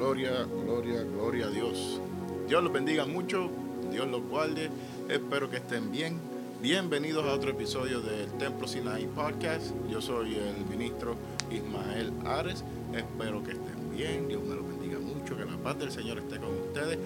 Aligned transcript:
Gloria, 0.00 0.46
gloria, 0.64 1.02
gloria 1.02 1.46
a 1.46 1.50
Dios. 1.50 2.00
Dios 2.48 2.64
los 2.64 2.72
bendiga 2.72 3.04
mucho, 3.04 3.50
Dios 3.92 4.08
los 4.08 4.22
guarde. 4.22 4.70
Espero 5.10 5.50
que 5.50 5.58
estén 5.58 5.92
bien. 5.92 6.16
Bienvenidos 6.62 7.22
a 7.26 7.34
otro 7.34 7.50
episodio 7.50 8.00
del 8.00 8.26
Templo 8.38 8.66
Sinaí 8.66 9.06
Podcast. 9.08 9.74
Yo 9.90 10.00
soy 10.00 10.36
el 10.36 10.64
ministro 10.70 11.16
Ismael 11.50 12.14
Ares. 12.24 12.64
Espero 12.94 13.42
que 13.44 13.50
estén 13.50 13.94
bien. 13.94 14.26
Dios 14.26 14.42
me 14.42 14.54
los 14.54 14.66
bendiga 14.66 14.98
mucho. 14.98 15.36
Que 15.36 15.44
la 15.44 15.58
paz 15.58 15.78
del 15.78 15.92
Señor 15.92 16.16
esté 16.16 16.38
con 16.38 16.48
ustedes. 16.48 16.98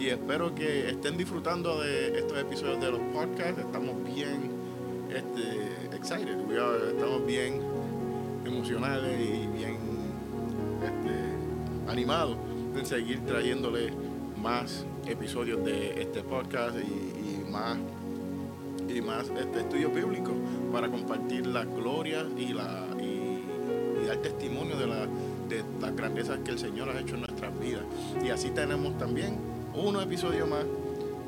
Y 0.00 0.06
espero 0.06 0.54
que 0.54 0.88
estén 0.88 1.18
disfrutando 1.18 1.82
de 1.82 2.18
estos 2.18 2.38
episodios 2.38 2.80
de 2.80 2.92
los 2.92 3.00
podcasts. 3.12 3.60
Estamos 3.60 4.02
bien 4.04 4.50
este, 5.10 5.94
excited. 5.94 6.38
Estamos 6.94 7.26
bien 7.26 7.60
emocionales 8.46 9.20
y 9.20 9.46
bien 9.48 9.76
este, 10.82 11.27
animados 11.98 12.36
de 12.76 12.84
seguir 12.84 13.26
trayéndole 13.26 13.90
más 14.40 14.86
episodios 15.04 15.64
de 15.64 16.00
este 16.00 16.22
podcast 16.22 16.76
y, 16.78 17.50
más 17.50 17.76
y 18.88 19.00
más 19.00 19.28
este 19.30 19.60
estudio 19.60 19.90
bíblico 19.90 20.32
para 20.72 20.88
compartir 20.88 21.44
la 21.48 21.64
gloria 21.64 22.24
y 22.36 22.52
la 22.52 22.86
y, 23.02 24.06
dar 24.06 24.18
testimonio 24.18 24.76
de 24.76 24.86
la 24.86 25.06
de 25.48 25.64
las 25.80 25.96
grandezas 25.96 26.38
que 26.44 26.52
el 26.52 26.58
Señor 26.58 26.88
ha 26.88 27.00
hecho 27.00 27.16
en 27.16 27.22
nuestras 27.22 27.58
vidas. 27.58 27.82
Y 28.24 28.28
así 28.30 28.50
tenemos 28.50 28.96
también 28.96 29.36
uno 29.74 30.00
episodio 30.00 30.46
más. 30.46 30.64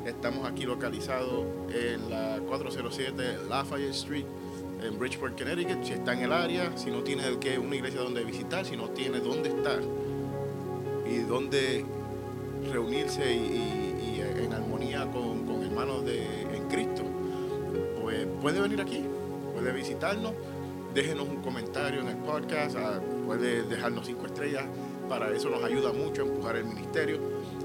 Estamos 0.05 0.49
aquí 0.49 0.63
localizados 0.63 1.45
en 1.73 2.09
la 2.09 2.39
407 2.47 3.39
Lafayette 3.49 3.91
Street 3.91 4.25
en 4.83 4.97
Bridgeport, 4.97 5.37
Connecticut, 5.37 5.83
si 5.83 5.93
está 5.93 6.13
en 6.13 6.19
el 6.19 6.31
área, 6.31 6.75
si 6.77 6.89
no 6.89 7.03
tiene 7.03 7.23
que 7.39 7.59
una 7.59 7.75
iglesia 7.75 7.99
donde 7.99 8.23
visitar, 8.23 8.65
si 8.65 8.77
no 8.77 8.89
tiene 8.89 9.19
dónde 9.19 9.49
estar 9.49 9.81
y 11.11 11.19
dónde 11.19 11.85
reunirse 12.71 13.33
y, 13.33 14.21
en 14.21 14.53
armonía 14.53 15.07
con, 15.11 15.63
hermanos 15.63 16.05
de, 16.05 16.23
en 16.23 16.67
Cristo, 16.69 17.03
pues 18.01 18.25
puede 18.41 18.61
venir 18.61 18.81
aquí, 18.81 19.03
puede 19.53 19.71
visitarnos, 19.71 20.33
déjenos 20.93 21.27
un 21.27 21.41
comentario 21.41 22.01
en 22.01 22.07
el 22.07 22.17
podcast, 22.17 22.75
ah, 22.77 22.99
puede 23.25 23.63
dejarnos 23.63 24.05
cinco 24.05 24.25
estrellas, 24.25 24.65
para 25.09 25.31
eso 25.31 25.49
nos 25.49 25.63
ayuda 25.63 25.91
mucho 25.93 26.23
a 26.23 26.25
empujar 26.25 26.55
el 26.55 26.65
ministerio. 26.65 27.19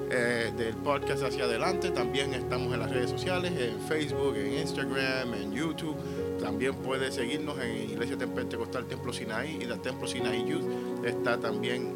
Eh, 0.08 0.52
del 0.56 0.76
podcast 0.76 1.24
hacia 1.24 1.44
adelante. 1.44 1.90
También 1.90 2.32
estamos 2.32 2.72
en 2.72 2.78
las 2.78 2.90
redes 2.90 3.10
sociales, 3.10 3.52
en 3.58 3.80
Facebook, 3.80 4.36
en 4.36 4.60
Instagram, 4.60 5.34
en 5.34 5.52
YouTube. 5.52 5.96
También 6.40 6.76
puede 6.76 7.10
seguirnos 7.10 7.58
en 7.58 7.90
Iglesia 7.90 8.16
Pentecostal 8.16 8.86
Templo 8.86 9.12
Sinaí 9.12 9.58
y 9.60 9.64
del 9.64 9.80
Templo 9.80 10.06
Sinaí 10.06 10.44
Youth. 10.46 10.95
Está 11.04 11.38
también, 11.38 11.94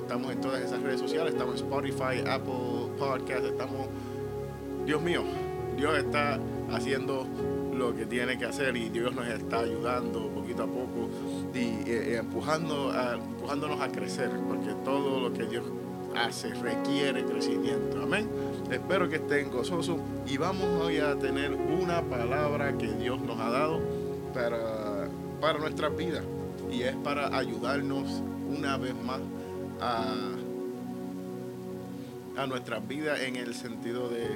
estamos 0.00 0.32
en 0.32 0.40
todas 0.40 0.62
esas 0.62 0.82
redes 0.82 1.00
sociales, 1.00 1.32
estamos 1.32 1.60
en 1.60 1.66
Spotify, 1.66 2.28
Apple 2.28 2.92
Podcast, 2.98 3.44
estamos, 3.44 3.88
Dios 4.84 5.00
mío, 5.00 5.22
Dios 5.76 5.96
está 5.96 6.38
haciendo 6.70 7.26
lo 7.74 7.94
que 7.94 8.06
tiene 8.06 8.36
que 8.36 8.44
hacer 8.44 8.76
y 8.76 8.88
Dios 8.88 9.14
nos 9.14 9.26
está 9.28 9.60
ayudando 9.60 10.28
poquito 10.28 10.64
a 10.64 10.66
poco 10.66 11.08
y, 11.54 11.90
empujando 12.16 12.92
empujándonos 13.14 13.80
a 13.80 13.88
crecer, 13.88 14.30
porque 14.46 14.74
todo 14.84 15.20
lo 15.20 15.32
que 15.32 15.44
Dios 15.44 15.64
hace 16.16 16.52
requiere 16.54 17.24
crecimiento. 17.24 18.02
Amén. 18.02 18.28
Espero 18.70 19.08
que 19.08 19.16
estén 19.16 19.50
gozosos 19.50 19.98
y 20.26 20.36
vamos 20.36 20.66
hoy 20.82 20.98
a 20.98 21.16
tener 21.16 21.52
una 21.52 22.02
palabra 22.02 22.76
que 22.76 22.88
Dios 22.88 23.20
nos 23.20 23.38
ha 23.38 23.50
dado 23.50 23.80
para, 24.34 25.08
para 25.40 25.58
nuestra 25.58 25.88
vida 25.88 26.22
y 26.70 26.82
es 26.82 26.96
para 26.96 27.36
ayudarnos 27.36 28.22
una 28.48 28.76
vez 28.76 28.94
más 28.94 29.20
a, 29.80 30.14
a 32.36 32.46
nuestras 32.46 32.86
vidas 32.86 33.20
en 33.20 33.36
el 33.36 33.54
sentido 33.54 34.08
de 34.08 34.26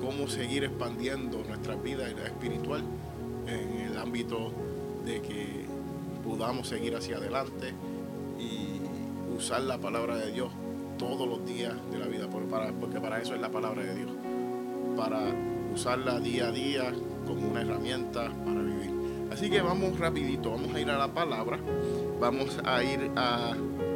cómo 0.00 0.28
seguir 0.28 0.64
expandiendo 0.64 1.42
nuestra 1.46 1.74
vida 1.76 2.08
espiritual 2.08 2.82
en 3.46 3.90
el 3.90 3.98
ámbito 3.98 4.52
de 5.04 5.20
que 5.20 5.64
podamos 6.24 6.68
seguir 6.68 6.94
hacia 6.96 7.16
adelante 7.16 7.72
y 8.38 8.80
usar 9.36 9.62
la 9.62 9.78
palabra 9.78 10.16
de 10.16 10.32
Dios 10.32 10.50
todos 10.98 11.26
los 11.26 11.44
días 11.46 11.74
de 11.90 11.98
la 11.98 12.06
vida, 12.06 12.28
porque 12.28 13.00
para 13.00 13.20
eso 13.20 13.34
es 13.34 13.40
la 13.40 13.50
palabra 13.50 13.82
de 13.82 13.94
Dios, 13.94 14.10
para 14.96 15.20
usarla 15.72 16.20
día 16.20 16.48
a 16.48 16.52
día 16.52 16.92
como 17.26 17.48
una 17.48 17.62
herramienta 17.62 18.30
para 18.44 18.60
vivir. 18.60 18.89
Así 19.40 19.48
que 19.48 19.62
vamos 19.62 19.98
rapidito, 19.98 20.50
vamos 20.50 20.74
a 20.74 20.80
ir 20.80 20.90
a 20.90 20.98
la 20.98 21.08
palabra, 21.14 21.58
vamos 22.20 22.60
a 22.62 22.84
ir 22.84 23.10
a 23.16 23.54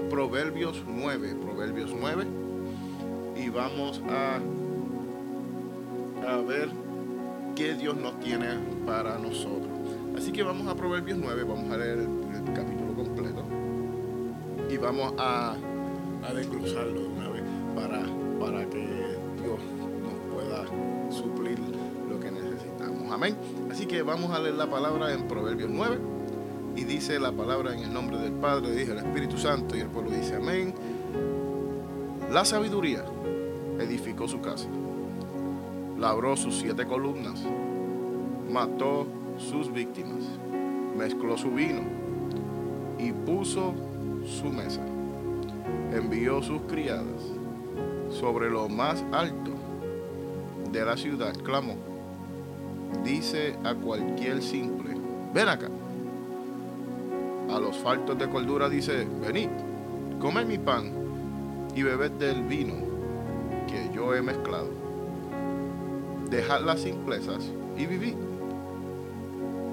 Proverbios 0.08 0.82
9, 0.88 1.34
Proverbios 1.34 1.94
9, 1.94 2.24
y 3.36 3.50
vamos 3.50 4.00
a, 4.08 4.38
ver 6.48 6.70
qué 7.54 7.74
Dios 7.74 7.94
nos 7.94 8.18
tiene 8.20 8.54
para 8.86 9.18
nosotros. 9.18 9.68
Así 10.16 10.32
que 10.32 10.42
vamos 10.42 10.66
a 10.66 10.74
Proverbios 10.76 11.18
9, 11.18 11.44
vamos 11.44 11.70
a 11.70 11.76
leer 11.76 11.98
el 11.98 12.54
capítulo 12.54 12.94
completo 12.94 13.44
y 14.70 14.78
vamos 14.78 15.12
a 15.18 15.56
a 16.26 16.32
desglosarlo 16.32 17.02
de 17.02 17.06
una 17.06 17.28
para, 17.74 18.00
para 18.40 18.64
que 18.70 18.78
Dios 19.42 19.60
nos 20.00 20.14
pueda 20.32 20.64
suplir 21.10 21.58
lo 22.08 22.18
que 22.18 22.30
necesitamos. 22.30 23.12
Amén. 23.12 23.36
Así 23.84 23.92
que 23.92 24.02
vamos 24.02 24.30
a 24.30 24.38
leer 24.38 24.54
la 24.54 24.70
palabra 24.70 25.12
en 25.12 25.28
Proverbios 25.28 25.68
9 25.70 25.98
y 26.74 26.84
dice 26.84 27.20
la 27.20 27.32
palabra 27.32 27.74
en 27.74 27.80
el 27.80 27.92
nombre 27.92 28.16
del 28.16 28.32
Padre, 28.32 28.74
dice 28.74 28.92
el 28.92 28.96
Espíritu 28.96 29.36
Santo. 29.36 29.76
Y 29.76 29.80
el 29.80 29.88
pueblo 29.88 30.10
dice 30.10 30.36
amén. 30.36 30.72
La 32.32 32.46
sabiduría 32.46 33.04
edificó 33.78 34.26
su 34.26 34.40
casa, 34.40 34.68
labró 35.98 36.34
sus 36.34 36.54
siete 36.54 36.86
columnas, 36.86 37.42
mató 38.50 39.06
sus 39.36 39.70
víctimas, 39.70 40.24
mezcló 40.96 41.36
su 41.36 41.50
vino. 41.50 41.82
Y 42.98 43.12
puso 43.12 43.74
su 44.24 44.46
mesa. 44.46 44.80
Envió 45.92 46.42
sus 46.42 46.62
criadas 46.62 47.22
sobre 48.08 48.48
lo 48.48 48.66
más 48.70 49.04
alto 49.12 49.50
de 50.72 50.82
la 50.86 50.96
ciudad, 50.96 51.36
clamó, 51.42 51.76
dice 53.02 53.56
a 53.64 53.74
cualquier 53.74 54.42
simple, 54.42 54.94
ven 55.32 55.48
acá. 55.48 55.68
A 57.50 57.58
los 57.58 57.76
faltos 57.76 58.18
de 58.18 58.28
cordura 58.28 58.68
dice, 58.68 59.06
venid, 59.20 59.48
comed 60.20 60.46
mi 60.46 60.58
pan 60.58 60.92
y 61.74 61.82
bebed 61.82 62.12
del 62.12 62.42
vino 62.44 62.74
que 63.66 63.90
yo 63.94 64.14
he 64.14 64.22
mezclado. 64.22 64.68
Dejad 66.30 66.62
las 66.62 66.80
simplezas 66.80 67.50
y 67.76 67.86
vivid, 67.86 68.14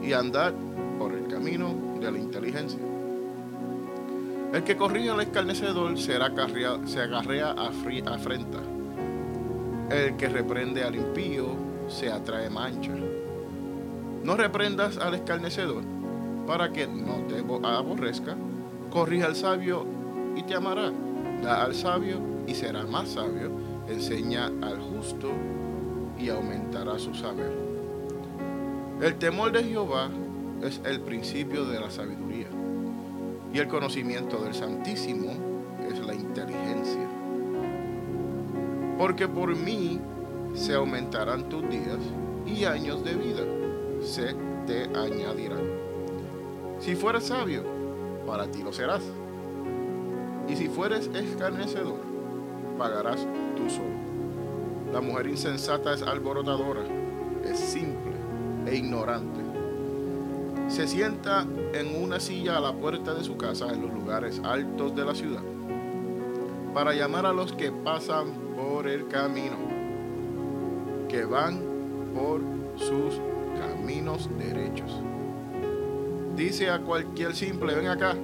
y 0.02 0.14
andad 0.14 0.54
por 0.98 1.14
el 1.14 1.28
camino 1.28 1.74
de 2.00 2.12
la 2.12 2.18
inteligencia 2.18 2.80
el 4.54 4.66
que 4.66 4.76
corrige 4.76 5.10
al 5.10 5.22
escarnecedor 5.22 5.98
será 5.98 6.30
se 6.86 7.00
agarrea 7.00 7.52
a 7.52 7.68
afrenta. 8.14 8.60
El 9.90 10.18
que 10.18 10.28
reprende 10.28 10.84
al 10.84 10.96
impío 10.96 11.56
se 11.88 12.12
atrae 12.12 12.50
mancha. 12.50 12.92
No 14.24 14.36
reprendas 14.36 14.98
al 14.98 15.16
escarnecedor 15.16 15.84
para 16.46 16.72
que 16.72 16.88
no 16.88 17.24
te 17.28 17.40
aborrezca. 17.40 18.36
Corrige 18.90 19.24
al 19.24 19.36
sabio 19.36 19.86
y 20.36 20.44
te 20.44 20.54
amará. 20.54 20.92
Da 21.42 21.64
al 21.64 21.74
sabio 21.74 22.20
y 22.46 22.54
será 22.54 22.86
más 22.86 23.10
sabio. 23.10 23.52
Enseña 23.88 24.48
al 24.62 24.80
justo 24.80 25.32
y 26.20 26.30
aumentará 26.30 27.00
su 27.00 27.16
saber. 27.16 27.52
El 29.02 29.16
temor 29.16 29.52
de 29.52 29.64
Jehová 29.64 30.10
es 30.62 30.82
el 30.86 31.02
principio 31.02 31.66
de 31.66 31.80
la 31.80 31.90
sabiduría 31.90 32.48
y 33.52 33.58
el 33.58 33.68
conocimiento 33.68 34.38
del 34.38 34.54
Santísimo 34.54 35.32
es 35.90 36.00
la 36.06 36.14
inteligencia. 36.14 37.08
Porque 39.00 39.28
por 39.28 39.56
mí 39.56 40.00
se 40.54 40.76
aumentarán 40.76 41.50
tus 41.50 41.68
días 41.70 41.98
y 42.46 42.66
años 42.66 43.04
de 43.04 43.16
vida 43.16 43.61
se 44.04 44.36
te 44.66 44.84
añadirán. 44.98 45.70
Si 46.80 46.96
fueres 46.96 47.26
sabio, 47.26 47.64
para 48.26 48.48
ti 48.48 48.64
lo 48.64 48.74
serás. 48.74 49.04
Y 50.48 50.56
si 50.56 50.68
fueres 50.68 51.10
escarnecedor, 51.14 52.00
pagarás 52.78 53.28
tú 53.56 53.70
solo. 53.70 54.02
La 54.92 55.02
mujer 55.02 55.28
insensata 55.28 55.94
es 55.94 56.02
alborotadora, 56.02 56.82
es 57.46 57.60
simple 57.60 58.12
e 58.66 58.76
ignorante 58.76 59.42
se 60.72 60.88
sienta 60.88 61.46
en 61.74 62.02
una 62.02 62.22
silla 62.22 62.56
a 62.56 62.62
la 62.62 62.72
puerta 62.72 63.14
de 63.14 63.26
su 63.26 63.36
casa 63.36 63.74
en 63.74 63.82
los 63.82 63.94
lugares 63.94 64.40
altos 64.42 64.96
de 64.96 65.04
la 65.04 65.14
ciudad 65.14 65.42
para 66.74 66.94
llamar 66.94 67.26
a 67.26 67.34
los 67.34 67.52
que 67.52 67.74
pasan 67.74 68.32
por 68.56 68.88
el 68.88 69.10
camino, 69.10 69.58
que 71.10 71.26
van 71.26 71.60
por 72.16 72.40
sus 72.78 73.20
caminos 73.62 74.30
derechos. 74.38 74.92
Dice 76.36 76.70
a 76.70 76.80
cualquier 76.80 77.36
simple, 77.36 77.76
ven 77.76 77.88
acá. 77.88 78.16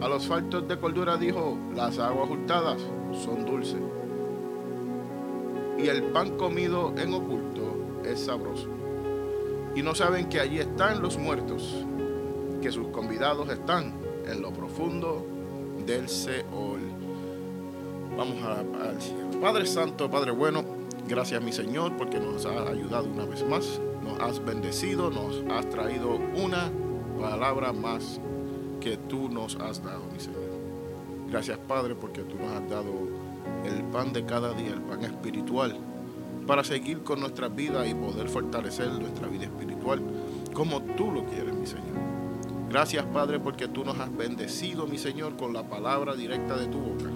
A 0.00 0.08
los 0.08 0.26
faltos 0.26 0.68
de 0.68 0.78
cordura 0.78 1.16
dijo, 1.16 1.58
las 1.74 1.98
aguas 1.98 2.30
hurtadas 2.30 2.80
son 3.24 3.44
dulces. 3.44 3.80
Y 5.78 5.88
el 5.88 6.04
pan 6.04 6.36
comido 6.36 6.94
en 6.96 7.14
oculto 7.14 8.02
es 8.04 8.20
sabroso. 8.20 8.68
Y 9.74 9.82
no 9.82 9.94
saben 9.94 10.28
que 10.28 10.40
allí 10.40 10.58
están 10.58 11.02
los 11.02 11.18
muertos, 11.18 11.84
que 12.62 12.70
sus 12.70 12.88
convidados 12.88 13.48
están 13.48 13.94
en 14.26 14.40
lo 14.40 14.52
profundo 14.52 15.26
del 15.86 16.08
Seol. 16.08 16.80
Vamos 18.16 18.42
a, 18.42 18.60
al 18.60 19.40
Padre 19.40 19.66
Santo, 19.66 20.10
Padre 20.10 20.30
bueno, 20.30 20.64
gracias 21.08 21.42
mi 21.42 21.52
Señor 21.52 21.96
porque 21.96 22.18
nos 22.18 22.46
ha 22.46 22.68
ayudado 22.68 23.06
una 23.06 23.26
vez 23.26 23.46
más, 23.46 23.80
nos 24.06 24.20
has 24.20 24.44
bendecido, 24.44 25.10
nos 25.10 25.42
has 25.50 25.68
traído 25.68 26.18
una 26.42 26.70
palabra 27.20 27.72
más 27.72 28.20
que 28.80 28.96
tú 28.96 29.28
nos 29.28 29.56
has 29.56 29.82
dado, 29.82 30.04
mi 30.12 30.20
Señor. 30.20 30.42
Gracias 31.28 31.58
Padre 31.58 31.94
porque 31.94 32.22
tú 32.22 32.36
nos 32.36 32.50
has 32.52 32.68
dado 32.68 32.92
el 33.64 33.82
pan 33.84 34.12
de 34.12 34.24
cada 34.24 34.52
día, 34.52 34.70
el 34.72 34.82
pan 34.82 35.04
espiritual, 35.04 35.76
para 36.46 36.62
seguir 36.62 37.02
con 37.02 37.20
nuestra 37.20 37.48
vida 37.48 37.86
y 37.86 37.94
poder 37.94 38.28
fortalecer 38.28 38.88
nuestra 38.92 39.26
vida 39.26 39.44
espiritual 39.44 40.00
como 40.52 40.80
tú 40.80 41.10
lo 41.10 41.24
quieres, 41.24 41.54
mi 41.54 41.66
Señor. 41.66 41.96
Gracias 42.70 43.04
Padre 43.06 43.40
porque 43.40 43.68
tú 43.68 43.84
nos 43.84 43.98
has 43.98 44.14
bendecido, 44.16 44.86
mi 44.86 44.98
Señor, 44.98 45.36
con 45.36 45.52
la 45.52 45.64
palabra 45.64 46.14
directa 46.14 46.56
de 46.56 46.66
tu 46.66 46.78
boca. 46.78 47.10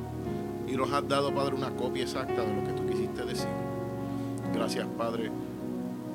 Y 0.66 0.72
nos 0.72 0.92
has 0.92 1.06
dado, 1.08 1.34
Padre, 1.34 1.54
una 1.54 1.70
copia 1.70 2.02
exacta 2.02 2.42
de 2.42 2.54
lo 2.54 2.64
que 2.64 2.72
tú 2.72 2.86
quisiste 2.86 3.24
decir. 3.24 3.48
Gracias 4.52 4.86
Padre 4.98 5.30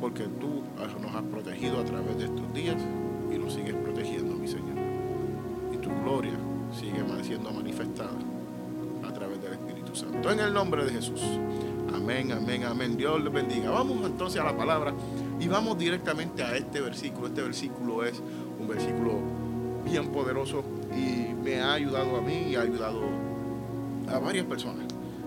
porque 0.05 0.25
tú 0.39 0.61
nos 1.01 1.15
has 1.15 1.23
protegido 1.23 1.79
a 1.79 1.83
través 1.83 2.15
de 2.19 2.25
estos 2.25 2.53
días 2.53 2.75
y 3.33 3.39
nos 3.39 3.53
sigues 3.53 3.73
protegiendo, 3.73 4.35
mi 4.35 4.47
Señor. 4.47 4.77
Y 5.73 5.77
tu 5.77 5.89
gloria 6.03 6.33
sigue 6.71 7.03
siendo 7.23 7.51
manifestada 7.51 8.13
a 9.03 9.11
través 9.11 9.41
del 9.41 9.53
Espíritu 9.53 9.95
Santo. 9.95 10.31
En 10.31 10.41
el 10.41 10.53
nombre 10.53 10.85
de 10.85 10.91
Jesús. 10.91 11.23
Amén, 11.91 12.31
amén, 12.31 12.65
amén. 12.65 12.95
Dios 12.95 13.23
les 13.23 13.33
bendiga. 13.33 13.71
Vamos 13.71 14.05
entonces 14.05 14.39
a 14.39 14.43
la 14.43 14.55
palabra 14.55 14.93
y 15.39 15.47
vamos 15.47 15.75
directamente 15.75 16.43
a 16.43 16.55
este 16.55 16.81
versículo. 16.81 17.25
Este 17.25 17.41
versículo 17.41 18.05
es 18.05 18.21
un 18.59 18.67
versículo 18.67 19.13
bien 19.83 20.09
poderoso 20.09 20.63
y 20.95 21.33
me 21.33 21.61
ha 21.61 21.73
ayudado 21.73 22.17
a 22.17 22.21
mí 22.21 22.49
y 22.51 22.55
ha 22.55 22.61
ayudado 22.61 23.01
a 24.07 24.19
varias 24.19 24.45
personas 24.45 24.84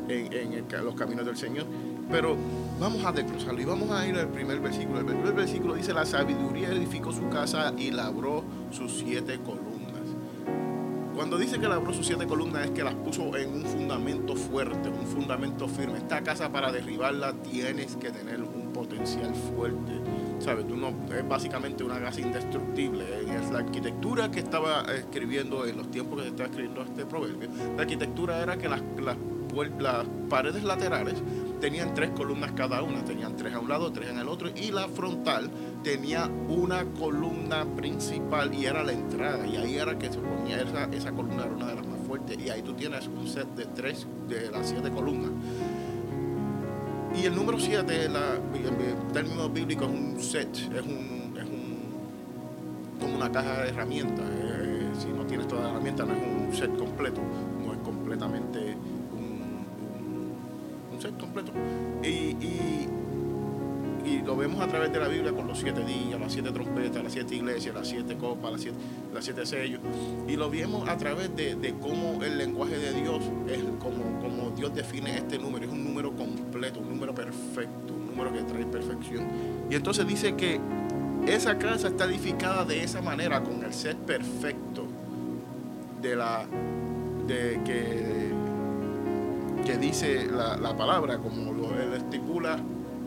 en, 0.08 0.84
los 0.84 0.94
caminos 0.94 1.26
del 1.26 1.36
Señor. 1.36 1.66
Pero 2.10 2.36
vamos 2.80 3.04
a 3.04 3.12
desglosarlo 3.12 3.60
y 3.60 3.64
vamos 3.64 3.90
a 3.90 4.06
ir 4.06 4.16
al 4.16 4.28
primer 4.28 4.60
versículo. 4.60 5.00
El 5.00 5.06
primer 5.06 5.34
versículo 5.34 5.74
dice, 5.74 5.92
la 5.92 6.06
sabiduría 6.06 6.70
edificó 6.70 7.12
su 7.12 7.28
casa 7.28 7.72
y 7.76 7.90
labró 7.90 8.44
sus 8.70 8.98
siete 8.98 9.38
columnas. 9.40 9.78
Cuando 11.14 11.36
dice 11.36 11.58
que 11.58 11.66
labró 11.66 11.92
sus 11.92 12.06
siete 12.06 12.26
columnas 12.26 12.66
es 12.66 12.70
que 12.70 12.84
las 12.84 12.94
puso 12.94 13.36
en 13.36 13.52
un 13.52 13.64
fundamento 13.64 14.36
fuerte, 14.36 14.88
un 14.88 15.04
fundamento 15.04 15.66
firme. 15.66 15.98
Esta 15.98 16.22
casa 16.22 16.50
para 16.50 16.70
derribarla 16.70 17.32
tienes 17.32 17.96
que 17.96 18.10
tener 18.10 18.40
un 18.40 18.72
potencial 18.72 19.34
fuerte. 19.34 20.00
¿Sabes? 20.38 20.68
Tú 20.68 20.76
no, 20.76 20.94
es 21.12 21.28
básicamente 21.28 21.82
una 21.82 21.98
casa 21.98 22.20
indestructible. 22.20 23.04
Es 23.34 23.50
la 23.50 23.58
arquitectura 23.58 24.30
que 24.30 24.38
estaba 24.38 24.84
escribiendo 24.94 25.66
en 25.66 25.76
los 25.76 25.90
tiempos 25.90 26.18
que 26.18 26.22
se 26.22 26.28
estaba 26.28 26.48
escribiendo 26.50 26.82
este 26.82 27.04
proverbio. 27.04 27.48
La 27.74 27.82
arquitectura 27.82 28.40
era 28.40 28.56
que 28.56 28.68
las, 28.68 28.80
las, 29.02 29.16
las 29.78 30.06
paredes 30.28 30.64
laterales 30.64 31.14
tenían 31.60 31.94
tres 31.94 32.10
columnas 32.10 32.52
cada 32.52 32.82
una, 32.82 33.04
tenían 33.04 33.36
tres 33.36 33.54
a 33.54 33.58
un 33.58 33.68
lado, 33.68 33.90
tres 33.92 34.10
en 34.10 34.18
el 34.18 34.28
otro, 34.28 34.48
y 34.54 34.70
la 34.70 34.88
frontal 34.88 35.50
tenía 35.82 36.30
una 36.48 36.84
columna 36.84 37.64
principal 37.64 38.54
y 38.54 38.66
era 38.66 38.84
la 38.84 38.92
entrada, 38.92 39.46
y 39.46 39.56
ahí 39.56 39.76
era 39.76 39.98
que 39.98 40.12
se 40.12 40.18
ponía 40.18 40.60
esa, 40.60 40.84
esa 40.92 41.12
columna, 41.12 41.44
era 41.44 41.54
una 41.54 41.66
de 41.66 41.74
las 41.74 41.86
más 41.86 41.98
fuertes, 42.06 42.38
y 42.38 42.50
ahí 42.50 42.62
tú 42.62 42.74
tienes 42.74 43.08
un 43.08 43.26
set 43.26 43.48
de 43.56 43.66
tres, 43.66 44.06
de 44.28 44.50
las 44.50 44.68
siete 44.68 44.90
columnas. 44.90 45.30
Y 47.16 47.24
el 47.24 47.34
número 47.34 47.58
siete, 47.58 48.04
en 48.04 49.12
términos 49.12 49.52
bíblicos, 49.52 49.88
es 49.88 49.94
un 49.94 50.20
set, 50.20 50.56
es 50.56 50.82
un, 50.82 51.34
como 53.00 53.16
una 53.16 53.32
caja 53.32 53.62
de 53.62 53.70
herramientas. 53.70 54.24
Eh, 54.30 54.86
si 54.96 55.08
no 55.08 55.24
tienes 55.24 55.48
toda 55.48 55.62
la 55.62 55.70
herramienta, 55.70 56.04
no 56.04 56.14
es 56.14 56.22
un 56.22 56.54
set 56.54 56.76
completo, 56.76 57.20
no 57.64 57.72
es 57.72 57.78
completamente 57.80 58.57
completo. 61.18 61.52
Y, 62.02 62.36
y, 62.44 62.88
lo 64.24 64.36
vemos 64.36 64.60
a 64.60 64.68
través 64.68 64.92
de 64.92 65.00
la 65.00 65.08
Biblia 65.08 65.32
con 65.32 65.46
los 65.46 65.58
siete 65.58 65.82
días, 65.84 66.20
las 66.20 66.32
siete 66.32 66.50
trompetas, 66.50 67.02
las 67.02 67.12
siete 67.12 67.34
iglesias, 67.34 67.74
las 67.74 67.88
siete 67.88 68.14
copas, 68.16 68.52
las 68.52 68.60
siete, 68.60 68.76
las 69.14 69.24
siete 69.24 69.46
sellos. 69.46 69.80
Y 70.26 70.36
lo 70.36 70.50
vemos 70.50 70.86
a 70.86 70.98
través 70.98 71.34
de, 71.34 71.54
de 71.54 71.74
cómo 71.74 72.22
el 72.22 72.36
lenguaje 72.36 72.76
de 72.76 72.92
Dios 72.92 73.22
es 73.48 73.62
como, 73.78 74.20
como 74.20 74.50
Dios 74.50 74.74
define 74.74 75.16
este 75.16 75.38
número. 75.38 75.64
Es 75.64 75.72
un 75.72 75.82
número 75.82 76.12
completo, 76.12 76.80
un 76.80 76.90
número 76.90 77.14
perfecto, 77.14 77.94
un 77.94 78.06
número 78.06 78.32
que 78.32 78.42
trae 78.42 78.66
perfección. 78.66 79.26
Y 79.70 79.74
entonces 79.76 80.06
dice 80.06 80.34
que 80.34 80.60
esa 81.26 81.58
casa 81.58 81.88
está 81.88 82.04
edificada 82.04 82.64
de 82.64 82.82
esa 82.82 83.00
manera, 83.00 83.42
con 83.42 83.62
el 83.62 83.72
set 83.72 83.96
perfecto 83.96 84.86
de 86.00 86.16
la 86.16 86.46
de 87.26 87.60
que 87.64 88.27
que 89.68 89.76
dice 89.76 90.26
la, 90.26 90.74
palabra, 90.78 91.18
como 91.18 91.52
lo 91.52 91.94
estipula 91.94 92.56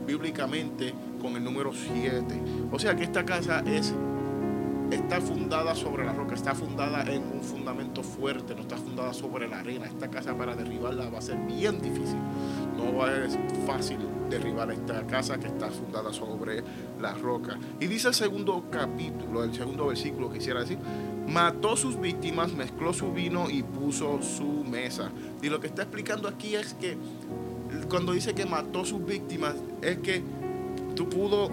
bíblicamente 0.06 0.94
con 1.20 1.36
el 1.36 1.44
número 1.44 1.74
7. 1.74 2.70
O 2.72 2.78
sea 2.78 2.96
que 2.96 3.04
esta 3.04 3.26
casa 3.26 3.64
es 3.66 3.92
está 4.92 5.20
fundada 5.20 5.74
sobre 5.74 6.06
la 6.06 6.14
roca, 6.14 6.36
está 6.36 6.54
fundada 6.54 7.02
en 7.12 7.24
un 7.24 7.42
fundamento 7.42 8.04
fuerte, 8.04 8.54
no 8.54 8.62
está 8.62 8.78
fundada 8.78 9.12
sobre 9.12 9.48
la 9.48 9.62
arena. 9.62 9.88
Esta 9.88 10.12
casa 10.12 10.38
para 10.38 10.56
derribarla 10.56 11.10
va 11.10 11.18
a 11.18 11.22
ser 11.22 11.38
bien 11.48 11.82
difícil. 11.82 12.20
No 12.78 12.96
va 12.96 13.08
a 13.08 13.28
ser 13.28 13.40
fácil 13.66 13.98
derribar 14.30 14.70
esta 14.70 15.08
casa 15.08 15.40
que 15.40 15.48
está 15.48 15.68
fundada 15.70 16.14
sobre 16.14 16.64
la 17.02 17.16
roca. 17.16 17.58
Y 17.80 17.88
dice 17.88 18.10
el 18.10 18.14
segundo 18.14 18.66
capítulo, 18.70 19.44
el 19.44 19.54
segundo 19.56 19.88
versículo, 19.88 20.32
quisiera 20.32 20.60
decir, 20.60 20.78
mató 21.28 21.78
sus 21.78 22.00
víctimas, 22.00 22.54
mezcló 22.54 22.94
su 22.94 23.12
vino 23.12 23.50
y 23.50 23.64
puso 23.64 24.22
su 24.22 24.64
mesa. 24.64 25.12
Y 25.42 25.50
lo 25.50 25.60
que 25.60 25.68
está 25.68 25.84
explicando 25.84 26.28
aquí 26.28 26.56
es 26.56 26.74
que 26.74 26.98
cuando 27.90 28.14
dice 28.14 28.34
que 28.34 28.46
mató 28.46 28.86
sus 28.86 29.04
víctimas, 29.06 29.56
es 29.82 29.98
que 30.00 30.22
tú 30.96 31.10
pudo 31.10 31.50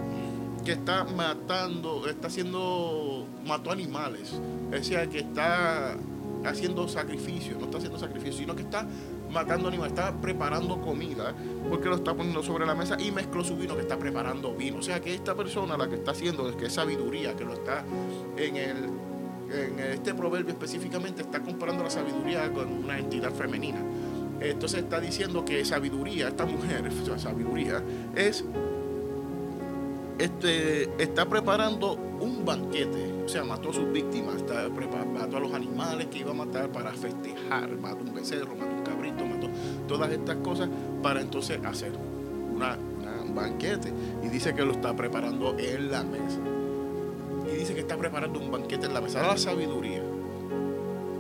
que 0.65 0.73
está 0.73 1.05
matando, 1.05 2.07
está 2.09 2.29
haciendo, 2.29 3.27
mató 3.47 3.71
animales. 3.71 4.35
Es 4.73 4.89
decir, 4.89 5.09
que 5.09 5.21
está 5.21 5.97
haciendo 6.45 6.89
sacrificio, 6.89 7.57
no 7.59 7.65
está 7.65 7.79
haciendo 7.79 7.99
sacrificio, 7.99 8.39
sino 8.39 8.55
que 8.55 8.63
está 8.63 8.87
matando 9.31 9.69
animales, 9.69 9.93
está 9.93 10.13
preparando 10.21 10.81
comida, 10.81 11.35
porque 11.69 11.89
lo 11.89 11.97
está 11.97 12.15
poniendo 12.15 12.43
sobre 12.43 12.67
la 12.67 12.75
mesa 12.75 12.97
y 13.01 13.11
mezcló 13.11 13.45
su 13.45 13.57
vino 13.57 13.75
que 13.75 13.83
está 13.83 13.99
preparando 13.99 14.55
vino. 14.55 14.79
O 14.79 14.83
sea 14.83 15.01
que 15.01 15.15
esta 15.15 15.35
persona 15.35 15.77
la 15.77 15.89
que 15.89 15.97
está 15.97 16.13
haciendo, 16.13 16.55
que 16.57 16.67
es 16.67 16.73
sabiduría, 16.73 17.37
que 17.37 17.45
lo 17.45 17.55
está 17.55 17.85
en 18.37 18.57
el 18.57 18.77
en 19.51 19.79
este 19.81 20.15
proverbio 20.15 20.53
específicamente 20.53 21.23
está 21.23 21.41
comparando 21.41 21.85
la 21.85 21.91
sabiduría 21.91 22.53
con 22.53 22.71
una 22.85 22.99
entidad 22.99 23.33
femenina. 23.33 23.79
Entonces 24.41 24.81
está 24.81 25.01
diciendo 25.01 25.45
que 25.45 25.65
sabiduría, 25.65 26.29
esta 26.29 26.47
mujer, 26.47 26.91
sabiduría, 27.19 27.83
es 28.15 28.45
este, 30.19 31.03
está 31.03 31.29
preparando 31.29 31.95
un 32.21 32.45
banquete. 32.45 33.23
O 33.25 33.29
sea, 33.29 33.45
mató 33.45 33.71
a 33.71 33.73
sus 33.75 33.93
víctimas, 33.93 34.37
está 34.37 34.69
mató 34.69 35.37
a 35.37 35.41
los 35.41 35.53
animales 35.53 36.07
que 36.07 36.19
iba 36.19 36.31
a 36.31 36.35
matar 36.35 36.71
para 36.71 36.91
festejar, 36.93 37.71
mató 37.79 38.03
un 38.03 38.15
becerro, 38.15 38.55
mató 38.57 38.75
un 38.75 38.83
cabrito, 38.83 39.25
mató 39.25 39.49
todas 39.87 40.11
estas 40.11 40.37
cosas 40.37 40.69
para 41.03 41.21
entonces 41.21 41.59
hacer 41.65 41.93
una, 42.55 42.77
un 43.23 43.35
banquete. 43.35 43.93
Y 44.25 44.29
dice 44.29 44.55
que 44.55 44.65
lo 44.65 44.73
está 44.73 44.95
preparando 44.97 45.57
en 45.59 45.91
la 45.91 46.03
mesa. 46.03 46.41
Y 47.51 47.57
dice 47.57 47.75
que 47.75 47.81
está 47.81 47.97
preparando 47.97 48.39
un 48.39 48.51
banquete 48.51 48.87
en 48.87 48.95
la 48.95 49.01
mesa, 49.01 49.27
la 49.27 49.37
sabiduría. 49.37 50.03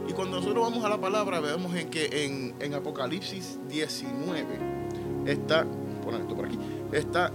Y 0.09 0.13
cuando 0.13 0.37
nosotros 0.37 0.63
vamos 0.63 0.85
a 0.85 0.89
la 0.89 0.99
palabra, 0.99 1.41
vemos 1.41 1.75
en 1.75 1.91
que 1.91 2.25
en, 2.25 2.55
en 2.61 2.75
Apocalipsis 2.75 3.59
19 3.69 4.45
está, 5.27 5.67
poner 6.03 6.23
esto 6.23 6.35
por 6.35 6.47
aquí, 6.47 6.59
está 6.93 7.33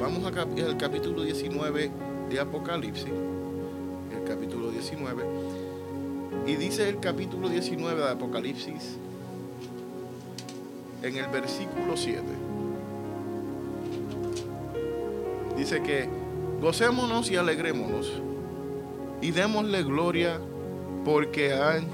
Vamos 0.00 0.24
al 0.24 0.78
capítulo 0.78 1.22
19 1.24 1.90
de 2.30 2.40
Apocalipsis, 2.40 3.04
el 3.04 4.24
capítulo 4.26 4.70
19, 4.70 5.22
y 6.46 6.56
dice 6.56 6.88
el 6.88 7.00
capítulo 7.00 7.50
19 7.50 8.00
de 8.00 8.08
Apocalipsis 8.08 8.96
en 11.02 11.16
el 11.16 11.28
versículo 11.28 11.98
7. 11.98 12.22
Dice 15.58 15.82
que 15.82 16.08
gocémonos 16.60 17.30
y 17.30 17.36
alegrémonos 17.36 18.12
y 19.22 19.30
démosle 19.30 19.82
gloria 19.82 20.40
porque 21.04 21.54
han 21.54 21.86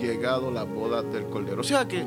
llegado 0.00 0.50
las 0.50 0.68
bodas 0.68 1.10
del 1.12 1.26
Cordero. 1.26 1.60
O 1.60 1.64
sea 1.64 1.86
que 1.86 2.04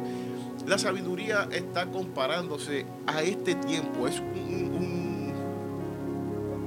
la 0.67 0.77
sabiduría 0.77 1.47
está 1.51 1.87
comparándose 1.87 2.85
a 3.07 3.21
este 3.21 3.55
tiempo, 3.55 4.07
es 4.07 4.19
un, 4.19 5.33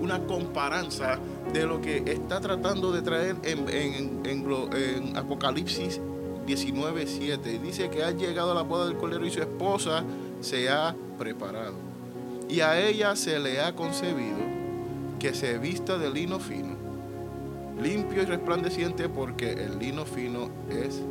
una 0.01 0.25
comparanza 0.27 1.19
de 1.53 1.67
lo 1.67 1.81
que 1.81 2.03
está 2.07 2.41
tratando 2.41 2.93
de 2.93 3.03
traer 3.03 3.37
en, 3.43 3.69
en, 4.25 5.17
Apocalipsis 5.17 6.01
19, 6.47 7.07
7. 7.07 7.59
Dice 7.59 7.91
que 7.91 8.05
ha 8.05 8.11
llegado 8.11 8.55
la 8.55 8.63
boda 8.63 8.87
del 8.87 8.97
Cordero 8.97 9.27
y 9.27 9.31
su 9.31 9.41
esposa 9.41 10.05
se 10.41 10.69
ha 10.69 10.95
preparado. 11.19 11.75
Y 12.49 12.61
a 12.61 12.79
ella 12.79 13.17
se 13.17 13.41
le 13.41 13.61
ha 13.61 13.75
concebido 13.75 14.46
que 15.19 15.35
se 15.35 15.59
vista 15.59 15.99
de 15.99 16.11
lino 16.11 16.39
fino, 16.39 16.77
limpio 17.83 18.23
y 18.23 18.27
resplandeciente, 18.27 19.09
porque 19.09 19.53
el 19.53 19.79
lino 19.79 20.05
fino 20.05 20.51
es 20.71 21.03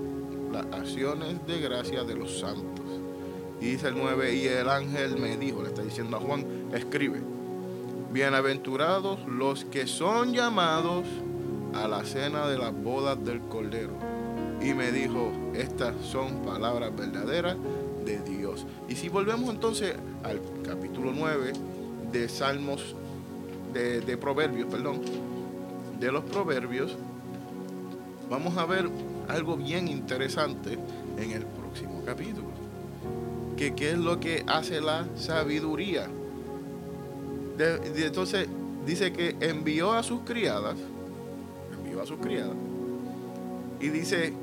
las 0.52 0.66
acciones 0.68 1.46
de 1.46 1.60
gracia 1.60 2.04
de 2.04 2.16
los 2.16 2.40
santos. 2.40 2.86
Y 3.60 3.72
dice 3.72 3.88
el 3.88 3.96
9, 3.98 4.36
y 4.36 4.48
el 4.48 4.70
ángel 4.70 5.18
me 5.18 5.38
dijo, 5.38 5.62
le 5.64 5.70
está 5.70 5.82
diciendo 5.82 6.18
a 6.18 6.20
Juan, 6.20 6.46
escribe 6.74 7.22
Bienaventurados 8.12 9.20
los 9.28 9.66
que 9.66 9.88
son 9.88 10.32
llamados 10.32 11.06
a 11.74 11.86
la 11.88 12.06
cena 12.06 12.48
de 12.48 12.58
las 12.58 12.74
bodas 12.74 13.22
del 13.26 13.42
Cordero. 13.42 13.92
Y 14.62 14.74
me 14.74 14.92
dijo, 14.92 15.34
estas 15.54 15.96
son 16.02 16.44
palabras 16.44 16.96
verdaderas 16.96 17.58
de 18.06 18.20
Dios. 18.20 18.66
Y 18.88 18.96
si 18.96 19.10
volvemos 19.10 19.50
entonces 19.50 19.96
al 20.24 20.40
capítulo 20.64 21.12
9 21.14 21.54
de 22.12 22.30
Salmos, 22.30 22.96
de, 23.76 24.02
de 24.02 24.18
Proverbios, 24.18 24.68
perdón, 24.72 25.02
de 26.00 26.12
los 26.12 26.24
Proverbios, 26.24 26.98
vamos 28.28 28.58
a 28.58 28.66
ver 28.66 28.90
algo 29.28 29.56
bien 29.56 29.88
interesante 29.88 30.80
en 31.20 31.32
el 31.32 31.46
próximo 31.46 32.02
capítulo. 32.04 32.48
Que 33.56 33.76
qué 33.76 33.92
es 33.92 33.98
lo 34.00 34.20
que 34.20 34.44
hace 34.48 34.82
la 34.82 35.06
sabiduría 35.16 36.10
entonces 37.58 38.48
dice 38.86 39.14
que 39.14 39.36
envió 39.40 39.94
a 39.94 40.04
sus 40.04 40.22
criadas, 40.22 40.76
envió 41.78 42.02
a 42.02 42.06
sus 42.06 42.18
criadas, 42.20 42.56
y 43.80 43.90
dice, 43.90 44.34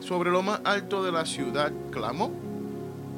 sobre 0.00 0.30
lo 0.30 0.42
más 0.42 0.60
alto 0.64 1.02
de 1.02 1.12
la 1.12 1.24
ciudad 1.24 1.72
clamó, 1.90 2.30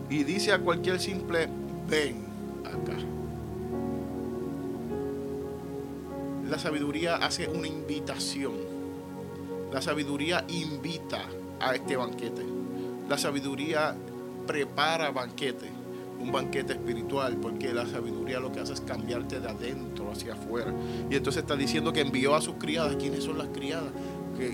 y 0.09 0.25
dice 0.25 0.53
a 0.53 0.59
cualquier 0.59 1.01
simple, 1.01 1.49
ven 1.89 2.25
acá. 2.65 2.99
La 6.53 6.59
sabiduría 6.59 7.17
hace 7.17 7.49
una 7.49 7.67
invitación. 7.67 8.53
La 9.73 9.81
sabiduría 9.81 10.45
invita 10.49 11.25
a 11.59 11.75
este 11.75 11.97
banquete. 11.97 12.43
La 13.09 13.17
sabiduría 13.17 13.97
prepara 14.47 15.11
banquete 15.13 15.71
un 16.21 16.31
banquete 16.31 16.75
espiritual, 16.75 17.39
porque 17.39 17.73
la 17.73 17.87
sabiduría 17.87 18.39
lo 18.39 18.53
que 18.53 18.61
hace 18.61 18.75
es 18.75 18.83
cambiarte 18.83 19.41
de 19.41 19.49
adentro 19.49 20.13
hacia 20.13 20.35
afuera. 20.35 20.75
Y 21.11 21.17
entonces 21.17 21.43
está 21.43 21.57
diciendo 21.57 21.91
que 21.91 22.03
envió 22.03 22.35
a 22.35 22.43
sus 22.43 22.57
criadas. 22.57 22.97
¿Quiénes 22.97 23.25
son 23.25 23.39
las 23.39 23.49
criadas? 23.49 23.91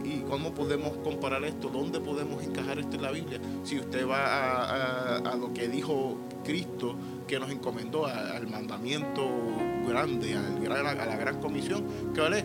¿Y 0.05 0.21
cómo 0.21 0.55
podemos 0.55 0.93
comparar 0.99 1.43
esto? 1.45 1.69
¿Dónde 1.69 1.99
podemos 1.99 2.45
encajar 2.45 2.79
esto 2.79 2.95
en 2.95 3.03
la 3.03 3.11
Biblia? 3.11 3.41
Si 3.65 3.77
usted 3.77 4.09
va 4.09 5.17
a, 5.17 5.37
lo 5.37 5.53
que 5.53 5.69
dijo 5.69 6.17
Cristo, 6.45 6.95
que 7.27 7.41
nos 7.41 7.51
encomendó 7.51 8.07
al 8.07 8.47
mandamiento 8.47 9.29
grande, 9.89 10.35
a 10.35 10.83
la 10.83 11.17
gran 11.17 11.41
comisión, 11.41 11.85
que 12.15 12.21
vale, 12.21 12.45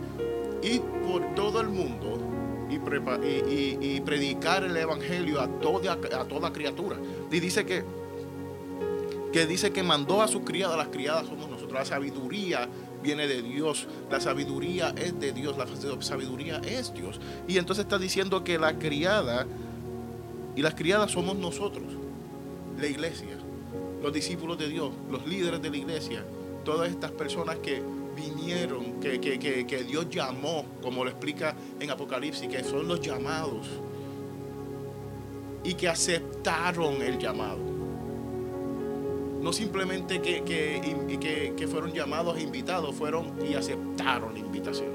ir 0.61 0.81
por 0.81 1.35
todo 1.35 1.61
el 1.61 1.69
mundo 1.69 2.19
y, 2.69 2.75
y, 3.27 3.77
y, 3.81 4.01
predicar 4.01 4.63
el 4.63 4.75
evangelio 4.75 5.41
a 5.41 5.47
toda, 5.47 5.93
a 5.93 6.25
toda 6.25 6.51
criatura. 6.51 6.97
Y 7.31 7.39
dice 7.39 7.65
que 7.65 7.83
que 9.33 9.47
dice 9.47 9.73
que 9.73 9.81
mandó 9.81 10.21
a 10.21 10.27
sus 10.27 10.43
criadas, 10.43 10.77
las 10.77 10.89
criadas 10.89 11.25
somos 11.25 11.49
nosotros, 11.49 11.73
la 11.73 11.83
sabiduría 11.83 12.69
viene 13.01 13.27
de 13.27 13.41
Dios, 13.41 13.87
la 14.09 14.21
sabiduría 14.21 14.93
es 14.95 15.19
de 15.19 15.33
Dios, 15.33 15.57
la 15.57 15.65
sabiduría 16.01 16.59
es 16.59 16.93
Dios. 16.93 17.19
Y 17.47 17.57
entonces 17.57 17.85
está 17.85 17.97
diciendo 17.97 18.43
que 18.43 18.59
la 18.59 18.77
criada 18.77 19.47
y 20.55 20.61
las 20.61 20.75
criadas 20.75 21.11
somos 21.11 21.35
nosotros, 21.35 21.83
la 22.79 22.85
iglesia, 22.85 23.35
los 24.03 24.13
discípulos 24.13 24.59
de 24.59 24.69
Dios, 24.69 24.91
los 25.09 25.25
líderes 25.25 25.61
de 25.63 25.69
la 25.71 25.77
iglesia, 25.77 26.23
todas 26.63 26.89
estas 26.89 27.11
personas 27.11 27.57
que 27.57 27.81
vinieron, 28.15 28.99
que, 28.99 29.19
que 29.19 29.83
Dios 29.83 30.09
llamó, 30.09 30.65
como 30.81 31.03
lo 31.03 31.09
explica 31.09 31.55
en 31.79 31.89
Apocalipsis, 31.89 32.47
que 32.47 32.63
son 32.63 32.87
los 32.87 33.01
llamados 33.01 33.67
y 35.63 35.73
que 35.75 35.87
aceptaron 35.87 37.01
el 37.01 37.17
llamado 37.17 37.73
no 39.43 39.51
simplemente 39.51 40.21
que, 40.21 40.41
que, 40.45 41.67
fueron 41.67 41.91
llamados 41.91 42.37
e 42.37 42.41
invitados, 42.41 42.95
fueron 42.95 43.33
y 43.45 43.55
aceptaron 43.55 44.33
la 44.33 44.39
invitación. 44.39 44.87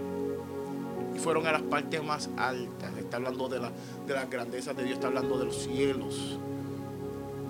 Y 1.14 1.18
fueron 1.18 1.46
a 1.46 1.52
las 1.52 1.62
partes 1.62 2.02
más 2.02 2.30
altas. 2.38 2.96
Está 2.96 3.18
hablando 3.18 3.46
de, 3.48 3.60
la, 3.60 3.70
de 4.06 4.14
las 4.14 4.30
grandezas 4.30 4.74
de 4.74 4.84
Dios, 4.84 4.94
está 4.94 5.08
hablando 5.08 5.38
de 5.38 5.44
los 5.44 5.56
cielos 5.64 6.38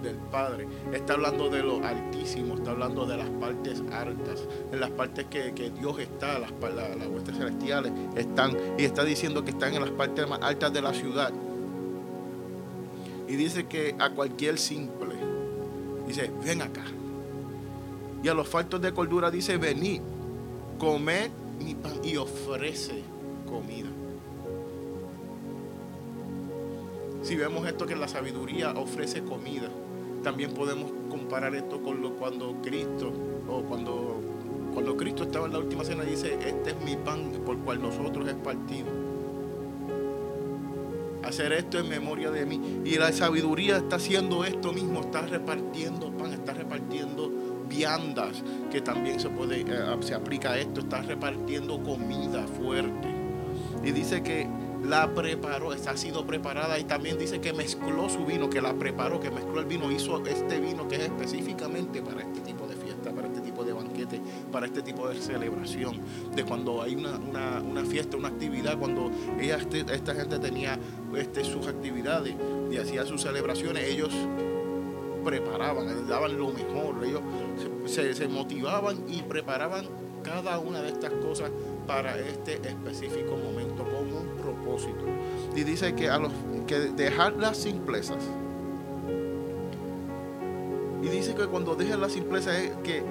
del 0.02 0.16
Padre. 0.16 0.66
Está 0.92 1.14
hablando 1.14 1.48
de 1.48 1.62
lo 1.62 1.84
altísimo, 1.84 2.54
está 2.54 2.70
hablando 2.70 3.06
de 3.06 3.16
las 3.16 3.28
partes 3.30 3.82
altas, 3.92 4.46
en 4.72 4.80
las 4.80 4.90
partes 4.90 5.26
que, 5.26 5.72
Dios 5.78 5.98
está, 5.98 6.38
las, 6.38 6.52
las 6.52 7.08
huestes 7.08 7.36
celestiales 7.36 7.92
están, 8.16 8.56
y 8.78 8.84
está 8.84 9.04
diciendo 9.04 9.44
que 9.44 9.50
están 9.50 9.74
en 9.74 9.82
las 9.82 9.90
partes 9.90 10.28
más 10.28 10.40
altas 10.42 10.72
de 10.72 10.82
la 10.82 10.94
ciudad. 10.94 11.32
Y 13.26 13.36
dice 13.36 13.66
que 13.66 13.94
a 13.98 14.10
cualquier 14.10 14.58
simple 14.58 15.08
Dice, 16.08 16.30
ven 16.42 16.62
acá. 16.62 16.84
Y 18.22 18.28
a 18.28 18.34
los 18.34 18.48
faltos 18.48 18.80
de 18.80 18.92
cordura 18.92 19.30
dice, 19.30 19.58
venid, 19.58 20.00
comed 20.78 21.30
mi 21.58 21.74
pan 21.74 22.00
y 22.02 22.16
ofrece 22.16 23.02
comida. 23.46 23.88
Si 27.22 27.36
vemos 27.36 27.66
esto 27.68 27.84
que 27.84 27.94
la 27.94 28.08
sabiduría 28.08 28.70
ofrece 28.70 29.22
comida, 29.22 29.68
también 30.22 30.52
podemos 30.52 30.92
comparar 31.10 31.54
esto 31.54 31.82
con 31.82 32.02
lo 32.02 32.14
cuando 32.14 32.56
Cristo 32.62 33.12
o 33.48 33.62
cuando 33.62 34.20
cuando 34.72 34.96
Cristo 34.96 35.25
estaba 35.25 35.46
en 35.46 35.52
la 35.52 35.58
última 35.58 35.82
cena 35.82 36.04
dice, 36.04 36.38
este 36.46 36.70
es 36.70 36.80
mi 36.84 36.94
pan 36.94 37.32
por 37.44 37.58
cual 37.58 37.82
nosotros 37.82 38.28
es 38.28 38.34
partido 38.34 38.87
hacer 41.28 41.52
esto 41.52 41.78
en 41.78 41.88
memoria 41.88 42.30
de 42.30 42.46
mí. 42.46 42.80
Y 42.84 42.96
la 42.96 43.12
sabiduría 43.12 43.76
está 43.76 43.96
haciendo 43.96 44.44
esto 44.44 44.72
mismo, 44.72 45.00
está 45.00 45.22
repartiendo 45.22 46.10
pan, 46.10 46.32
está 46.32 46.54
repartiendo 46.54 47.30
viandas, 47.68 48.42
que 48.70 48.80
también 48.80 49.20
se 49.20 49.28
puede, 49.28 49.60
eh, 49.60 49.96
se 50.00 50.14
aplica 50.14 50.52
a 50.52 50.58
esto, 50.58 50.80
está 50.80 51.02
repartiendo 51.02 51.82
comida 51.82 52.46
fuerte. 52.46 53.08
Y 53.84 53.92
dice 53.92 54.22
que 54.22 54.46
la 54.85 55.14
preparó, 55.14 55.70
ha 55.73 55.97
sido 55.97 56.26
preparada 56.26 56.78
y 56.78 56.85
también 56.85 57.18
dice 57.18 57.40
que 57.40 57.52
mezcló 57.52 58.08
su 58.08 58.25
vino, 58.25 58.49
que 58.49 58.61
la 58.61 58.75
preparó, 58.75 59.20
que 59.20 59.30
mezcló 59.30 59.61
el 59.61 59.66
vino, 59.66 59.90
hizo 59.90 60.25
este 60.25 60.61
vino 60.61 60.88
que 60.88 60.97
es 60.97 61.02
específicamente 61.02 62.02
para 62.02 62.23
este 62.23 62.40
tipo 62.40 62.66
de 62.66 62.76
fiesta, 62.76 63.12
para 63.12 63.28
este 63.28 63.40
tipo 63.40 63.64
de 63.64 63.73
banquete, 63.73 64.20
para 64.52 64.66
este 64.66 64.82
tipo 64.82 65.08
de 65.08 65.20
celebración, 65.20 66.00
de 66.35 66.44
cuando 66.44 66.82
hay 66.82 66.94
una, 66.94 67.18
una 67.61 67.85
fiesta, 67.85 68.16
una 68.16 68.28
actividad, 68.28 68.78
cuando 68.78 69.11
este, 69.38 69.80
esta 69.92 70.14
gente 70.14 70.38
tenía 70.38 70.78
este, 71.16 71.44
sus 71.44 71.66
actividades 71.66 72.35
y 72.70 72.76
hacía 72.76 73.04
sus 73.04 73.23
celebraciones, 73.23 73.85
ellos 73.85 74.12
preparaban, 75.25 76.08
daban 76.08 76.38
lo 76.38 76.50
mejor, 76.50 77.04
ellos 77.04 77.20
se, 77.87 78.28
motivaban 78.28 79.04
y 79.08 79.23
preparaban 79.23 79.87
cada 80.23 80.58
una 80.58 80.80
de 80.82 80.88
estas 80.88 81.12
cosas 81.12 81.50
para 81.87 82.18
este 82.18 82.54
específico 82.54 83.37
momento 83.37 83.77
Y 85.54 85.64
dice 85.64 85.94
que 85.94 86.08
a 86.08 86.18
los 86.18 86.32
que 86.66 86.78
dejar 86.78 87.35
las 87.37 87.56
simplezas. 87.56 88.23
Y 91.02 91.08
dice 91.08 91.35
que 91.35 91.47
cuando 91.47 91.75
dejen 91.75 92.00
la 92.00 92.08
simpleza 92.08 92.56
es 92.58 92.73
que 92.85 93.02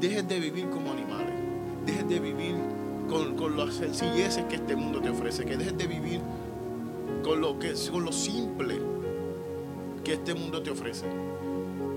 dejen 0.00 0.28
de 0.28 0.40
vivir 0.40 0.68
como 0.70 0.92
animales, 0.92 1.34
dejen 1.86 2.08
de 2.08 2.20
vivir 2.20 2.56
con, 3.08 3.36
con 3.36 3.56
las 3.56 3.74
sencilleces 3.74 4.44
que 4.44 4.56
este 4.56 4.76
mundo 4.76 5.00
te 5.00 5.10
ofrece, 5.10 5.44
que 5.44 5.56
dejes 5.56 5.78
de 5.78 5.86
vivir 5.86 6.20
con 7.22 7.40
lo, 7.40 7.58
que, 7.58 7.72
con 7.90 8.04
lo 8.04 8.12
simple 8.12 8.78
que 10.04 10.14
este 10.14 10.34
mundo 10.34 10.62
te 10.62 10.70
ofrece. 10.70 11.06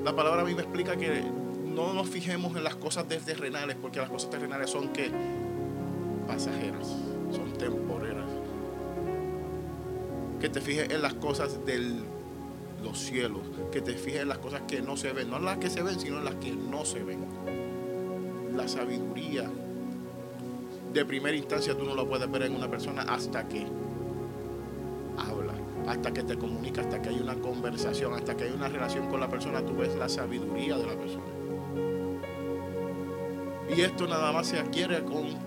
La 0.04 0.16
palabra 0.16 0.42
a 0.42 0.46
mí 0.46 0.56
me 0.56 0.62
explica 0.62 0.96
que 0.96 1.24
no 1.66 1.94
nos 1.94 2.08
fijemos 2.10 2.56
en 2.56 2.64
las 2.64 2.76
cosas 2.76 3.08
terrenales, 3.08 3.76
porque 3.80 4.00
las 4.00 4.10
cosas 4.10 4.30
terrenales 4.30 4.70
son 4.70 4.90
que 4.90 5.12
pasajeras, 6.28 6.88
son 7.32 7.54
temporeras. 7.58 8.30
Que 10.40 10.50
te 10.50 10.62
fijes 10.62 10.90
en 10.92 11.02
las 11.02 11.16
cosas 11.16 11.66
de 11.66 11.96
los 12.84 13.00
cielos, 13.00 13.42
que 13.72 13.82
te 13.82 13.94
fijes 13.94 14.22
en 14.22 14.30
las 14.30 14.38
cosas 14.38 14.62
que 14.68 14.82
no 14.82 14.98
se 14.98 15.14
ven, 15.14 15.30
no 15.30 15.40
las 15.40 15.58
que 15.58 15.70
se 15.70 15.82
ven, 15.82 16.00
sino 16.00 16.20
las 16.22 16.36
que 16.36 16.52
no 16.52 16.86
se 16.86 17.04
ven. 17.04 17.26
La 18.56 18.68
sabiduría 18.68 19.50
de 20.94 21.06
primera 21.06 21.36
instancia 21.36 21.78
tú 21.78 21.86
no 21.86 21.96
lo 21.96 22.08
puedes 22.08 22.30
ver 22.30 22.44
en 22.44 22.56
una 22.56 22.70
persona 22.70 23.04
hasta 23.04 23.48
que 23.48 23.66
habla, 25.18 25.54
hasta 25.88 26.12
que 26.14 26.24
te 26.24 26.38
comunica, 26.38 26.82
hasta 26.82 27.02
que 27.02 27.10
hay 27.10 27.20
una 27.20 27.36
conversación, 27.36 28.14
hasta 28.14 28.36
que 28.36 28.46
hay 28.46 28.52
una 28.52 28.68
relación 28.68 29.08
con 29.08 29.20
la 29.20 29.30
persona, 29.30 29.66
tú 29.66 29.76
ves 29.76 29.96
la 29.96 30.10
sabiduría 30.10 30.78
de 30.78 30.86
la 30.86 30.96
persona. 30.96 31.26
Y 33.76 33.82
esto 33.82 34.08
nada 34.08 34.32
más 34.32 34.48
se 34.48 34.60
adquiere 34.60 35.04
con 35.04 35.47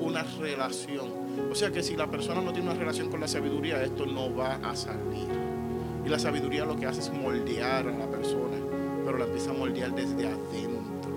una 0.00 0.22
relación. 0.22 1.08
O 1.50 1.54
sea 1.54 1.70
que 1.70 1.82
si 1.82 1.96
la 1.96 2.10
persona 2.10 2.40
no 2.40 2.52
tiene 2.52 2.70
una 2.70 2.78
relación 2.78 3.10
con 3.10 3.20
la 3.20 3.28
sabiduría, 3.28 3.82
esto 3.82 4.06
no 4.06 4.34
va 4.34 4.56
a 4.56 4.74
salir. 4.74 5.28
Y 6.04 6.08
la 6.08 6.18
sabiduría 6.18 6.64
lo 6.64 6.76
que 6.76 6.86
hace 6.86 7.00
es 7.00 7.12
moldear 7.12 7.86
a 7.86 7.96
la 7.96 8.10
persona, 8.10 8.56
pero 9.04 9.18
la 9.18 9.26
empieza 9.26 9.50
a 9.50 9.54
moldear 9.54 9.94
desde 9.94 10.26
adentro. 10.26 11.10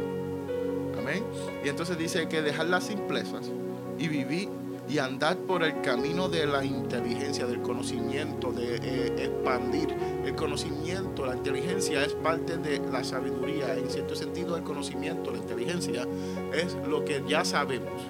Amén. 0.99 1.23
Y 1.63 1.69
entonces 1.69 1.97
dice 1.97 2.27
que 2.27 2.41
dejar 2.41 2.67
las 2.67 2.85
simplezas 2.85 3.49
y 3.97 4.07
vivir 4.07 4.49
y 4.89 4.97
andar 4.97 5.37
por 5.37 5.63
el 5.63 5.81
camino 5.81 6.27
de 6.27 6.45
la 6.45 6.63
inteligencia, 6.63 7.45
del 7.45 7.61
conocimiento, 7.61 8.51
de 8.51 8.75
eh, 8.75 9.25
expandir. 9.25 9.95
El 10.25 10.35
conocimiento, 10.35 11.25
la 11.25 11.35
inteligencia 11.35 12.03
es 12.03 12.13
parte 12.13 12.57
de 12.57 12.79
la 12.91 13.03
sabiduría. 13.03 13.75
En 13.75 13.89
cierto 13.89 14.15
sentido, 14.15 14.57
el 14.57 14.63
conocimiento, 14.63 15.31
la 15.31 15.37
inteligencia 15.37 16.05
es 16.53 16.75
lo 16.87 17.05
que 17.05 17.23
ya 17.27 17.45
sabemos. 17.45 18.01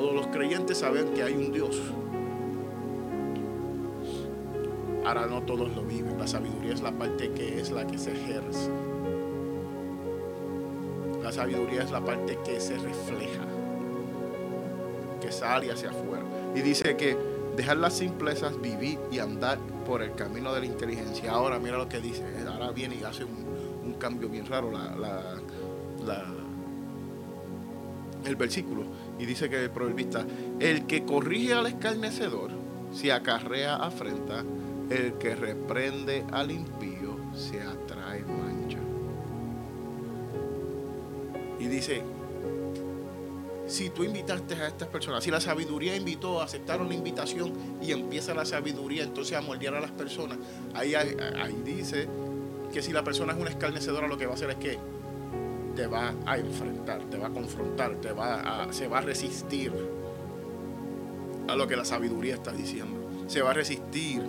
Todos 0.00 0.14
los 0.14 0.28
creyentes 0.28 0.78
saben 0.78 1.12
que 1.12 1.22
hay 1.22 1.34
un 1.34 1.52
Dios. 1.52 1.78
Ahora 5.04 5.26
no 5.26 5.42
todos 5.42 5.70
lo 5.76 5.82
viven. 5.82 6.18
La 6.18 6.26
sabiduría 6.26 6.72
es 6.72 6.80
la 6.80 6.90
parte 6.90 7.30
que 7.32 7.60
es 7.60 7.70
la 7.70 7.86
que 7.86 7.98
se 7.98 8.12
ejerce. 8.12 8.70
La 11.22 11.30
sabiduría 11.30 11.82
es 11.82 11.90
la 11.90 12.02
parte 12.02 12.38
que 12.46 12.58
se 12.60 12.78
refleja 12.78 13.44
que 15.20 15.30
sale 15.30 15.70
hacia 15.70 15.90
afuera. 15.90 16.24
Y 16.54 16.62
dice 16.62 16.96
que 16.96 17.14
dejar 17.54 17.76
las 17.76 17.92
simplezas, 17.92 18.58
vivir 18.58 18.98
y 19.12 19.18
andar 19.18 19.58
por 19.84 20.00
el 20.00 20.14
camino 20.14 20.54
de 20.54 20.60
la 20.60 20.66
inteligencia. 20.66 21.30
Ahora 21.30 21.58
mira 21.58 21.76
lo 21.76 21.90
que 21.90 22.00
dice, 22.00 22.24
ahora 22.50 22.70
viene 22.70 22.94
y 22.94 23.04
hace 23.04 23.24
un, 23.24 23.94
cambio 23.98 24.30
bien 24.30 24.46
raro 24.46 24.70
el 28.24 28.36
versículo. 28.36 28.84
Y 29.20 29.26
dice 29.26 29.50
que 29.50 29.62
el 29.62 29.70
proverbista, 29.70 30.24
el 30.58 30.86
que 30.86 31.04
corrige 31.04 31.52
al 31.52 31.66
escarnecedor, 31.66 32.50
se 32.90 33.12
acarrea 33.12 33.76
afrenta, 33.76 34.42
el 34.88 35.14
que 35.18 35.36
reprende 35.36 36.24
al 36.32 36.50
impío, 36.50 37.18
se 37.34 37.60
atrae 37.60 38.22
mancha. 38.22 38.78
Y 41.58 41.66
dice, 41.66 42.02
si 43.66 43.90
tú 43.90 44.02
invitaste 44.04 44.54
a 44.54 44.68
estas 44.68 44.88
personas, 44.88 45.22
si 45.22 45.30
la 45.30 45.40
sabiduría 45.40 45.94
invitó, 45.94 46.40
aceptaron 46.40 46.88
la 46.88 46.94
invitación 46.94 47.52
y 47.82 47.92
empieza 47.92 48.34
la 48.34 48.44
sabiduría 48.44 49.04
entonces 49.04 49.36
a 49.36 49.42
moldear 49.42 49.74
a 49.74 49.80
las 49.80 49.92
personas, 49.92 50.38
ahí, 50.74 50.94
ahí, 50.94 51.62
dice 51.64 52.08
que 52.72 52.82
si 52.82 52.92
la 52.92 53.04
persona 53.04 53.32
es 53.32 53.38
una 53.38 53.50
escarnecedora, 53.50 54.08
lo 54.08 54.16
que 54.16 54.26
va 54.26 54.32
a 54.32 54.34
hacer 54.34 54.50
es 54.50 54.56
que 54.56 54.78
te 55.80 55.86
va 55.86 56.12
a 56.26 56.36
enfrentar, 56.36 57.00
te 57.04 57.16
va 57.16 57.28
a 57.28 57.30
confrontar, 57.30 57.94
te 58.02 58.12
va 58.12 58.64
a, 58.64 58.70
se 58.70 58.86
va 58.86 58.98
a 58.98 59.00
resistir 59.00 59.72
a 61.48 61.56
lo 61.56 61.66
que 61.66 61.74
la 61.74 61.86
sabiduría 61.86 62.34
está 62.34 62.52
diciendo. 62.52 63.00
Se 63.28 63.40
va 63.40 63.52
a 63.52 63.54
resistir 63.54 64.20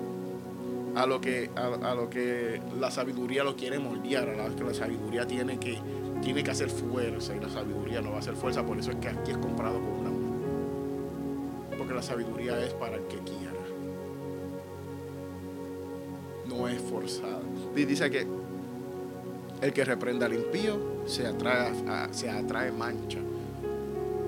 a 0.95 1.05
lo 1.05 1.19
que, 1.19 1.49
a, 1.53 1.93
lo 1.93 2.09
que 2.09 2.61
la 2.79 2.89
sabiduría 2.89 3.43
lo 3.43 3.57
quiere 3.57 3.79
moldear, 3.79 4.29
a 4.29 4.47
lo 4.47 4.55
que 4.55 4.63
la 4.63 4.73
sabiduría 4.73 5.27
tiene 5.27 5.59
que 5.59 5.77
tiene 6.21 6.41
que 6.41 6.51
hacer 6.51 6.69
fuerza 6.69 7.35
y 7.35 7.41
la 7.41 7.49
sabiduría 7.49 8.01
no 8.01 8.11
va 8.11 8.17
a 8.17 8.19
hacer 8.19 8.35
fuerza, 8.35 8.65
por 8.65 8.77
eso 8.77 8.91
es 8.91 8.97
que 8.97 9.09
aquí 9.09 9.31
es 9.31 9.37
comprado 9.37 9.73
con 9.73 9.89
una 9.89 11.77
Porque 11.77 11.93
la 11.93 12.01
sabiduría 12.01 12.63
es 12.63 12.73
para 12.75 12.95
el 12.95 13.03
que 13.07 13.17
quiera. 13.17 13.51
No 16.47 16.69
es 16.69 16.81
forzada. 16.81 17.41
Dice 17.75 18.09
que 18.09 18.25
el 19.61 19.73
que 19.73 19.85
reprenda 19.85 20.25
al 20.25 20.33
impío 20.33 21.03
se 21.05 21.27
atrae, 21.27 22.71
mancha. 22.71 23.19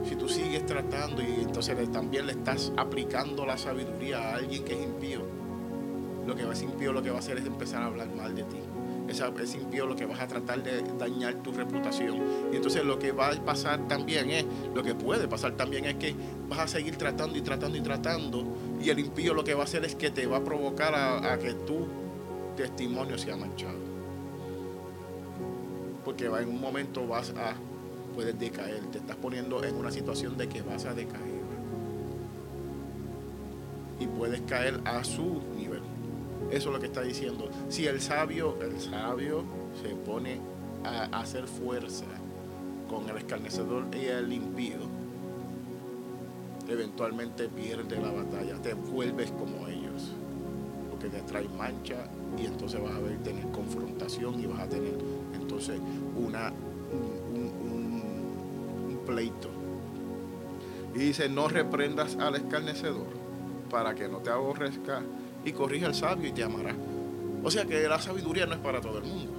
Si 0.07 0.15
tú 0.15 0.29
sigues 0.29 0.65
tratando 0.65 1.21
y 1.21 1.41
entonces 1.41 1.91
también 1.91 2.27
le 2.27 2.33
estás 2.33 2.71
aplicando 2.77 3.45
la 3.45 3.57
sabiduría 3.57 4.19
a 4.19 4.35
alguien 4.35 4.63
que 4.63 4.73
es 4.73 4.83
impío, 4.83 5.21
lo 6.27 6.35
que 6.35 6.45
va 6.45 6.53
a 6.53 6.55
ser 6.55 6.69
impío 6.69 6.93
lo 6.93 7.01
que 7.01 7.09
va 7.09 7.17
a 7.17 7.19
hacer 7.19 7.37
es 7.37 7.45
empezar 7.45 7.83
a 7.83 7.87
hablar 7.87 8.13
mal 8.15 8.35
de 8.35 8.43
ti 8.43 8.57
ese 9.09 9.57
impío 9.57 9.85
lo 9.85 9.95
que 9.95 10.05
vas 10.05 10.19
a 10.19 10.27
tratar 10.27 10.63
de 10.63 10.81
dañar 10.97 11.35
tu 11.35 11.51
reputación. 11.51 12.17
Y 12.51 12.55
entonces 12.55 12.83
lo 12.83 12.99
que 12.99 13.11
va 13.11 13.29
a 13.29 13.45
pasar 13.45 13.87
también 13.87 14.29
es, 14.29 14.45
lo 14.73 14.83
que 14.83 14.95
puede 14.95 15.27
pasar 15.27 15.53
también 15.53 15.85
es 15.85 15.95
que 15.95 16.15
vas 16.49 16.59
a 16.59 16.67
seguir 16.67 16.95
tratando 16.97 17.37
y 17.37 17.41
tratando 17.41 17.77
y 17.77 17.81
tratando. 17.81 18.45
Y 18.81 18.89
el 18.89 18.99
impío 18.99 19.33
lo 19.33 19.43
que 19.43 19.53
va 19.53 19.61
a 19.61 19.63
hacer 19.65 19.85
es 19.85 19.95
que 19.95 20.09
te 20.09 20.25
va 20.25 20.37
a 20.37 20.43
provocar 20.43 20.93
a, 20.95 21.37
que 21.37 21.53
tu 21.53 21.87
testimonio 22.55 23.17
sea 23.17 23.35
manchado. 23.35 23.92
Porque 26.03 26.25
en 26.25 26.49
un 26.49 26.59
momento 26.59 27.07
vas 27.07 27.29
a, 27.31 27.55
puedes 28.13 28.37
decaer, 28.37 28.81
te 28.91 28.97
estás 28.97 29.15
poniendo 29.15 29.63
en 29.63 29.75
una 29.75 29.91
situación 29.91 30.37
de 30.37 30.47
que 30.47 30.61
vas 30.61 30.85
a 30.85 30.93
decaer. 30.93 31.43
Y 33.99 34.07
puedes 34.07 34.41
caer 34.41 34.81
a 34.85 35.03
su 35.03 35.41
nivel. 35.57 35.81
Eso 36.51 36.69
es 36.69 36.73
lo 36.73 36.79
que 36.79 36.87
está 36.87 37.01
diciendo. 37.01 37.49
Si 37.69 37.87
el 37.87 38.01
sabio, 38.01 38.57
el 38.61 38.79
sabio 38.79 39.43
se 39.81 39.95
pone 39.95 40.39
a 40.83 41.05
hacer 41.19 41.47
fuerza 41.47 42.05
con 42.89 43.09
el 43.09 43.17
escarnecedor 43.17 43.85
y 43.95 44.05
el 44.05 44.31
impío, 44.31 44.77
eventualmente 46.67 47.47
pierde 47.49 47.99
la 47.99 48.11
batalla, 48.11 48.61
te 48.61 48.73
vuelves 48.73 49.31
como 49.31 49.67
ellos, 49.67 50.11
porque 50.89 51.09
te 51.09 51.21
trae 51.21 51.47
mancha 51.49 52.05
y 52.37 52.45
entonces 52.45 52.81
vas 52.81 52.93
a 52.93 52.99
ver 52.99 53.17
tener 53.23 53.47
confrontación 53.49 54.39
y 54.39 54.45
vas 54.45 54.61
a 54.61 54.67
tener 54.67 54.93
entonces 55.33 55.79
una 56.15 56.51
un 57.31 58.99
pleito. 59.05 59.49
Y 60.95 60.99
dice, 60.99 61.27
no 61.27 61.47
reprendas 61.47 62.15
al 62.17 62.35
escarnecedor 62.35 63.07
para 63.69 63.95
que 63.95 64.07
no 64.07 64.19
te 64.19 64.29
aborrezca 64.29 65.01
y 65.43 65.51
corrige 65.51 65.85
al 65.85 65.95
sabio 65.95 66.29
y 66.29 66.31
te 66.31 66.43
amará. 66.43 66.75
O 67.43 67.51
sea 67.51 67.65
que 67.65 67.87
la 67.87 67.99
sabiduría 67.99 68.45
no 68.45 68.53
es 68.53 68.59
para 68.59 68.79
todo 68.79 68.99
el 68.99 69.05
mundo. 69.05 69.31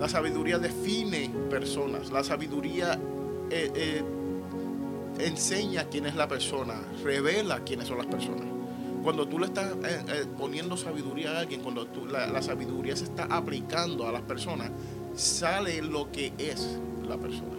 La 0.00 0.08
sabiduría 0.08 0.58
define 0.58 1.30
personas. 1.48 2.10
La 2.10 2.24
sabiduría 2.24 2.98
eh, 3.50 3.70
eh, 3.74 4.02
enseña 5.18 5.84
quién 5.84 6.06
es 6.06 6.16
la 6.16 6.26
persona, 6.26 6.74
revela 7.04 7.60
quiénes 7.60 7.86
son 7.86 7.98
las 7.98 8.06
personas. 8.06 8.51
Cuando 9.02 9.26
tú 9.26 9.38
le 9.38 9.46
estás 9.46 9.72
eh, 9.84 10.26
poniendo 10.38 10.76
sabiduría 10.76 11.32
a 11.32 11.40
alguien, 11.40 11.60
cuando 11.60 11.86
la, 12.10 12.26
la 12.26 12.42
sabiduría 12.42 12.96
se 12.96 13.04
está 13.04 13.24
aplicando 13.24 14.06
a 14.06 14.12
las 14.12 14.22
personas, 14.22 14.70
sale 15.14 15.82
lo 15.82 16.10
que 16.12 16.32
es 16.38 16.78
la 17.06 17.16
persona. 17.18 17.58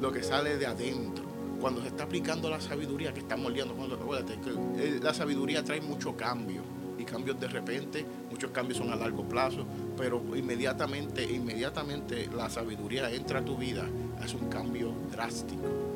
Lo 0.00 0.12
que 0.12 0.22
sale 0.22 0.56
de 0.56 0.66
adentro 0.66 1.30
cuando 1.60 1.82
se 1.82 1.88
está 1.88 2.04
aplicando 2.04 2.48
la 2.48 2.60
sabiduría 2.60 3.12
que 3.12 3.20
está 3.20 3.36
moldeando, 3.36 3.74
cuando, 3.74 3.98
que 3.98 4.50
eh, 4.78 5.00
la 5.00 5.12
sabiduría 5.12 5.62
trae 5.62 5.80
mucho 5.80 6.16
cambio 6.16 6.62
y 6.98 7.04
cambios 7.04 7.38
de 7.38 7.48
repente, 7.48 8.04
muchos 8.30 8.50
cambios 8.50 8.78
son 8.78 8.90
a 8.90 8.96
largo 8.96 9.28
plazo, 9.28 9.66
pero 9.96 10.22
inmediatamente, 10.34 11.22
inmediatamente 11.22 12.28
la 12.34 12.48
sabiduría 12.50 13.10
entra 13.10 13.40
a 13.40 13.44
tu 13.44 13.56
vida, 13.56 13.86
es 14.24 14.34
un 14.34 14.48
cambio 14.48 14.92
drástico. 15.12 15.89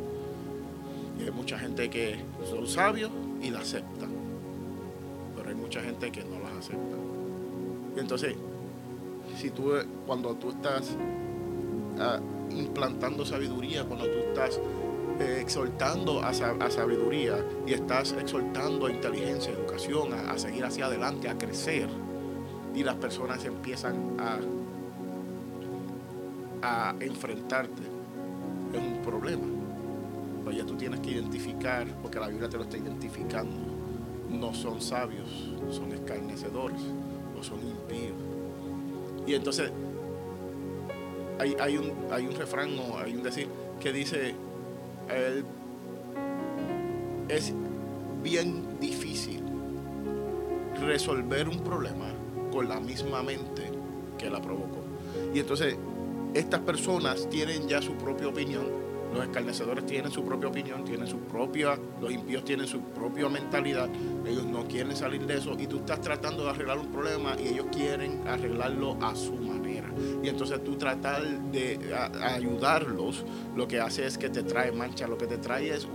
Hay 1.25 1.31
mucha 1.31 1.59
gente 1.59 1.89
que 1.89 2.19
son 2.49 2.67
sabios 2.67 3.11
y 3.41 3.51
la 3.51 3.61
aceptan, 3.61 4.11
pero 5.35 5.49
hay 5.49 5.55
mucha 5.55 5.81
gente 5.81 6.13
que 6.13 6.23
no 6.23 6.39
las 6.41 6.53
acepta. 6.53 6.97
Entonces, 7.97 8.37
si 9.41 9.49
tú, 9.51 9.73
cuando 10.07 10.35
tú 10.35 10.51
estás 10.51 10.97
ah, 11.99 12.21
implantando 12.51 13.25
sabiduría, 13.25 13.85
cuando 13.85 14.05
tú 14.05 14.19
estás 14.19 14.61
eh, 15.19 15.39
exhortando 15.41 16.23
a, 16.23 16.35
sabiduría 16.35 17.43
y 17.67 17.73
estás 17.73 18.13
exhortando 18.13 18.87
a 18.87 18.91
inteligencia, 18.91 19.51
educación, 19.53 20.13
a, 20.13 20.37
seguir 20.39 20.65
hacia 20.65 20.87
adelante, 20.87 21.31
a 21.31 21.39
crecer, 21.39 21.89
y 22.75 22.83
las 22.83 22.97
personas 22.97 23.43
empiezan 23.45 24.17
a 26.61 26.95
enfrentarte, 27.01 27.83
es 28.75 28.81
un 28.81 29.03
problema. 29.03 29.64
Pues 30.45 30.57
ya 30.57 30.65
tú 30.67 30.77
tienes 30.77 31.01
que 31.01 31.13
identificar, 31.13 31.87
porque 32.03 32.21
la 32.21 32.29
Biblia 32.29 32.49
te 32.49 32.59
lo 32.59 32.65
está 32.65 32.77
identificando, 32.77 33.57
no 34.31 34.55
son 34.55 34.81
sabios, 34.81 35.29
son 35.71 35.93
escarnecedores 35.93 36.81
o 37.39 37.43
son 37.43 37.61
impíos. 37.67 38.17
Y 39.27 39.35
entonces 39.35 39.71
hay, 41.39 41.57
hay, 41.59 41.79
un, 41.79 41.93
hay 42.11 42.27
un 42.27 42.35
refrán 42.35 42.79
o 42.79 42.99
hay 42.99 43.15
un 43.15 43.23
decir 43.23 43.49
que 43.81 43.93
dice, 43.93 44.35
es 47.29 47.53
bien 48.23 48.79
difícil 48.81 49.43
resolver 50.81 51.49
un 51.49 51.61
problema 51.61 52.07
con 52.53 52.69
la 52.69 52.81
misma 52.81 53.23
mente 53.23 53.71
que 54.19 54.31
la 54.31 54.41
provocó. 54.41 54.83
Y 55.33 55.41
entonces 55.41 55.77
estas 56.35 56.61
personas 56.61 57.29
tienen 57.29 57.69
ya 57.69 57.81
su 57.81 57.93
propia 57.95 58.29
opinión, 58.29 58.67
Los 59.15 59.23
escarnecedores 59.23 59.87
tienen 59.87 60.11
su 60.11 60.25
propia 60.25 60.49
opinión, 60.49 60.85
tienen 60.85 61.07
su 61.07 61.19
propia, 61.19 61.79
los 62.01 62.13
impíos 62.13 62.45
tienen 62.45 62.67
su 62.67 62.81
propia 62.81 63.29
mentalidad, 63.29 63.89
ellos 64.27 64.45
no 64.45 64.67
quieren 64.67 64.97
salir 64.97 65.25
de 65.25 65.39
eso 65.39 65.57
y 65.57 65.69
tú 65.69 65.77
estás 65.77 66.01
tratando 66.01 66.43
de 66.43 66.51
arreglar 66.51 66.79
un 66.79 66.91
problema 66.91 67.37
y 67.39 67.47
ellos 67.47 67.67
quieren 67.71 68.27
arreglarlo 68.27 68.99
a 69.01 69.15
su 69.15 69.35
manera. 69.35 69.89
Y 70.21 70.29
entonces 70.29 70.65
tú 70.65 70.75
tratar 70.75 71.23
de 71.53 71.95
ayudarlos, 72.21 73.25
lo 73.55 73.69
que 73.69 73.79
hace 73.79 74.05
es 74.05 74.19
que 74.19 74.31
te 74.31 74.43
trae 74.43 74.73
mancha, 74.73 75.07
lo 75.07 75.17
que 75.17 75.29
te 75.29 75.39
trae 75.39 75.71
es 75.71 75.87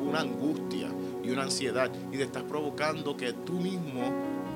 una 0.00 0.20
angustia 0.20 0.88
y 1.22 1.30
una 1.30 1.44
ansiedad 1.44 1.92
y 2.10 2.16
te 2.16 2.24
estás 2.24 2.42
provocando 2.42 3.16
que 3.16 3.34
tú 3.34 3.52
mismo 3.52 4.02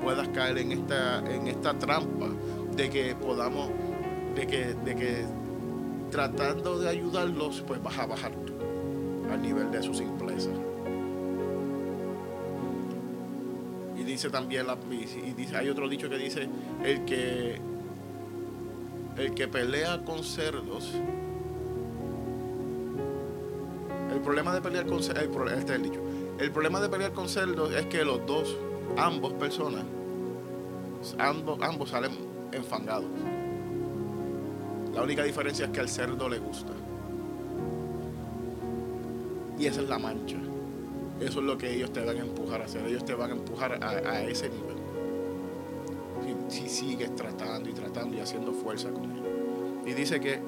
puedas 0.01 0.27
caer 0.29 0.57
en 0.57 0.73
esta, 0.73 1.19
en 1.19 1.47
esta 1.47 1.79
trampa 1.79 2.27
de 2.75 2.89
que 2.89 3.15
podamos, 3.15 3.69
de 4.35 4.45
que, 4.45 4.73
de 4.73 4.95
que 4.95 5.25
tratando 6.11 6.79
de 6.79 6.89
ayudarlos, 6.89 7.63
pues 7.67 7.81
vas 7.81 7.97
a 7.97 8.05
bajar 8.05 8.31
tú 8.45 8.53
al 9.31 9.41
nivel 9.41 9.71
de 9.71 9.83
su 9.83 9.93
simpleza. 9.93 10.49
Y 13.97 14.03
dice 14.03 14.29
también, 14.29 14.67
la, 14.67 14.77
y 14.89 15.33
dice, 15.33 15.57
hay 15.57 15.69
otro 15.69 15.89
dicho 15.89 16.09
que 16.09 16.17
dice, 16.17 16.47
el 16.83 17.05
que, 17.05 17.59
el 19.17 19.33
que 19.33 19.47
pelea 19.47 20.03
con 20.03 20.23
cerdos, 20.23 20.93
el 24.13 24.21
problema 24.21 24.53
de 24.53 24.61
pelear 24.61 24.85
con 24.85 25.03
cerdos, 25.03 25.51
este 25.51 25.73
es 25.73 25.79
el 25.79 25.83
dicho, 25.83 26.01
el 26.39 26.51
problema 26.51 26.79
de 26.79 26.89
pelear 26.89 27.11
con 27.11 27.27
cerdos 27.27 27.73
es 27.73 27.87
que 27.87 28.05
los 28.05 28.25
dos, 28.25 28.55
ambos 28.95 29.33
personas, 29.33 29.83
ambos, 31.17 31.59
ambos 31.61 31.89
salen 31.89 32.11
enfangados. 32.51 33.09
La 34.97 35.03
única 35.03 35.23
diferencia 35.23 35.65
es 35.65 35.71
que 35.71 35.79
al 35.79 35.89
cerdo 35.89 36.27
le 36.27 36.39
gusta. 36.39 36.71
Y 39.59 39.67
esa 39.67 39.81
es 39.81 39.87
la 39.87 39.99
mancha. 39.99 40.37
Eso 41.21 41.39
es 41.39 41.45
lo 41.45 41.55
que 41.55 41.71
ellos 41.71 41.93
te 41.93 42.03
van 42.03 42.17
a 42.17 42.21
empujar 42.21 42.63
a 42.63 42.65
hacer. 42.65 42.83
Ellos 42.87 43.05
te 43.05 43.13
van 43.13 43.29
a 43.29 43.33
empujar 43.35 43.77
a, 43.79 44.23
ese 44.23 44.49
nivel. 44.49 44.75
Si, 46.47 46.67
sigues 46.67 47.15
tratando 47.15 47.69
y 47.69 47.73
tratando 47.73 48.17
y 48.17 48.21
haciendo 48.21 48.51
fuerza 48.53 48.89
con 48.89 49.03
él. 49.03 49.21
Y 49.85 49.93
dice 49.93 50.19
que 50.19 50.39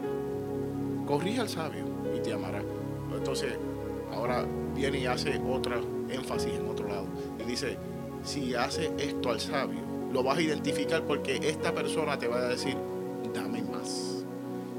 corrige 1.05 1.41
al 1.41 1.49
sabio 1.49 1.83
y 2.17 2.19
te 2.19 2.33
amará. 2.33 2.63
Entonces, 3.15 3.53
ahora 4.11 4.47
viene 4.75 4.97
y 4.97 5.05
hace 5.05 5.39
otra 5.47 5.79
énfasis 6.09 6.53
en 6.55 6.67
otro 6.67 6.87
lado. 6.87 7.05
Y 7.39 7.43
dice, 7.43 7.77
si 8.23 8.55
hace 8.55 8.91
esto 8.97 9.29
al 9.29 9.39
sabio, 9.39 9.81
lo 10.11 10.23
vas 10.23 10.39
a 10.39 10.41
identificar 10.41 11.03
porque 11.03 11.35
esta 11.35 11.71
persona 11.71 12.17
te 12.17 12.27
va 12.27 12.37
a 12.37 12.47
decir, 12.47 12.75
dame. 13.31 13.68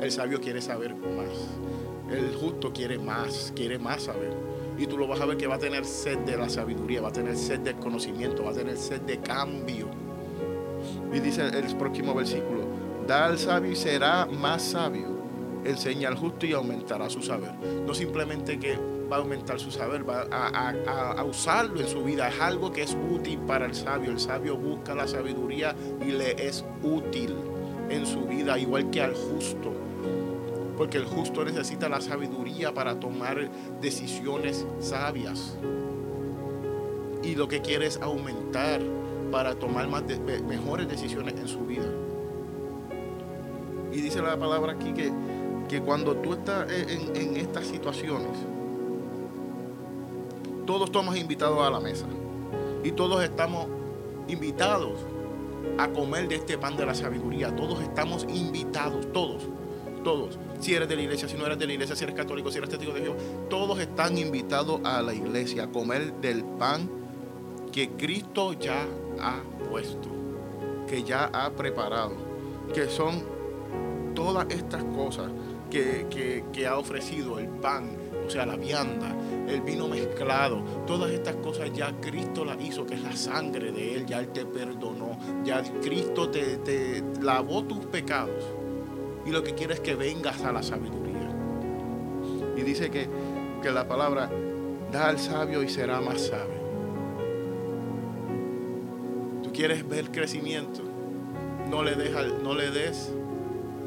El 0.00 0.10
sabio 0.10 0.40
quiere 0.40 0.62
saber 0.62 0.94
más. 0.94 1.28
El 2.10 2.34
justo 2.34 2.72
quiere 2.72 2.98
más, 2.98 3.52
quiere 3.54 3.78
más 3.78 4.04
saber. 4.04 4.32
Y 4.78 4.86
tú 4.86 4.96
lo 4.96 5.06
vas 5.06 5.20
a 5.20 5.26
ver 5.26 5.36
que 5.36 5.46
va 5.46 5.56
a 5.56 5.58
tener 5.58 5.84
sed 5.84 6.18
de 6.20 6.38
la 6.38 6.48
sabiduría, 6.48 7.02
va 7.02 7.08
a 7.08 7.12
tener 7.12 7.36
sed 7.36 7.60
del 7.60 7.76
conocimiento, 7.76 8.44
va 8.44 8.50
a 8.50 8.54
tener 8.54 8.78
sed 8.78 9.02
de 9.02 9.20
cambio. 9.20 9.88
Y 11.12 11.20
dice 11.20 11.46
el 11.46 11.76
próximo 11.76 12.14
versículo, 12.14 12.62
da 13.06 13.26
al 13.26 13.38
sabio 13.38 13.72
y 13.72 13.76
será 13.76 14.24
más 14.24 14.62
sabio. 14.62 15.20
Enseña 15.64 16.08
al 16.08 16.16
justo 16.16 16.46
y 16.46 16.54
aumentará 16.54 17.10
su 17.10 17.20
saber. 17.20 17.52
No 17.86 17.92
simplemente 17.92 18.58
que 18.58 18.78
va 19.12 19.16
a 19.16 19.18
aumentar 19.18 19.60
su 19.60 19.70
saber, 19.70 20.08
va 20.08 20.22
a, 20.30 21.24
usarlo 21.24 21.78
en 21.78 21.88
su 21.88 22.02
vida. 22.02 22.28
Es 22.28 22.40
algo 22.40 22.72
que 22.72 22.82
es 22.82 22.96
útil 23.12 23.38
para 23.40 23.66
el 23.66 23.74
sabio. 23.74 24.10
El 24.12 24.18
sabio 24.18 24.56
busca 24.56 24.94
la 24.94 25.06
sabiduría 25.06 25.76
y 26.00 26.12
le 26.12 26.48
es 26.48 26.64
útil 26.82 27.34
en 27.90 28.06
su 28.06 28.22
vida, 28.22 28.58
igual 28.58 28.88
que 28.90 29.02
al 29.02 29.14
justo. 29.14 29.89
Porque 30.80 30.96
el 30.96 31.04
justo 31.04 31.44
necesita 31.44 31.90
la 31.90 32.00
sabiduría 32.00 32.72
para 32.72 32.98
tomar 32.98 33.50
decisiones 33.82 34.66
sabias. 34.78 35.54
Y 37.22 37.34
lo 37.34 37.48
que 37.48 37.60
quiere 37.60 37.84
es 37.84 38.00
aumentar 38.00 38.80
para 39.30 39.56
tomar 39.56 39.88
más 39.88 40.04
mejores 40.48 40.88
decisiones 40.88 41.34
en 41.34 41.48
su 41.48 41.66
vida. 41.66 41.84
Y 43.92 44.00
dice 44.00 44.22
la 44.22 44.38
palabra 44.38 44.72
aquí 44.72 44.94
que, 44.94 45.12
que 45.68 45.82
cuando 45.82 46.16
tú 46.16 46.32
estás 46.32 46.72
en, 46.72 47.14
en 47.14 47.36
estas 47.36 47.66
situaciones, 47.66 48.38
todos 50.64 50.84
estamos 50.84 51.14
invitados 51.14 51.60
a 51.60 51.68
la 51.68 51.80
mesa. 51.80 52.06
Y 52.82 52.92
todos 52.92 53.22
estamos 53.22 53.66
invitados 54.28 54.94
a 55.76 55.88
comer 55.88 56.26
de 56.26 56.36
este 56.36 56.56
pan 56.56 56.74
de 56.78 56.86
la 56.86 56.94
sabiduría. 56.94 57.54
Todos 57.54 57.82
estamos 57.82 58.24
invitados, 58.30 59.12
todos, 59.12 59.46
todos. 60.02 60.38
Si 60.60 60.74
eres 60.74 60.88
de 60.88 60.96
la 60.96 61.02
iglesia, 61.02 61.28
si 61.28 61.36
no 61.36 61.46
eres 61.46 61.58
de 61.58 61.66
la 61.66 61.72
iglesia, 61.72 61.96
si 61.96 62.04
eres 62.04 62.16
católico, 62.16 62.50
si 62.50 62.58
eres 62.58 62.70
testigo 62.70 62.92
de 62.92 63.00
Dios, 63.00 63.16
todos 63.48 63.78
están 63.80 64.18
invitados 64.18 64.80
a 64.84 65.02
la 65.02 65.14
iglesia 65.14 65.64
a 65.64 65.66
comer 65.68 66.12
del 66.14 66.44
pan 66.44 66.90
que 67.72 67.90
Cristo 67.90 68.52
ya 68.52 68.86
ha 69.20 69.42
puesto, 69.68 70.08
que 70.88 71.02
ya 71.02 71.30
ha 71.32 71.50
preparado, 71.50 72.14
que 72.74 72.88
son 72.88 73.22
todas 74.14 74.46
estas 74.50 74.82
cosas 74.84 75.30
que, 75.70 76.44
que 76.52 76.66
ha 76.66 76.76
ofrecido 76.76 77.38
el 77.38 77.46
pan, 77.46 77.96
o 78.26 78.28
sea, 78.28 78.44
la 78.44 78.56
vianda, 78.56 79.16
el 79.48 79.60
vino 79.62 79.88
mezclado, 79.88 80.62
todas 80.86 81.10
estas 81.10 81.36
cosas 81.36 81.72
ya 81.72 81.92
Cristo 82.00 82.44
las 82.44 82.60
hizo, 82.60 82.86
que 82.86 82.94
es 82.94 83.02
la 83.02 83.16
sangre 83.16 83.72
de 83.72 83.96
Él, 83.96 84.06
ya 84.06 84.20
Él 84.20 84.28
te 84.28 84.44
perdonó, 84.44 85.18
ya 85.44 85.62
Cristo 85.82 86.30
te, 86.30 87.02
lavó 87.20 87.64
tus 87.64 87.86
pecados. 87.86 88.44
Y 89.26 89.30
lo 89.30 89.42
que 89.42 89.54
quiere 89.54 89.74
es 89.74 89.80
que 89.80 89.94
vengas 89.94 90.42
a 90.42 90.52
la 90.52 90.62
sabiduría. 90.62 91.30
Y 92.56 92.62
dice 92.62 92.90
que, 92.90 93.08
que 93.62 93.70
la 93.70 93.86
palabra 93.86 94.30
da 94.90 95.08
al 95.08 95.18
sabio 95.18 95.62
y 95.62 95.68
será 95.68 96.00
más 96.00 96.26
sabio. 96.26 96.60
Tú 99.42 99.52
quieres 99.52 99.88
ver 99.88 100.10
crecimiento, 100.10 100.82
no 101.68 101.82
le, 101.82 101.94
deja, 101.94 102.22
no 102.22 102.54
le 102.54 102.70
des 102.70 103.12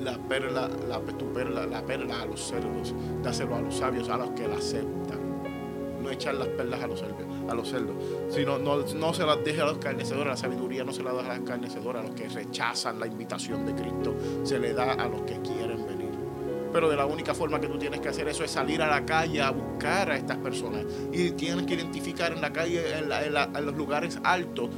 la 0.04 0.18
perla, 0.18 0.70
la, 0.90 1.00
tu 1.00 1.32
perla, 1.34 1.66
la 1.66 1.82
perla 1.82 2.22
a 2.22 2.26
los 2.26 2.42
cerdos, 2.42 2.94
dáselo 3.24 3.56
a 3.56 3.62
los 3.62 3.76
sabios, 3.76 4.10
a 4.10 4.18
los 4.18 4.32
que 4.32 4.48
la 4.48 4.56
aceptan 4.56 5.03
no 6.04 6.12
echar 6.12 6.36
las 6.36 6.50
perlas 6.50 6.82
a 6.82 6.88
los 6.88 7.00
cerdos, 7.00 7.26
a 7.50 7.56
los 7.56 7.74
sino 8.30 8.58
no, 8.60 9.14
se 9.14 9.26
las 9.26 9.44
deje 9.44 9.62
a 9.62 9.66
los 9.66 9.78
carnecedores, 9.78 10.28
la 10.28 10.38
sabiduría 10.38 10.84
no 10.84 10.92
se 10.92 11.04
la 11.04 11.14
da 11.14 11.22
a 11.22 11.38
los 11.38 11.48
carnecedores, 11.48 12.04
a 12.04 12.06
los 12.06 12.16
que 12.16 12.28
rechazan 12.28 13.00
la 13.00 13.08
invitación 13.08 13.66
de 13.66 13.74
Cristo, 13.74 14.16
se 14.44 14.60
le 14.60 14.74
da 14.74 14.94
a 14.94 15.08
los 15.08 15.22
que 15.22 15.40
quieren 15.42 15.86
venir. 15.86 16.04
Pero 16.72 16.90
de 16.90 16.96
la 16.96 17.06
única 17.06 17.36
forma 17.36 17.62
que 17.62 17.68
tú 17.68 17.78
tienes 17.78 18.00
que 18.00 18.10
hacer 18.10 18.28
eso 18.28 18.44
es 18.44 18.50
salir 18.50 18.82
a 18.82 18.88
la 18.88 19.06
calle 19.06 19.42
a 19.42 19.52
buscar 19.52 20.10
a 20.10 20.18
estas 20.18 20.38
personas. 20.38 20.84
Y 21.12 21.32
tienes 21.32 21.68
que 21.68 21.76
identificar 21.76 22.34
en 22.34 22.42
la 22.42 22.52
calle, 22.52 22.98
en, 22.98 23.66
los 23.66 23.76
lugares 23.76 24.20
altos, 24.24 24.70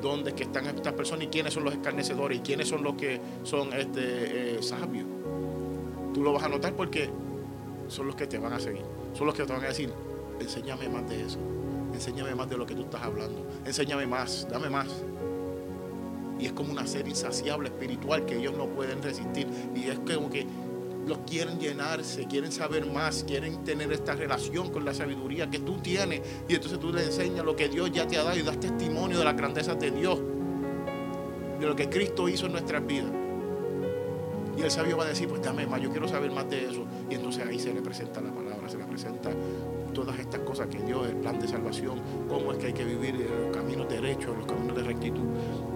dónde 0.00 0.34
que 0.34 0.44
están 0.44 0.66
estas 0.66 0.94
personas 0.94 1.26
y 1.26 1.28
quiénes 1.28 1.52
son 1.52 1.64
los 1.64 1.74
escarnecedores 1.74 2.38
y 2.38 2.40
quiénes 2.40 2.68
son 2.68 2.82
los 2.82 2.94
que 2.94 3.20
son 3.42 3.74
este, 3.74 4.56
eh, 4.56 4.62
sabios. 4.62 5.06
Tú 6.14 6.22
lo 6.22 6.32
vas 6.32 6.44
a 6.44 6.48
notar 6.48 6.72
porque 6.72 7.10
son 7.88 8.06
los 8.06 8.16
que 8.16 8.26
te 8.26 8.38
van 8.38 8.54
a 8.54 8.60
seguir. 8.60 8.82
Son 9.12 9.26
los 9.26 9.34
que 9.34 9.44
te 9.44 9.52
van 9.52 9.62
a 9.62 9.68
decir, 9.68 9.92
enséñame 10.40 10.88
más 10.88 11.08
de 11.08 11.22
eso. 11.22 11.38
Enséñame 11.92 12.34
más 12.34 12.48
de 12.48 12.56
lo 12.56 12.66
que 12.66 12.74
tú 12.74 12.82
estás 12.82 13.02
hablando. 13.02 13.46
Enséñame 13.64 14.06
más, 14.06 14.46
dame 14.50 14.68
más. 14.68 14.88
Y 16.38 16.46
es 16.46 16.52
como 16.52 16.72
una 16.72 16.86
sed 16.86 17.06
insaciable 17.06 17.68
espiritual 17.68 18.26
que 18.26 18.36
ellos 18.36 18.54
no 18.56 18.66
pueden 18.66 19.02
resistir. 19.02 19.46
Y 19.74 19.84
es 19.84 19.98
como 20.00 20.28
que 20.28 20.46
los 21.06 21.18
quieren 21.18 21.58
llenarse, 21.58 22.26
quieren 22.26 22.50
saber 22.50 22.86
más, 22.86 23.24
quieren 23.24 23.62
tener 23.62 23.92
esta 23.92 24.14
relación 24.14 24.70
con 24.70 24.84
la 24.84 24.94
sabiduría 24.94 25.48
que 25.50 25.60
tú 25.60 25.78
tienes. 25.78 26.22
Y 26.48 26.54
entonces 26.54 26.80
tú 26.80 26.92
les 26.92 27.06
enseñas 27.06 27.44
lo 27.44 27.54
que 27.54 27.68
Dios 27.68 27.90
ya 27.92 28.06
te 28.06 28.18
ha 28.18 28.24
dado 28.24 28.36
y 28.38 28.42
das 28.42 28.58
testimonio 28.58 29.18
de 29.18 29.24
las 29.24 29.36
grandezas 29.36 29.78
de 29.78 29.90
Dios, 29.90 30.18
de 31.60 31.66
lo 31.66 31.76
que 31.76 31.88
Cristo 31.88 32.28
hizo 32.28 32.46
en 32.46 32.52
nuestras 32.52 32.84
vidas. 32.86 33.12
Y 34.56 34.62
el 34.62 34.70
sabio 34.70 34.96
va 34.96 35.04
a 35.04 35.08
decir, 35.08 35.28
pues 35.28 35.42
dame 35.42 35.66
más, 35.66 35.80
yo 35.80 35.90
quiero 35.90 36.08
saber 36.08 36.30
más 36.30 36.48
de 36.48 36.64
eso. 36.64 36.84
Y 37.10 37.14
entonces 37.14 37.44
ahí 37.46 37.58
se 37.58 37.72
le 37.72 37.82
presenta 37.82 38.20
la 38.20 38.32
palabra, 38.32 38.68
se 38.68 38.78
le 38.78 38.84
presenta 38.84 39.30
todas 39.94 40.18
estas 40.18 40.40
cosas 40.40 40.66
que 40.66 40.78
Dios, 40.82 41.08
el 41.08 41.16
plan 41.16 41.40
de 41.40 41.48
salvación, 41.48 42.00
cómo 42.28 42.52
es 42.52 42.58
que 42.58 42.66
hay 42.66 42.72
que 42.72 42.84
vivir 42.84 43.14
en 43.14 43.46
los 43.46 43.56
caminos 43.56 43.88
derechos, 43.88 44.32
en 44.32 44.38
los 44.38 44.46
caminos 44.46 44.76
de 44.76 44.82
rectitud, 44.82 45.24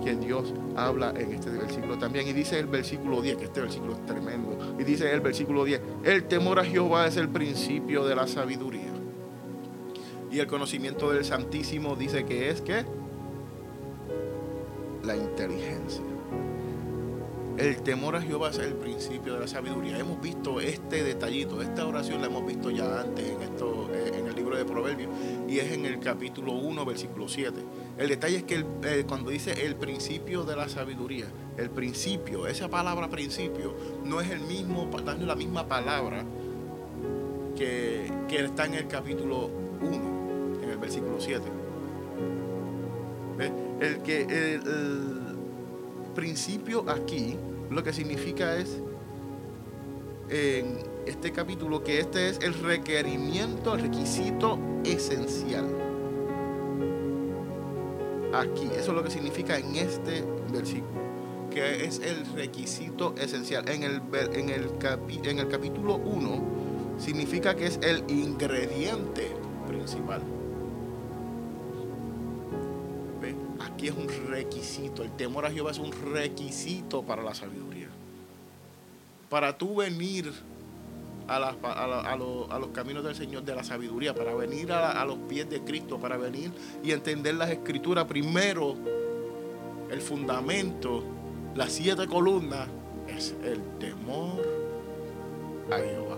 que 0.04 0.16
Dios 0.16 0.52
habla 0.76 1.14
en 1.16 1.32
este 1.32 1.50
versículo 1.50 1.96
también. 1.96 2.28
Y 2.28 2.32
dice 2.32 2.58
el 2.58 2.66
versículo 2.66 3.22
10, 3.22 3.36
que 3.36 3.44
este 3.44 3.60
versículo 3.62 3.94
es 3.94 4.04
tremendo, 4.04 4.76
y 4.78 4.84
dice 4.84 5.10
el 5.10 5.20
versículo 5.20 5.64
10, 5.64 5.80
el 6.04 6.24
temor 6.24 6.58
a 6.58 6.64
Jehová 6.64 7.06
es 7.06 7.16
el 7.16 7.28
principio 7.28 8.04
de 8.04 8.14
la 8.14 8.26
sabiduría. 8.26 8.92
Y 10.30 10.40
el 10.40 10.46
conocimiento 10.46 11.10
del 11.10 11.24
Santísimo 11.24 11.96
dice 11.96 12.24
que 12.26 12.50
es 12.50 12.60
que 12.60 12.84
la 15.04 15.16
inteligencia. 15.16 16.17
El 17.58 17.82
temor 17.82 18.14
a 18.14 18.22
Jehová 18.22 18.50
es 18.50 18.58
el 18.58 18.74
principio 18.74 19.34
de 19.34 19.40
la 19.40 19.48
sabiduría. 19.48 19.98
Hemos 19.98 20.20
visto 20.20 20.60
este 20.60 21.02
detallito, 21.02 21.60
esta 21.60 21.84
oración 21.88 22.20
la 22.20 22.28
hemos 22.28 22.46
visto 22.46 22.70
ya 22.70 23.00
antes 23.00 23.28
en, 23.28 23.42
esto, 23.42 23.90
eh, 23.92 24.12
en 24.14 24.28
el 24.28 24.36
libro 24.36 24.56
de 24.56 24.64
Proverbios 24.64 25.10
y 25.48 25.58
es 25.58 25.72
en 25.72 25.84
el 25.84 25.98
capítulo 25.98 26.52
1, 26.52 26.84
versículo 26.84 27.28
7. 27.28 27.58
El 27.98 28.10
detalle 28.10 28.36
es 28.36 28.42
que 28.44 28.64
eh, 28.84 29.04
cuando 29.08 29.30
dice 29.30 29.66
el 29.66 29.74
principio 29.74 30.44
de 30.44 30.54
la 30.54 30.68
sabiduría, 30.68 31.26
el 31.56 31.68
principio, 31.70 32.46
esa 32.46 32.68
palabra 32.68 33.10
principio, 33.10 33.74
no 34.04 34.20
es 34.20 34.30
el 34.30 34.40
mismo, 34.42 34.88
no 34.88 35.26
la 35.26 35.34
misma 35.34 35.66
palabra 35.66 36.24
que, 37.56 38.08
que 38.28 38.44
está 38.44 38.66
en 38.66 38.74
el 38.74 38.86
capítulo 38.86 39.50
1, 39.80 40.62
en 40.62 40.70
el 40.70 40.78
versículo 40.78 41.20
7. 41.20 41.42
El 43.80 43.98
que 44.02 44.22
el, 44.22 45.17
principio 46.14 46.84
aquí 46.88 47.36
lo 47.70 47.82
que 47.82 47.92
significa 47.92 48.56
es 48.56 48.80
en 50.30 50.78
este 51.06 51.32
capítulo 51.32 51.82
que 51.82 52.00
este 52.00 52.28
es 52.28 52.38
el 52.40 52.54
requerimiento, 52.54 53.74
el 53.74 53.82
requisito 53.82 54.58
esencial. 54.84 55.66
Aquí, 58.34 58.66
eso 58.72 58.90
es 58.90 58.96
lo 58.96 59.02
que 59.02 59.10
significa 59.10 59.56
en 59.58 59.74
este 59.76 60.22
versículo, 60.52 61.00
que 61.50 61.86
es 61.86 62.00
el 62.00 62.26
requisito 62.34 63.14
esencial. 63.16 63.66
En 63.68 63.82
el, 63.82 64.02
en 64.32 64.50
el, 64.50 64.70
en 65.24 65.38
el 65.38 65.48
capítulo 65.48 65.96
1 65.96 66.98
significa 66.98 67.56
que 67.56 67.66
es 67.66 67.78
el 67.82 68.04
ingrediente 68.08 69.34
principal. 69.66 70.37
Aquí 73.78 73.86
es 73.86 73.94
un 73.94 74.08
requisito. 74.28 75.04
El 75.04 75.12
temor 75.12 75.46
a 75.46 75.52
Jehová 75.52 75.70
es 75.70 75.78
un 75.78 75.92
requisito 76.12 77.04
para 77.04 77.22
la 77.22 77.32
sabiduría. 77.32 77.86
Para 79.30 79.56
tú 79.56 79.76
venir 79.76 80.32
a, 81.28 82.16
los 82.18 82.68
caminos 82.72 83.04
del 83.04 83.14
Señor 83.14 83.44
de 83.44 83.54
la 83.54 83.62
sabiduría, 83.62 84.16
para 84.16 84.34
venir 84.34 84.72
a, 84.72 85.04
los 85.04 85.18
pies 85.28 85.48
de 85.48 85.60
Cristo, 85.60 85.96
para 86.00 86.16
venir 86.16 86.50
y 86.82 86.90
entender 86.90 87.36
las 87.36 87.50
escrituras, 87.50 88.06
primero 88.06 88.74
el 89.92 90.00
fundamento, 90.00 91.04
las 91.54 91.70
siete 91.70 92.08
columnas, 92.08 92.66
es 93.06 93.36
el 93.44 93.62
temor 93.78 94.44
a 95.70 95.76
Jehová. 95.76 96.16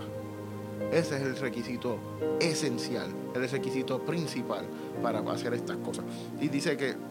Ese 0.91 1.15
es 1.17 1.21
el 1.21 1.37
requisito 1.37 1.99
esencial, 2.39 3.11
el 3.35 3.47
requisito 3.47 4.03
principal 4.03 4.65
para 5.03 5.19
hacer 5.31 5.53
estas 5.53 5.77
cosas. 5.77 6.05
Y 6.41 6.47
dice 6.47 6.75
que 6.75 7.10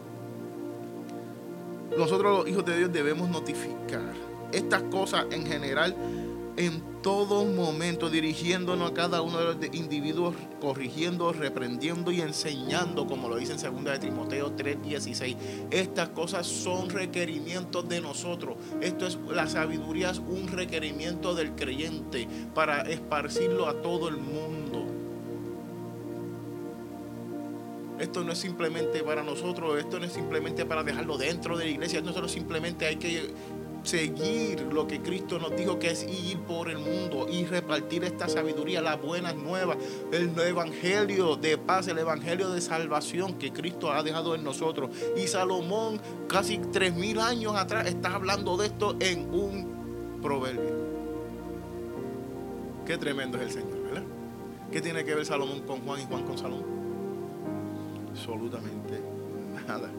nosotros 1.97 2.39
los 2.39 2.47
hijos 2.47 2.65
de 2.65 2.77
Dios 2.77 2.91
debemos 2.91 3.29
notificar 3.29 4.13
estas 4.51 4.83
cosas 4.83 5.25
en 5.31 5.45
general 5.45 5.95
en 6.57 7.01
todo 7.01 7.45
momento, 7.45 8.09
dirigiéndonos 8.09 8.91
a 8.91 8.93
cada 8.93 9.21
uno 9.21 9.39
de 9.39 9.45
los 9.45 9.75
individuos, 9.75 10.35
corrigiendo, 10.59 11.33
reprendiendo 11.33 12.11
y 12.11 12.21
enseñando, 12.21 13.07
como 13.07 13.29
lo 13.29 13.37
dice 13.37 13.53
en 13.53 13.83
2 13.83 13.83
de 13.85 13.99
Timoteo 13.99 14.51
3:16. 14.51 15.37
Estas 15.71 16.09
cosas 16.09 16.45
son 16.45 16.89
requerimientos 16.89 17.87
de 17.89 18.01
nosotros. 18.01 18.57
Esto 18.81 19.07
es 19.07 19.17
la 19.29 19.47
sabiduría 19.47 20.11
es 20.11 20.19
un 20.19 20.47
requerimiento 20.47 21.33
del 21.33 21.55
creyente 21.55 22.27
para 22.53 22.81
esparcirlo 22.81 23.67
a 23.67 23.81
todo 23.81 24.09
el 24.09 24.17
mundo. 24.17 24.60
Esto 28.01 28.23
no 28.23 28.31
es 28.31 28.39
simplemente 28.39 29.03
para 29.03 29.21
nosotros, 29.21 29.77
esto 29.77 29.99
no 29.99 30.05
es 30.05 30.13
simplemente 30.13 30.65
para 30.65 30.83
dejarlo 30.83 31.19
dentro 31.19 31.55
de 31.55 31.65
la 31.65 31.69
iglesia, 31.69 32.01
no 32.01 32.11
solo 32.11 32.27
simplemente 32.27 32.87
hay 32.87 32.95
que 32.95 33.29
seguir 33.83 34.61
lo 34.73 34.87
que 34.87 35.01
Cristo 35.01 35.37
nos 35.37 35.55
dijo 35.55 35.77
que 35.77 35.91
es 35.91 36.03
ir 36.03 36.39
por 36.39 36.69
el 36.69 36.79
mundo 36.79 37.27
y 37.29 37.45
repartir 37.45 38.03
esta 38.03 38.27
sabiduría, 38.27 38.81
las 38.81 38.99
buenas 38.99 39.35
nuevas, 39.35 39.77
el 40.11 40.37
evangelio 40.39 41.35
de 41.35 41.59
paz, 41.59 41.87
el 41.89 41.99
evangelio 41.99 42.49
de 42.49 42.61
salvación 42.61 43.35
que 43.35 43.53
Cristo 43.53 43.91
ha 43.91 44.01
dejado 44.01 44.33
en 44.33 44.43
nosotros. 44.43 44.89
Y 45.15 45.27
Salomón, 45.27 46.01
casi 46.27 46.57
tres 46.57 46.95
mil 46.95 47.19
años 47.19 47.55
atrás, 47.55 47.85
está 47.85 48.15
hablando 48.15 48.57
de 48.57 48.65
esto 48.65 48.95
en 48.99 49.31
un 49.31 50.19
proverbio. 50.23 50.81
Qué 52.87 52.97
tremendo 52.97 53.37
es 53.37 53.43
el 53.43 53.51
Señor, 53.51 53.83
¿verdad? 53.83 54.03
¿Qué 54.71 54.81
tiene 54.81 55.05
que 55.05 55.13
ver 55.13 55.23
Salomón 55.23 55.61
con 55.61 55.81
Juan 55.81 56.01
y 56.01 56.05
Juan 56.05 56.23
con 56.23 56.37
Salomón? 56.37 56.80
Absolutamente 58.11 59.01
nada. 59.67 59.89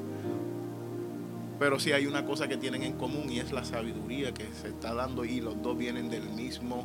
Pero 1.58 1.78
sí 1.78 1.92
hay 1.92 2.06
una 2.06 2.24
cosa 2.24 2.48
que 2.48 2.56
tienen 2.56 2.82
en 2.82 2.94
común 2.94 3.30
y 3.30 3.38
es 3.38 3.52
la 3.52 3.64
sabiduría 3.64 4.34
que 4.34 4.46
se 4.60 4.68
está 4.68 4.94
dando 4.94 5.24
y 5.24 5.40
los 5.40 5.60
dos 5.62 5.76
vienen 5.78 6.10
del 6.10 6.28
mismo 6.30 6.82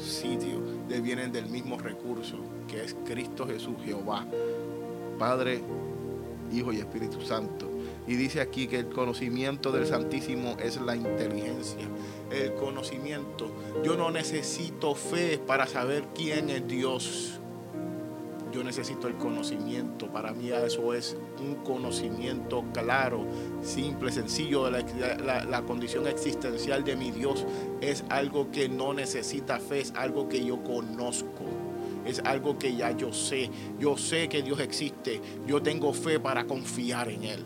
sitio, 0.00 0.60
vienen 1.02 1.32
del 1.32 1.46
mismo 1.46 1.78
recurso, 1.78 2.38
que 2.66 2.84
es 2.84 2.96
Cristo 3.04 3.46
Jesús, 3.46 3.76
Jehová, 3.84 4.26
Padre, 5.18 5.62
Hijo 6.52 6.72
y 6.72 6.78
Espíritu 6.78 7.20
Santo. 7.20 7.70
Y 8.06 8.16
dice 8.16 8.40
aquí 8.40 8.66
que 8.66 8.80
el 8.80 8.88
conocimiento 8.88 9.70
del 9.70 9.86
Santísimo 9.86 10.56
es 10.58 10.80
la 10.80 10.96
inteligencia. 10.96 11.86
El 12.32 12.54
conocimiento. 12.54 13.52
Yo 13.84 13.96
no 13.96 14.10
necesito 14.10 14.94
fe 14.94 15.38
para 15.38 15.66
saber 15.66 16.08
quién 16.14 16.50
es 16.50 16.66
Dios 16.66 17.41
yo 18.52 18.62
necesito 18.62 19.08
el 19.08 19.14
conocimiento. 19.16 20.06
Para 20.08 20.32
mí 20.32 20.50
eso 20.50 20.94
es 20.94 21.16
un 21.40 21.56
conocimiento 21.56 22.64
claro, 22.72 23.26
simple, 23.62 24.12
sencillo 24.12 24.64
de 24.64 24.84
la, 25.22 25.62
condición 25.62 26.06
existencial 26.06 26.84
de 26.84 26.96
mi 26.96 27.10
Dios. 27.10 27.46
Es 27.80 28.04
algo 28.10 28.50
que 28.50 28.68
no 28.68 28.94
necesita 28.94 29.58
fe, 29.58 29.80
es 29.80 29.92
algo 29.96 30.28
que 30.28 30.44
yo 30.44 30.62
conozco. 30.62 31.44
Es 32.04 32.20
algo 32.24 32.58
que 32.58 32.74
ya 32.74 32.90
yo 32.90 33.12
sé. 33.12 33.50
Yo 33.78 33.96
sé 33.96 34.28
que 34.28 34.42
Dios 34.42 34.60
existe. 34.60 35.20
Yo 35.46 35.62
tengo 35.62 35.92
fe 35.92 36.20
para 36.20 36.44
confiar 36.44 37.08
en 37.08 37.24
Él. 37.24 37.44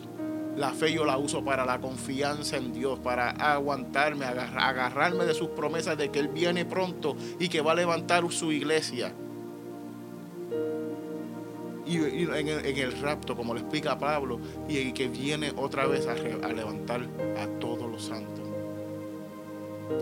La 0.56 0.72
fe 0.72 0.92
yo 0.92 1.04
la 1.04 1.18
uso 1.18 1.44
para 1.44 1.66
la 1.66 1.82
confianza 1.82 2.56
en 2.56 2.72
Dios, 2.72 2.98
para 2.98 3.28
aguantarme, 3.30 4.24
agarrarme 4.24 5.26
de 5.26 5.34
sus 5.34 5.48
promesas 5.48 5.98
de 5.98 6.10
que 6.10 6.18
Él 6.18 6.28
viene 6.28 6.64
pronto 6.64 7.14
y 7.38 7.50
que 7.50 7.60
va 7.60 7.72
a 7.72 7.74
levantar 7.74 8.24
su 8.32 8.50
iglesia 8.50 9.12
y, 11.86 11.98
en, 11.98 12.78
el, 12.78 13.00
rapto, 13.00 13.36
como 13.36 13.54
lo 13.54 13.60
explica 13.60 13.98
Pablo, 13.98 14.40
y, 14.68 14.92
que 14.92 15.08
viene 15.08 15.52
otra 15.56 15.86
vez 15.86 16.06
a, 16.06 16.14
levantar 16.14 17.06
a 17.38 17.46
todos 17.60 17.90
los 17.90 18.02
santos 18.02 18.44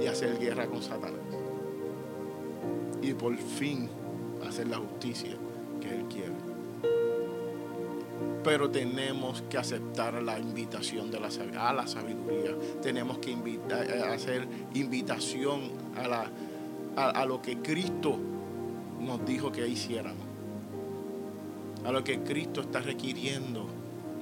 y 0.03 0.07
hacer 0.07 0.39
guerra 0.39 0.67
con 0.67 0.83
Satanás. 0.83 1.21
Y 3.03 3.13
por 3.13 3.37
fin 3.37 3.89
hacer 4.49 4.69
la 4.69 4.79
justicia 4.79 5.37
que 5.81 5.89
Él 5.89 6.05
quiere. 6.09 6.33
Pero 8.43 8.71
tenemos 8.71 9.43
que 9.43 9.59
aceptar 9.59 10.23
la 10.23 10.39
invitación 10.39 11.11
de 11.11 11.21
la, 11.21 11.29
a 11.59 11.73
la 11.73 11.87
sabiduría. 11.87 12.55
Tenemos 12.83 13.19
que 13.19 13.33
eh, 13.33 14.03
hacer 14.11 14.47
invitación 14.75 15.71
a 16.97 17.27
lo 17.27 17.43
que 17.43 17.59
Cristo 17.59 18.19
nos 19.01 19.25
dijo 19.27 19.53
que 19.53 19.67
hiciéramos 19.67 20.24
a 21.85 21.93
lo 21.93 22.03
que 22.03 22.21
Cristo 22.21 22.63
está 22.63 22.81
requiriendo 22.81 23.67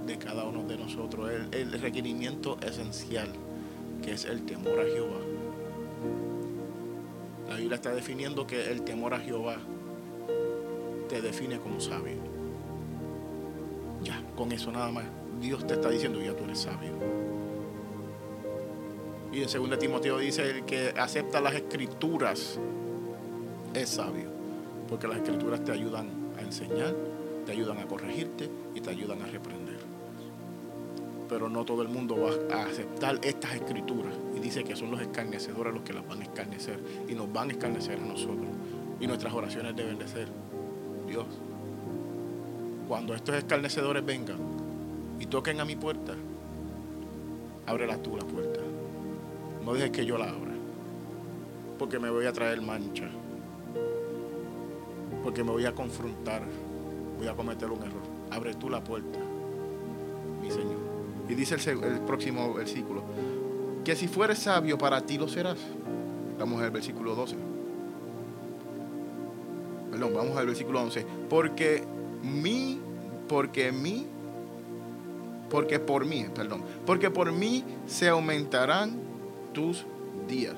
de 0.06 0.18
cada 0.18 0.44
uno 0.44 0.64
de 0.64 0.76
nosotros, 0.76 1.30
el, 1.52 1.72
requerimiento 1.80 2.58
esencial, 2.60 3.28
que 4.02 4.12
es 4.12 4.24
el 4.24 4.44
temor 4.44 4.80
a 4.80 4.84
Jehová. 4.84 5.20
La 7.48 7.56
Biblia 7.56 7.76
está 7.76 7.94
definiendo 7.94 8.46
que 8.46 8.70
el 8.70 8.82
temor 8.82 9.14
a 9.14 9.20
Jehová 9.20 9.56
te 11.08 11.20
define 11.20 11.58
como 11.58 11.78
sabio. 11.80 12.16
Ya, 14.02 14.20
con 14.34 14.50
eso 14.50 14.72
nada 14.72 14.90
más. 14.90 15.04
Dios 15.40 15.66
te 15.66 15.74
está 15.74 15.90
diciendo, 15.90 16.20
ya 16.20 16.34
tú 16.34 16.44
eres 16.44 16.58
sabio. 16.58 16.92
Y 19.32 19.42
en 19.42 19.48
2 19.70 19.78
Timoteo 19.78 20.18
dice, 20.18 20.50
el 20.50 20.64
que 20.64 20.92
acepta 20.98 21.40
las 21.40 21.54
escrituras 21.54 22.58
es 23.72 23.88
sabio, 23.88 24.30
porque 24.88 25.08
las 25.08 25.18
escrituras 25.18 25.64
te 25.64 25.72
ayudan 25.72 26.08
a 26.36 26.42
enseñar, 26.42 26.94
te 27.44 27.52
ayudan 27.52 27.78
a 27.78 27.86
corregirte 27.86 28.48
y 28.74 28.80
te 28.80 28.90
ayudan 28.90 29.22
a 29.22 29.26
reprender. 29.26 29.80
Pero 31.28 31.48
no 31.48 31.64
todo 31.64 31.82
el 31.82 31.88
mundo 31.88 32.16
va 32.16 32.56
a 32.56 32.64
aceptar 32.64 33.18
estas 33.22 33.54
escrituras. 33.54 34.14
Y 34.36 34.40
dice 34.40 34.64
que 34.64 34.76
son 34.76 34.90
los 34.90 35.00
escarnecedores 35.00 35.72
los 35.72 35.82
que 35.82 35.92
las 35.92 36.06
van 36.06 36.20
a 36.20 36.24
escarnecer. 36.24 36.78
Y 37.08 37.14
nos 37.14 37.32
van 37.32 37.48
a 37.48 37.52
escarnecer 37.52 37.98
a 37.98 38.04
nosotros. 38.04 38.48
Y 39.00 39.06
nuestras 39.06 39.32
oraciones 39.32 39.74
deben 39.74 39.98
de 39.98 40.06
ser, 40.06 40.28
Dios, 41.08 41.26
cuando 42.86 43.14
estos 43.14 43.34
escarnecedores 43.36 44.04
vengan 44.04 44.38
y 45.18 45.26
toquen 45.26 45.60
a 45.60 45.64
mi 45.64 45.76
puerta, 45.76 46.14
ábrela 47.66 47.96
tú 47.96 48.16
la 48.16 48.24
puerta. 48.24 48.60
No 49.64 49.72
dejes 49.74 49.90
que 49.90 50.04
yo 50.04 50.18
la 50.18 50.28
abra. 50.28 50.52
Porque 51.78 51.98
me 51.98 52.10
voy 52.10 52.26
a 52.26 52.32
traer 52.32 52.60
mancha. 52.60 53.08
Porque 55.22 55.42
me 55.42 55.52
voy 55.52 55.64
a 55.64 55.74
confrontar 55.74 56.42
voy 57.22 57.30
a 57.30 57.36
cometer 57.36 57.70
un 57.70 57.80
error. 57.80 58.02
Abre 58.30 58.54
tú 58.54 58.68
la 58.68 58.82
puerta, 58.82 59.18
mi 60.40 60.50
Señor. 60.50 60.76
Y 61.28 61.34
dice 61.34 61.54
el, 61.70 62.00
próximo 62.00 62.52
versículo, 62.52 63.04
que 63.84 63.94
si 63.94 64.08
fueres 64.08 64.40
sabio 64.40 64.76
para 64.76 65.00
ti 65.02 65.18
lo 65.18 65.28
serás. 65.28 65.58
Vamos 66.38 66.60
al 66.60 66.72
versículo 66.72 67.14
12. 67.14 67.36
Perdón, 69.92 70.14
vamos 70.14 70.36
al 70.36 70.46
versículo 70.46 70.82
11. 70.82 71.06
Porque 71.30 71.84
mi, 72.22 72.80
porque 73.28 73.70
mi, 73.70 74.06
porque 75.48 75.78
por 75.78 76.04
mí, 76.04 76.26
perdón, 76.34 76.64
porque 76.84 77.10
por 77.10 77.30
mí 77.30 77.64
se 77.86 78.08
aumentarán 78.08 78.98
tus 79.52 79.86
días. 80.26 80.56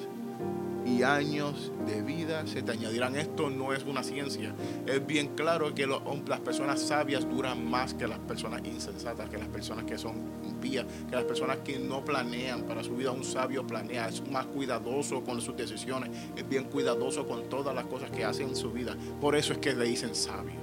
Y 0.95 1.03
años 1.03 1.73
de 1.87 2.03
vida 2.03 2.47
se 2.47 2.63
te 2.63 2.73
añadirán. 2.73 3.17
Esto 3.17 3.51
no 3.51 3.73
es 3.73 3.85
una 3.85 4.03
ciencia. 4.03 4.55
Es 4.87 5.05
bien 5.05 5.35
claro 5.35 5.75
que 5.75 5.87
las 5.87 6.41
personas 6.41 6.81
sabias 6.81 7.29
duran 7.29 7.69
más 7.69 7.95
que 7.95 8.07
las 8.07 8.19
personas 8.21 8.63
insensatas, 8.65 9.29
que 9.29 9.39
las 9.39 9.49
personas 9.49 9.85
que 9.85 9.99
son 9.99 10.15
impías, 10.45 10.87
que 11.09 11.17
las 11.17 11.25
personas 11.25 11.59
que 11.59 11.79
no 11.79 12.05
planean 12.05 12.63
para 12.63 12.83
su 12.83 12.97
vida. 12.97 13.11
Un 13.11 13.25
sabio 13.25 13.67
planea, 13.67 14.09
es 14.09 14.27
más 14.31 14.47
cuidadoso 14.47 15.23
con 15.25 15.41
sus 15.41 15.57
decisiones, 15.57 16.11
es 16.37 16.49
bien 16.49 16.65
cuidadoso 16.65 17.27
con 17.27 17.49
todas 17.49 17.75
las 17.75 17.87
cosas 17.87 18.11
que 18.11 18.25
hace 18.25 18.43
en 18.43 18.55
su 18.55 18.71
vida. 18.71 18.97
Por 19.21 19.35
eso 19.37 19.53
es 19.53 19.59
que 19.59 19.75
le 19.75 19.85
dicen 19.85 20.15
sabio. 20.15 20.54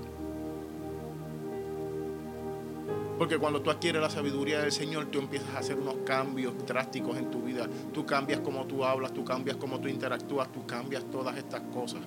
Porque 3.22 3.38
cuando 3.38 3.62
tú 3.62 3.70
adquieres 3.70 4.02
la 4.02 4.10
sabiduría 4.10 4.62
del 4.62 4.72
Señor, 4.72 5.06
tú 5.12 5.20
empiezas 5.20 5.54
a 5.54 5.60
hacer 5.60 5.78
unos 5.78 5.98
cambios 6.04 6.56
drásticos 6.66 7.16
en 7.18 7.30
tu 7.30 7.44
vida. 7.44 7.68
Tú 7.94 8.04
cambias 8.04 8.40
como 8.40 8.66
tú 8.66 8.84
hablas, 8.84 9.14
tú 9.14 9.24
cambias 9.24 9.58
como 9.58 9.80
tú 9.80 9.88
interactúas, 9.88 10.52
tú 10.52 10.66
cambias 10.66 11.04
todas 11.12 11.38
estas 11.38 11.62
cosas. 11.72 12.02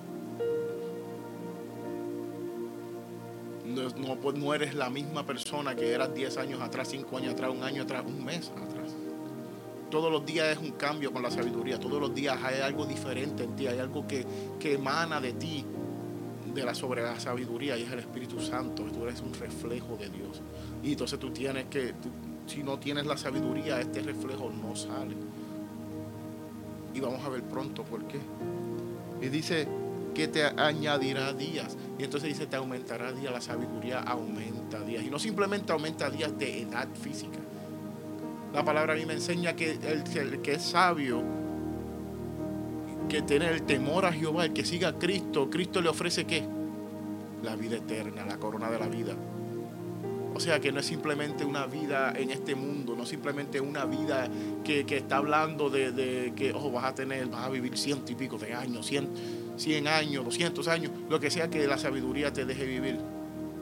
No, 3.65 4.17
pues, 4.17 4.35
eres 4.55 4.75
la 4.75 4.89
misma 4.89 5.25
persona 5.25 5.73
que 5.73 5.89
eras 5.93 6.13
10 6.13 6.35
años 6.35 6.61
atrás, 6.61 6.89
5 6.89 7.17
años 7.17 7.31
atrás, 7.31 7.49
un 7.49 7.63
año 7.63 7.83
atrás, 7.83 8.03
un 8.05 8.25
mes 8.25 8.49
atrás. 8.49 8.93
Todos 9.89 10.11
los 10.11 10.25
días 10.25 10.49
es 10.49 10.57
un 10.57 10.71
cambio 10.71 11.13
con 11.13 11.23
la 11.23 11.31
sabiduría. 11.31 11.79
Todos 11.79 12.01
los 12.01 12.13
días 12.13 12.37
hay 12.43 12.59
algo 12.59 12.85
diferente 12.85 13.45
en 13.45 13.55
ti, 13.55 13.67
hay 13.67 13.79
algo 13.79 14.05
que 14.05 14.25
emana 14.61 15.21
de 15.21 15.31
ti 15.31 15.65
de 16.55 16.63
la 16.63 16.73
sobre 16.73 17.03
la 17.03 17.19
sabiduría 17.19 17.77
y 17.77 17.83
es 17.83 17.91
el 17.91 17.99
Espíritu 17.99 18.39
Santo. 18.39 18.83
Tú 18.83 19.03
eres 19.03 19.21
un 19.21 19.33
reflejo 19.33 19.97
de 19.97 20.09
Dios. 20.09 20.41
Y 20.81 20.93
entonces 20.93 21.19
tú 21.19 21.29
tienes 21.31 21.65
que, 21.65 21.93
si 22.47 22.63
no 22.63 22.79
tienes 22.79 23.05
la 23.05 23.17
sabiduría, 23.17 23.79
este 23.79 24.01
reflejo 24.01 24.49
no 24.49 24.75
sale. 24.75 25.15
Y 26.93 26.99
vamos 27.01 27.23
a 27.25 27.29
ver 27.29 27.43
pronto 27.43 27.83
por 27.83 28.07
qué. 28.07 28.19
Y 29.21 29.27
dice 29.27 29.67
que 30.13 30.29
te 30.29 30.45
añadirá 30.45 31.33
días. 31.33 31.77
Y 31.99 32.03
entonces 32.05 32.29
dice, 32.29 32.47
te 32.47 32.55
aumentará 32.55 33.11
días. 33.11 33.33
La 33.33 33.41
sabiduría 33.41 33.99
aumenta 33.99 34.79
días. 34.79 35.03
Y 35.03 35.09
no 35.09 35.19
simplemente 35.19 35.73
aumenta 35.73 36.09
días 36.09 36.37
de 36.39 36.61
edad 36.61 36.87
física. 36.95 37.39
La 38.53 38.63
palabra 38.63 38.93
a 38.93 38.95
mí 38.95 39.05
me 39.05 39.13
enseña 39.13 39.55
que 39.55 39.71
el 39.71 40.41
que 40.41 40.53
es 40.53 40.61
sabio 40.61 41.44
que 43.07 43.21
tiene 43.21 43.49
el 43.49 43.63
temor 43.63 44.05
a 44.05 44.13
Jehová, 44.13 44.45
el 44.45 44.53
que 44.53 44.65
siga 44.65 44.89
a 44.89 44.93
Cristo, 44.93 45.49
Cristo 45.49 45.81
le 45.81 45.89
ofrece 45.89 46.25
qué? 46.25 46.43
La 47.43 47.55
vida 47.55 47.77
eterna, 47.77 48.25
la 48.25 48.37
corona 48.37 48.69
de 48.69 48.79
la 48.79 48.87
vida. 48.87 49.15
O 50.33 50.39
sea 50.39 50.59
que 50.59 50.71
no 50.71 50.81
es 50.81 50.85
simplemente 50.85 51.45
una 51.45 51.65
vida 51.65 52.13
en 52.13 52.29
este 52.29 52.55
mundo, 52.55 52.93
no 52.95 53.05
simplemente 53.05 53.61
una 53.61 53.85
vida 53.85 54.27
que, 54.65 54.85
está 54.89 55.17
hablando 55.17 55.69
de, 55.69 56.33
que 56.35 56.51
oh, 56.53 56.71
vas 56.71 56.83
a 56.83 56.93
tener, 56.93 57.27
vas 57.27 57.45
a 57.45 57.49
vivir 57.49 57.77
ciento 57.77 58.11
y 58.11 58.15
pico 58.15 58.37
de 58.37 58.53
años, 58.53 58.85
cien, 58.85 59.07
cien 59.55 59.87
años, 59.87 60.25
doscientos 60.25 60.67
años, 60.67 60.91
lo 61.09 61.21
que 61.21 61.31
sea 61.31 61.49
que 61.49 61.65
la 61.67 61.77
sabiduría 61.77 62.33
te 62.33 62.43
deje 62.43 62.65
vivir. 62.65 62.97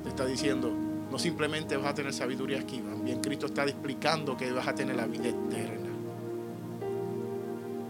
Te 0.02 0.10
está 0.10 0.26
diciendo, 0.26 0.72
no 1.12 1.20
simplemente 1.20 1.78
vas 1.78 1.92
a 1.92 1.94
tener 1.94 2.12
sabiduría 2.12 2.60
aquí, 2.60 2.80
también 2.80 3.22
Cristo 3.22 3.46
está 3.46 3.66
explicando 3.66 4.36
que 4.36 4.52
vas 4.52 4.68
a 4.68 4.74
tener 4.74 4.96
la 4.96 5.06
vida 5.06 5.30
eterna 5.30 5.83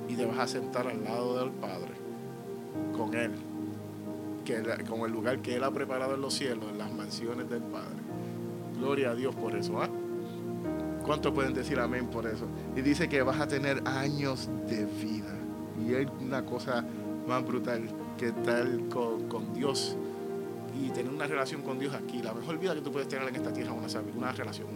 y 0.07 0.15
te 0.15 0.25
vas 0.25 0.39
a 0.39 0.47
sentar 0.47 0.87
al 0.87 1.03
lado 1.03 1.39
del 1.39 1.51
Padre 1.51 1.93
con 2.95 3.13
Él, 3.13 3.31
que, 4.45 4.61
con 4.87 5.01
el 5.01 5.11
lugar 5.11 5.41
que 5.41 5.55
Él 5.55 5.63
ha 5.63 5.71
preparado 5.71 6.15
en 6.15 6.21
los 6.21 6.33
cielos, 6.33 6.65
en 6.71 6.77
las 6.77 6.91
mansiones 6.91 7.49
del 7.49 7.63
Padre. 7.63 7.97
Gloria 8.77 9.11
a 9.11 9.15
Dios 9.15 9.35
por 9.35 9.55
eso. 9.55 9.81
¿ah? 9.81 9.89
¿Cuántos 11.05 11.33
pueden 11.33 11.53
decir 11.53 11.79
amén 11.79 12.07
por 12.07 12.25
eso? 12.25 12.47
Y 12.75 12.81
dice 12.81 13.09
que 13.09 13.21
vas 13.21 13.39
a 13.39 13.47
tener 13.47 13.81
años 13.85 14.49
de 14.67 14.85
vida. 14.85 15.35
Y 15.85 15.93
es 15.93 16.07
una 16.21 16.45
cosa 16.45 16.85
más 17.27 17.45
brutal 17.45 17.83
que 18.17 18.27
estar 18.27 18.65
con, 18.89 19.27
con 19.27 19.53
Dios 19.53 19.97
y 20.75 20.89
tener 20.89 21.11
una 21.11 21.27
relación 21.27 21.61
con 21.61 21.79
Dios 21.79 21.93
aquí. 21.93 22.21
La 22.21 22.33
mejor 22.33 22.57
vida 22.57 22.73
que 22.73 22.81
tú 22.81 22.91
puedes 22.91 23.07
tener 23.07 23.27
en 23.27 23.35
esta 23.35 23.53
tierra 23.53 23.73
es 23.85 23.95
una, 23.95 24.03
una 24.15 24.31
relación 24.31 24.67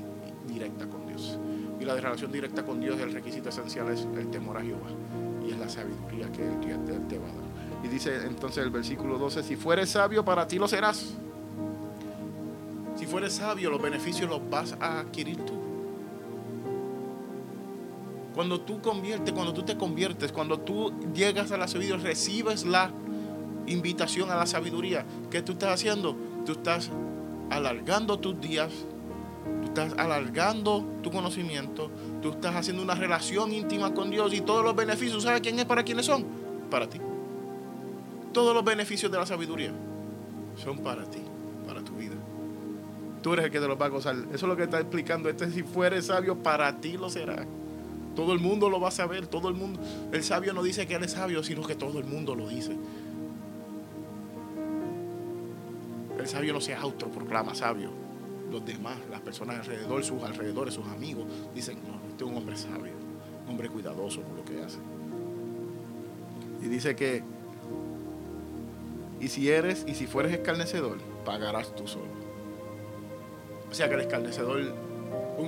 directa 0.48 0.88
con 0.88 1.08
Dios. 1.08 1.40
Y 1.80 1.86
la 1.86 1.96
relación 1.96 2.32
directa 2.32 2.64
con 2.64 2.80
Dios, 2.80 3.00
el 3.00 3.14
requisito 3.14 3.50
esencial 3.50 3.90
es 3.90 4.08
el 4.18 4.30
temor 4.30 4.58
a 4.58 4.62
Jehová 4.62 4.88
y 5.46 5.52
es 5.52 5.58
la 5.58 5.70
sabiduría 5.70 6.32
que 6.32 6.44
Él, 6.44 7.08
te 7.08 7.18
va 7.20 7.28
a 7.28 7.34
dar. 7.34 7.48
Y 7.84 7.88
dice 7.88 8.26
entonces 8.26 8.64
el 8.64 8.72
versículo 8.72 9.18
12, 9.18 9.44
si 9.44 9.56
fueres 9.56 9.90
sabio, 9.90 10.26
para 10.26 10.48
ti 10.48 10.58
lo 10.58 10.68
serás. 10.68 11.14
Si 12.96 13.06
fueres 13.06 13.34
sabio, 13.34 13.70
los 13.70 13.82
beneficios 13.82 14.30
los 14.30 14.50
vas 14.50 14.76
a 14.80 15.00
adquirir 15.00 15.38
tú. 15.46 15.54
Cuando 18.34 18.62
tú 18.62 18.82
conviertes, 18.82 19.34
cuando 19.34 19.54
tú 19.54 19.64
te 19.64 19.78
conviertes, 19.78 20.32
cuando 20.32 20.60
tú 20.60 20.94
llegas 21.14 21.52
a 21.52 21.58
la 21.58 21.68
sabiduría, 21.68 22.04
recibes 22.04 22.66
la 22.66 22.92
invitación 23.68 24.32
a 24.32 24.36
la 24.36 24.46
sabiduría. 24.46 25.06
¿Qué 25.30 25.42
tú 25.42 25.54
estás 25.54 25.74
haciendo? 25.74 26.16
Tú 26.46 26.54
estás 26.54 26.90
alargando 27.50 28.20
tus 28.20 28.40
días, 28.40 28.72
estás 29.78 30.00
alargando 30.00 30.84
tu 31.04 31.12
conocimiento, 31.12 31.92
tú 32.22 32.32
estás 32.32 32.56
haciendo 32.56 32.82
una 32.82 32.96
relación 32.96 33.54
íntima 33.54 33.94
con 33.94 34.10
Dios 34.10 34.34
y 34.34 34.42
todos 34.42 34.64
los 34.64 34.76
beneficios, 34.76 35.24
¿sabes 35.24 35.42
quién 35.42 35.60
es 35.60 35.66
para 35.66 35.84
quiénes 35.84 36.06
son? 36.06 36.26
Para 36.72 36.90
ti. 36.90 37.00
Todos 38.34 38.56
los 38.56 38.64
beneficios 38.64 39.12
de 39.12 39.20
la 39.20 39.26
sabiduría 39.26 39.72
son 40.56 40.80
para 40.80 41.06
ti, 41.06 41.22
para 41.68 41.84
tu 41.84 41.94
vida. 41.94 42.16
Tú 43.22 43.34
eres 43.34 43.46
el 43.46 43.52
que 43.52 43.60
te 43.60 43.68
los 43.68 43.80
va 43.80 43.86
a 43.86 43.90
gozar. 43.90 44.16
Eso 44.16 44.34
es 44.34 44.44
lo 44.44 44.56
que 44.56 44.64
está 44.64 44.80
explicando. 44.80 45.30
Este 45.30 45.50
si 45.52 45.64
fueres 45.64 46.08
sabio, 46.08 46.36
para 46.38 46.80
ti 46.80 46.98
lo 46.98 47.10
será. 47.10 47.46
Todo 48.16 48.34
el 48.34 48.40
mundo 48.40 48.70
lo 48.70 48.80
va 48.80 48.88
a 48.88 48.92
saber, 48.92 49.28
todo 49.28 49.50
el 49.50 49.56
mundo. 49.56 49.80
El 50.12 50.24
sabio 50.24 50.54
no 50.54 50.64
dice 50.64 50.88
que 50.88 50.96
él 50.96 51.04
es 51.04 51.12
sabio, 51.12 51.44
sino 51.44 51.66
que 51.66 51.76
todo 51.76 52.00
el 52.00 52.06
mundo 52.06 52.36
lo 52.36 52.48
dice. 52.48 52.76
El 56.18 56.28
sabio 56.28 56.54
no 56.54 56.62
se 56.62 56.74
autoproclama 56.74 57.54
sabio 57.54 58.07
los 58.52 58.66
demás, 58.66 58.98
las 59.10 59.22
personas 59.22 59.60
alrededor, 59.60 60.04
sus 60.04 60.24
alrededores, 60.24 60.74
sus 60.74 60.88
amigos, 60.88 61.26
dicen, 61.54 61.80
no, 61.88 61.96
este 62.10 62.24
es 62.24 62.30
un 62.30 62.38
hombre 62.38 62.58
sabio, 62.58 62.94
un 63.46 63.52
hombre 63.52 63.70
cuidadoso 63.70 64.22
con 64.22 64.38
lo 64.38 64.46
que 64.46 64.64
hace. 64.64 64.80
Y 66.62 66.68
dice 66.68 66.96
que, 66.96 67.24
y 69.20 69.28
si 69.28 69.50
eres, 69.50 69.86
y 69.88 69.96
si 69.96 70.08
fueres 70.08 70.32
escarnecedor, 70.32 70.98
pagarás 71.26 71.76
tú 71.76 71.88
solo. 71.88 72.18
O 73.70 73.74
sea 73.74 73.90
que 73.90 73.96
el 73.96 74.02
escarnecedor, 74.02 74.74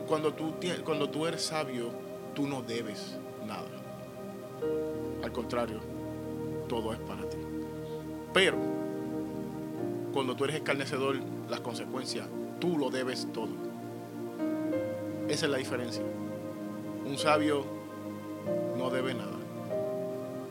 cuando 0.07 0.33
tú, 0.33 0.55
cuando 0.83 1.09
tú 1.09 1.25
eres 1.25 1.41
sabio, 1.41 1.91
tú 2.35 2.47
no 2.47 2.61
debes 2.61 3.17
nada. 3.47 3.67
Al 5.23 5.31
contrario, 5.31 5.79
todo 6.67 6.93
es 6.93 6.99
para 6.99 7.27
ti. 7.29 7.37
Pero, 8.33 8.57
cuando 10.13 10.35
tú 10.35 10.45
eres 10.45 10.57
escarnecedor, 10.57 11.17
las 11.49 11.59
consecuencias 11.61 12.27
tú 12.59 12.77
lo 12.77 12.89
debes 12.89 13.27
todo. 13.33 13.49
Esa 15.27 15.45
es 15.45 15.51
la 15.51 15.57
diferencia. 15.57 16.03
Un 17.05 17.17
sabio 17.17 17.63
no 18.77 18.89
debe 18.89 19.13
nada, 19.13 19.37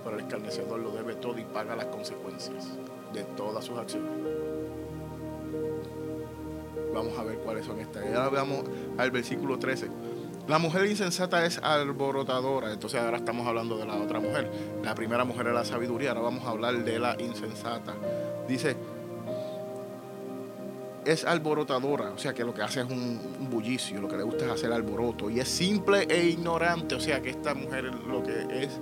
pero 0.05 0.16
el 0.16 0.23
escarnecedor 0.23 0.79
lo 0.81 0.90
debe 0.90 1.14
todo 1.14 1.38
y 1.38 1.44
paga 1.44 1.77
las 1.77 1.87
consecuencias 1.87 2.68
de 3.12 3.25
todas 3.25 3.64
sus 3.64 3.79
acciones. 3.79 4.11
Vamos 6.94 7.18
a 7.18 7.25
ver 7.25 7.38
cuáles 7.38 7.66
son 7.66 7.81
estas. 7.81 8.05
ahora 8.07 8.29
vamos 8.29 8.64
al 8.97 9.11
versículo 9.11 9.59
13. 9.59 9.88
La 10.49 10.59
mujer 10.59 10.87
insensata 10.87 11.44
es 11.44 11.59
alborotadora. 11.59 12.73
Entonces 12.73 13.01
ahora 13.01 13.18
estamos 13.18 13.47
hablando 13.47 13.77
de 13.77 13.85
la 13.85 13.97
otra 13.97 14.18
mujer. 14.18 14.51
La 14.83 14.94
primera 14.94 15.25
mujer 15.25 15.49
es 15.49 15.55
la 15.55 15.64
sabiduría. 15.64 16.11
Ahora 16.11 16.23
vamos 16.23 16.44
a 16.44 16.51
hablar 16.51 16.85
de 16.85 16.99
la 16.99 17.16
insensata. 17.21 17.94
Dice, 18.49 18.75
es 21.09 21.25
alborotadora, 21.25 22.11
o 22.11 22.18
sea 22.18 22.35
que 22.35 22.44
lo 22.44 22.53
que 22.53 22.61
hace 22.61 22.81
es 22.81 22.87
un, 22.90 23.49
bullicio, 23.51 23.99
lo 23.99 24.09
que 24.09 24.18
le 24.18 24.25
gusta 24.25 24.44
es 24.44 24.51
hacer 24.51 24.71
alboroto. 24.71 25.31
Y 25.31 25.40
es 25.40 25.49
simple 25.49 26.07
e 26.07 26.27
ignorante, 26.27 26.94
o 26.94 27.01
sea 27.01 27.23
que 27.23 27.31
esta 27.31 27.55
mujer 27.55 27.85
lo 27.85 28.23
que 28.23 28.62
es 28.62 28.79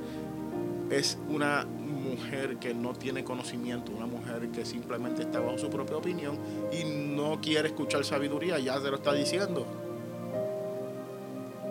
es 0.90 1.18
una 1.28 1.64
mujer 1.64 2.56
que 2.58 2.74
no 2.74 2.94
tiene 2.94 3.22
conocimiento, 3.22 3.92
una 3.92 4.06
mujer 4.06 4.48
que 4.50 4.64
simplemente 4.64 5.22
está 5.22 5.38
bajo 5.38 5.56
su 5.56 5.70
propia 5.70 5.96
opinión 5.96 6.36
y 6.72 6.84
no 6.84 7.40
quiere 7.40 7.68
escuchar 7.68 8.04
sabiduría, 8.04 8.58
ya 8.58 8.80
se 8.80 8.90
lo 8.90 8.96
está 8.96 9.12
diciendo. 9.12 9.64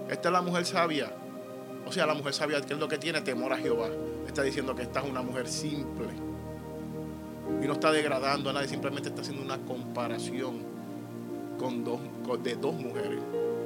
Esta 0.09 0.29
es 0.29 0.33
la 0.33 0.41
mujer 0.41 0.65
sabia. 0.65 1.11
O 1.85 1.91
sea, 1.91 2.05
la 2.05 2.13
mujer 2.13 2.33
sabia, 2.33 2.61
que 2.61 2.73
es 2.73 2.79
lo 2.79 2.87
que 2.87 2.97
tiene 2.97 3.21
temor 3.21 3.51
a 3.51 3.57
Jehová. 3.57 3.89
Está 4.25 4.41
diciendo 4.41 4.73
que 4.73 4.83
esta 4.83 5.01
es 5.01 5.09
una 5.09 5.21
mujer 5.21 5.47
simple 5.47 6.24
y 7.61 7.67
no 7.67 7.73
está 7.73 7.91
degradando 7.91 8.49
a 8.49 8.53
nadie, 8.53 8.67
simplemente 8.67 9.09
está 9.09 9.21
haciendo 9.21 9.43
una 9.43 9.57
comparación 9.65 10.61
con 11.59 11.83
dos, 11.83 11.99
de 12.43 12.55
dos 12.55 12.75
mujeres. 12.75 13.19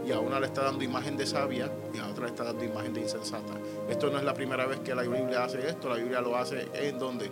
Y 0.05 0.11
a 0.11 0.19
una 0.19 0.39
le 0.39 0.47
está 0.47 0.63
dando 0.63 0.83
imagen 0.83 1.17
de 1.17 1.25
sabia 1.25 1.71
y 1.93 1.99
a 1.99 2.07
otra 2.07 2.25
le 2.25 2.31
está 2.31 2.43
dando 2.43 2.63
imagen 2.63 2.93
de 2.93 3.01
insensata. 3.01 3.53
Esto 3.89 4.09
no 4.09 4.17
es 4.17 4.23
la 4.23 4.33
primera 4.33 4.65
vez 4.65 4.79
que 4.79 4.95
la 4.95 5.03
Biblia 5.03 5.43
hace 5.43 5.67
esto, 5.67 5.89
la 5.89 5.95
Biblia 5.95 6.21
lo 6.21 6.35
hace 6.35 6.67
en 6.73 6.97
donde 6.97 7.31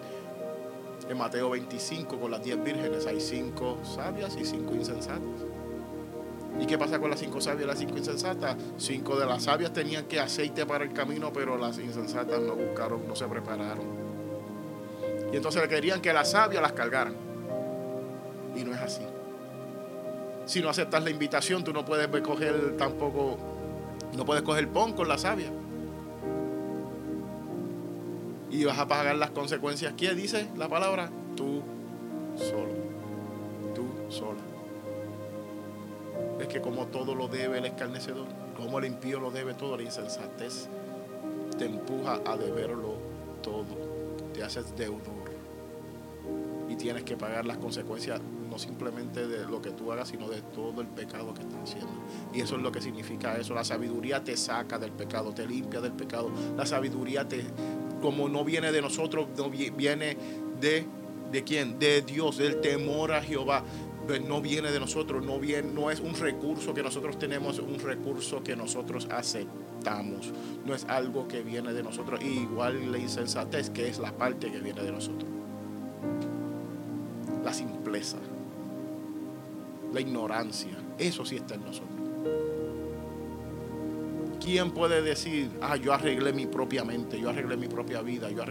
en 1.10 1.18
Mateo 1.18 1.50
25 1.52 2.20
con 2.20 2.32
las 2.32 2.44
diez 2.44 2.62
vírgenes 2.62 3.06
hay 3.08 3.20
cinco 3.22 3.78
sabias 3.84 4.36
y 4.38 4.46
cinco 4.46 4.76
insensatas. 4.76 5.22
¿Y 6.60 6.66
qué 6.66 6.78
pasa 6.78 7.00
con 7.00 7.10
las 7.10 7.20
cinco 7.20 7.40
sabias 7.40 7.64
y 7.64 7.68
las 7.68 7.80
cinco 7.80 7.98
insensatas? 7.98 8.56
Cinco 8.78 9.18
de 9.18 9.26
las 9.26 9.44
sabias 9.44 9.72
tenían 9.74 10.06
que 10.06 10.20
aceite 10.20 10.66
para 10.66 10.84
el 10.84 10.92
camino, 10.92 11.32
pero 11.32 11.58
las 11.58 11.78
insensatas 11.78 12.42
no 12.42 12.56
buscaron, 12.56 13.08
no 13.08 13.16
se 13.16 13.26
prepararon 13.28 14.07
Y 15.32 15.36
entonces 15.36 15.62
le 15.62 15.68
querían 15.68 16.02
que 16.02 16.14
las 16.14 16.32
sabias 16.32 16.62
las 16.62 16.74
cargaran. 16.74 17.16
Y 18.56 18.64
no 18.64 18.74
es 18.74 18.82
así. 18.82 19.02
Si 20.46 20.62
no 20.62 20.70
aceptas 20.70 21.04
la 21.04 21.10
invitación, 21.10 21.64
tú 21.64 21.74
no 21.74 21.84
puedes 21.84 22.08
coger 22.22 22.78
tampoco, 22.78 23.38
no 24.16 24.26
puedes 24.26 24.44
coger 24.44 24.70
pon 24.70 24.94
con 24.94 25.08
la 25.08 25.18
sabia. 25.18 25.52
Y 28.50 28.64
vas 28.64 28.80
a 28.80 28.88
pagar 28.88 29.18
las 29.18 29.32
consecuencias. 29.32 29.94
¿Qué 29.98 30.14
dice 30.14 30.48
la 30.56 30.70
palabra? 30.70 31.10
Tú 31.36 31.62
solo. 32.38 32.76
Tú 33.76 33.88
sola. 34.10 34.40
Es 36.40 36.48
que 36.48 36.62
como 36.62 36.88
todo 36.88 37.14
lo 37.14 37.28
debe 37.28 37.58
el 37.58 37.66
escarnecedor, 37.66 38.28
como 38.56 38.80
el 38.80 38.86
impío 38.86 39.20
lo 39.20 39.32
debe 39.32 39.54
todo, 39.54 39.76
la 39.76 39.84
insensatez 39.84 40.70
te 41.58 41.66
empuja 41.66 42.22
a 42.26 42.38
deberlo 42.38 42.94
todo. 43.42 43.87
Haces 44.48 44.74
deudor. 44.78 45.02
Y 46.70 46.76
tienes 46.76 47.04
que 47.04 47.18
pagar 47.18 47.46
las 47.46 47.58
consecuencias 47.58 48.22
no 48.50 48.58
simplemente 48.58 49.28
de 49.28 49.46
lo 49.46 49.62
que 49.62 49.72
tú 49.72 49.92
hagas, 49.92 50.08
sino 50.08 50.30
de 50.30 50.42
todo 50.42 50.80
el 50.80 50.88
pecado 50.88 51.34
que 51.34 51.42
estás 51.42 51.64
haciendo. 51.64 51.92
Y 52.34 52.40
eso 52.40 52.56
es 52.56 52.62
lo 52.62 52.72
que 52.72 52.80
significa 52.80 53.38
eso. 53.38 53.54
La 53.54 53.66
sabiduría 53.66 54.24
te 54.24 54.38
saca 54.38 54.80
del 54.80 54.94
pecado, 54.94 55.34
te 55.34 55.46
limpia 55.46 55.82
del 55.82 55.92
pecado. 55.92 56.32
La 56.56 56.66
sabiduría 56.66 57.28
te, 57.28 57.44
como 58.02 58.30
no 58.30 58.46
viene 58.46 58.72
de 58.72 58.82
nosotros, 58.82 59.28
no 59.36 59.50
viene 59.50 60.16
de, 60.62 60.86
¿de 61.30 61.44
quién? 61.44 61.78
De 61.78 62.02
Dios, 62.02 62.38
del 62.38 62.62
temor 62.62 63.12
a 63.12 63.22
Jehová. 63.22 63.66
No 64.08 64.42
viene 64.42 64.72
de 64.72 64.80
nosotros, 64.80 65.26
no, 65.26 65.92
es 65.92 66.00
un 66.00 66.16
recurso 66.16 66.74
que 66.74 66.82
nosotros 66.82 67.20
tenemos, 67.20 67.56
es 67.56 67.64
un 67.64 67.78
recurso 67.80 68.42
que 68.42 68.56
nosotros 68.56 69.08
aceptamos. 69.12 70.32
No 70.66 70.74
es 70.74 70.86
algo 70.86 71.28
que 71.28 71.42
viene 71.42 71.74
de 71.74 71.84
nosotros. 71.84 72.22
igual 72.24 72.92
la 72.92 72.98
insensatez, 72.98 73.70
que 73.70 73.90
es 73.90 74.00
la 74.00 74.14
parte 74.14 74.50
que 74.50 74.60
viene 74.60 74.82
de 74.82 74.92
nosotros. 74.92 75.30
La 77.44 77.54
simpleza, 77.54 78.18
la 79.94 80.00
ignorancia, 80.00 80.78
eso 80.98 81.26
sí 81.26 81.36
está 81.36 81.56
en 81.56 81.66
nosotros. 81.66 81.98
¿Quién 84.40 84.72
puede 84.72 85.02
decir, 85.02 85.52
ah, 85.62 85.76
yo 85.76 85.94
arreglé 85.94 86.32
mi 86.32 86.46
propia 86.46 86.86
mente, 86.86 87.20
yo 87.20 87.30
arreglé 87.30 87.58
mi 87.58 87.68
propia 87.68 88.02
vida, 88.02 88.32
yo 88.32 88.42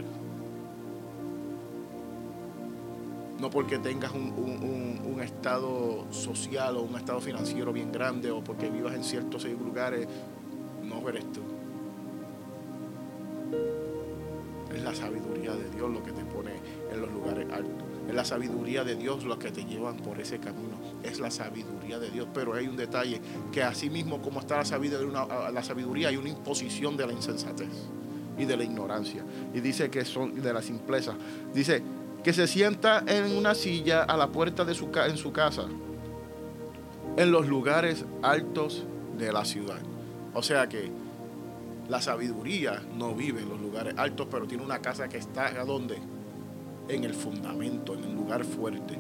No 3.41 3.51
porque 3.51 3.79
tengas 3.79 4.13
un, 4.13 4.33
un, 4.33 5.21
estado 5.21 6.07
social 6.13 6.77
o 6.77 6.83
un 6.83 6.95
estado 6.95 7.21
financiero 7.21 7.73
bien 7.73 7.91
grande 7.91 8.31
o 8.31 8.45
porque 8.45 8.71
vivas 8.71 8.95
en 8.95 9.03
ciertos 9.03 9.45
lugares, 9.45 10.07
no 10.85 11.09
eres 11.09 11.25
tú. 11.33 11.41
Es 14.75 14.83
la 14.83 14.95
sabiduría 14.95 15.55
de 15.55 15.69
Dios 15.71 15.91
lo 15.91 16.03
que 16.03 16.13
te 16.13 16.25
pone 16.25 16.53
en 16.93 17.01
los 17.01 17.11
lugares 17.11 17.47
altos. 17.53 17.87
Es 18.09 18.15
la 18.15 18.25
sabiduría 18.25 18.85
de 18.85 18.95
Dios 18.95 19.25
lo 19.25 19.39
que 19.39 19.51
te 19.51 19.65
llevan 19.65 19.97
por 19.97 20.21
ese 20.21 20.39
camino. 20.39 20.77
Es 21.03 21.19
la 21.19 21.31
sabiduría 21.31 21.99
de 21.99 22.11
Dios. 22.11 22.29
Pero 22.33 22.55
hay 22.55 22.69
un 22.69 22.77
detalle, 22.77 23.21
que 23.53 23.63
así 23.63 23.91
mismo 23.91 24.23
como 24.23 24.41
está 24.41 24.59
la 24.59 24.65
sabiduría, 24.65 25.27
la 25.53 25.63
sabiduría 25.63 26.09
hay 26.09 26.17
una 26.17 26.29
imposición 26.29 26.97
de 26.97 27.07
la 27.07 27.13
insensatez 27.13 27.69
y 28.39 28.45
de 28.45 28.57
la 28.57 28.65
ignorancia. 28.65 29.25
Y 29.55 29.61
dice 29.61 29.91
que 29.91 30.05
son 30.05 30.41
de 30.41 30.53
la 30.53 30.63
simpleza. 30.63 31.15
Dice 31.53 31.83
que 32.27 32.33
se 32.33 32.49
sienta 32.49 33.05
en 33.07 33.37
una 33.37 33.55
silla 33.55 34.03
a 34.03 34.17
la 34.17 34.33
puerta 34.33 34.65
de 34.65 34.75
su, 34.75 34.91
en 34.97 35.17
su 35.17 35.31
casa, 35.31 35.67
en 37.17 37.31
los 37.31 37.47
lugares 37.47 38.05
altos 38.21 38.83
de 39.17 39.33
la 39.33 39.45
ciudad. 39.45 39.79
O 40.35 40.43
sea 40.43 40.69
que 40.69 40.91
la 41.89 42.01
sabiduría 42.01 42.83
no 42.99 43.15
vive 43.15 43.43
en 43.43 43.49
los 43.49 43.61
lugares 43.61 43.95
altos, 43.97 44.27
pero 44.29 44.45
tiene 44.49 44.65
una 44.65 44.81
casa 44.81 45.09
que 45.09 45.19
está 45.19 45.47
a 45.47 45.65
dónde? 45.65 46.01
en 46.89 47.05
el 47.05 47.15
fundamento, 47.15 47.95
en 47.95 48.03
el 48.03 48.15
lugar 48.15 48.45
fuerte, 48.45 48.99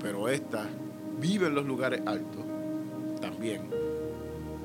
pero 0.00 0.28
esta 0.28 0.64
vive 1.20 1.48
en 1.48 1.56
los 1.56 1.66
lugares 1.66 2.00
altos 2.06 2.44
también, 3.20 3.70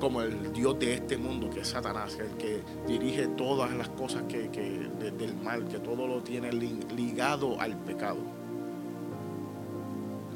como 0.04 0.20
el 0.20 0.52
Dios 0.52 0.78
de 0.78 0.92
este 0.92 1.16
mundo, 1.16 1.48
que 1.48 1.60
es 1.60 1.68
Satanás, 1.68 2.18
el 2.20 2.36
que 2.36 2.60
dirige 2.86 3.26
todas 3.28 3.72
las 3.72 3.88
cosas 3.88 4.24
que, 4.24 4.50
del 4.50 5.34
mal, 5.42 5.66
que 5.66 5.78
todo 5.78 6.06
lo 6.06 6.22
tiene 6.22 6.52
ligado 6.52 7.58
al 7.58 7.74
pecado. 7.78 8.18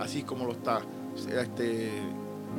Así 0.01 0.23
como 0.23 0.47
lo 0.47 0.53
está 0.53 0.81
este, 1.31 1.91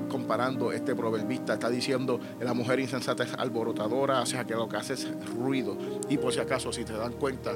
comparando 0.07 0.71
este 0.71 0.93
proverbista, 0.93 1.55
está 1.55 1.67
diciendo 1.71 2.19
la 2.39 2.53
mujer 2.53 2.79
insensata 2.79 3.23
es 3.23 3.33
alborotadora, 3.33 4.21
o 4.21 4.27
sea 4.27 4.45
que 4.45 4.53
lo 4.53 4.69
que 4.69 4.77
hace 4.77 4.93
es 4.93 5.07
ruido. 5.33 5.75
Y 6.09 6.19
por 6.19 6.31
si 6.31 6.39
acaso, 6.39 6.71
si 6.71 6.85
te 6.85 6.93
dan 6.93 7.13
cuenta, 7.13 7.53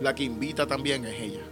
la 0.00 0.14
que 0.14 0.24
invita 0.24 0.66
también 0.66 1.04
es 1.04 1.20
ella. 1.20 1.44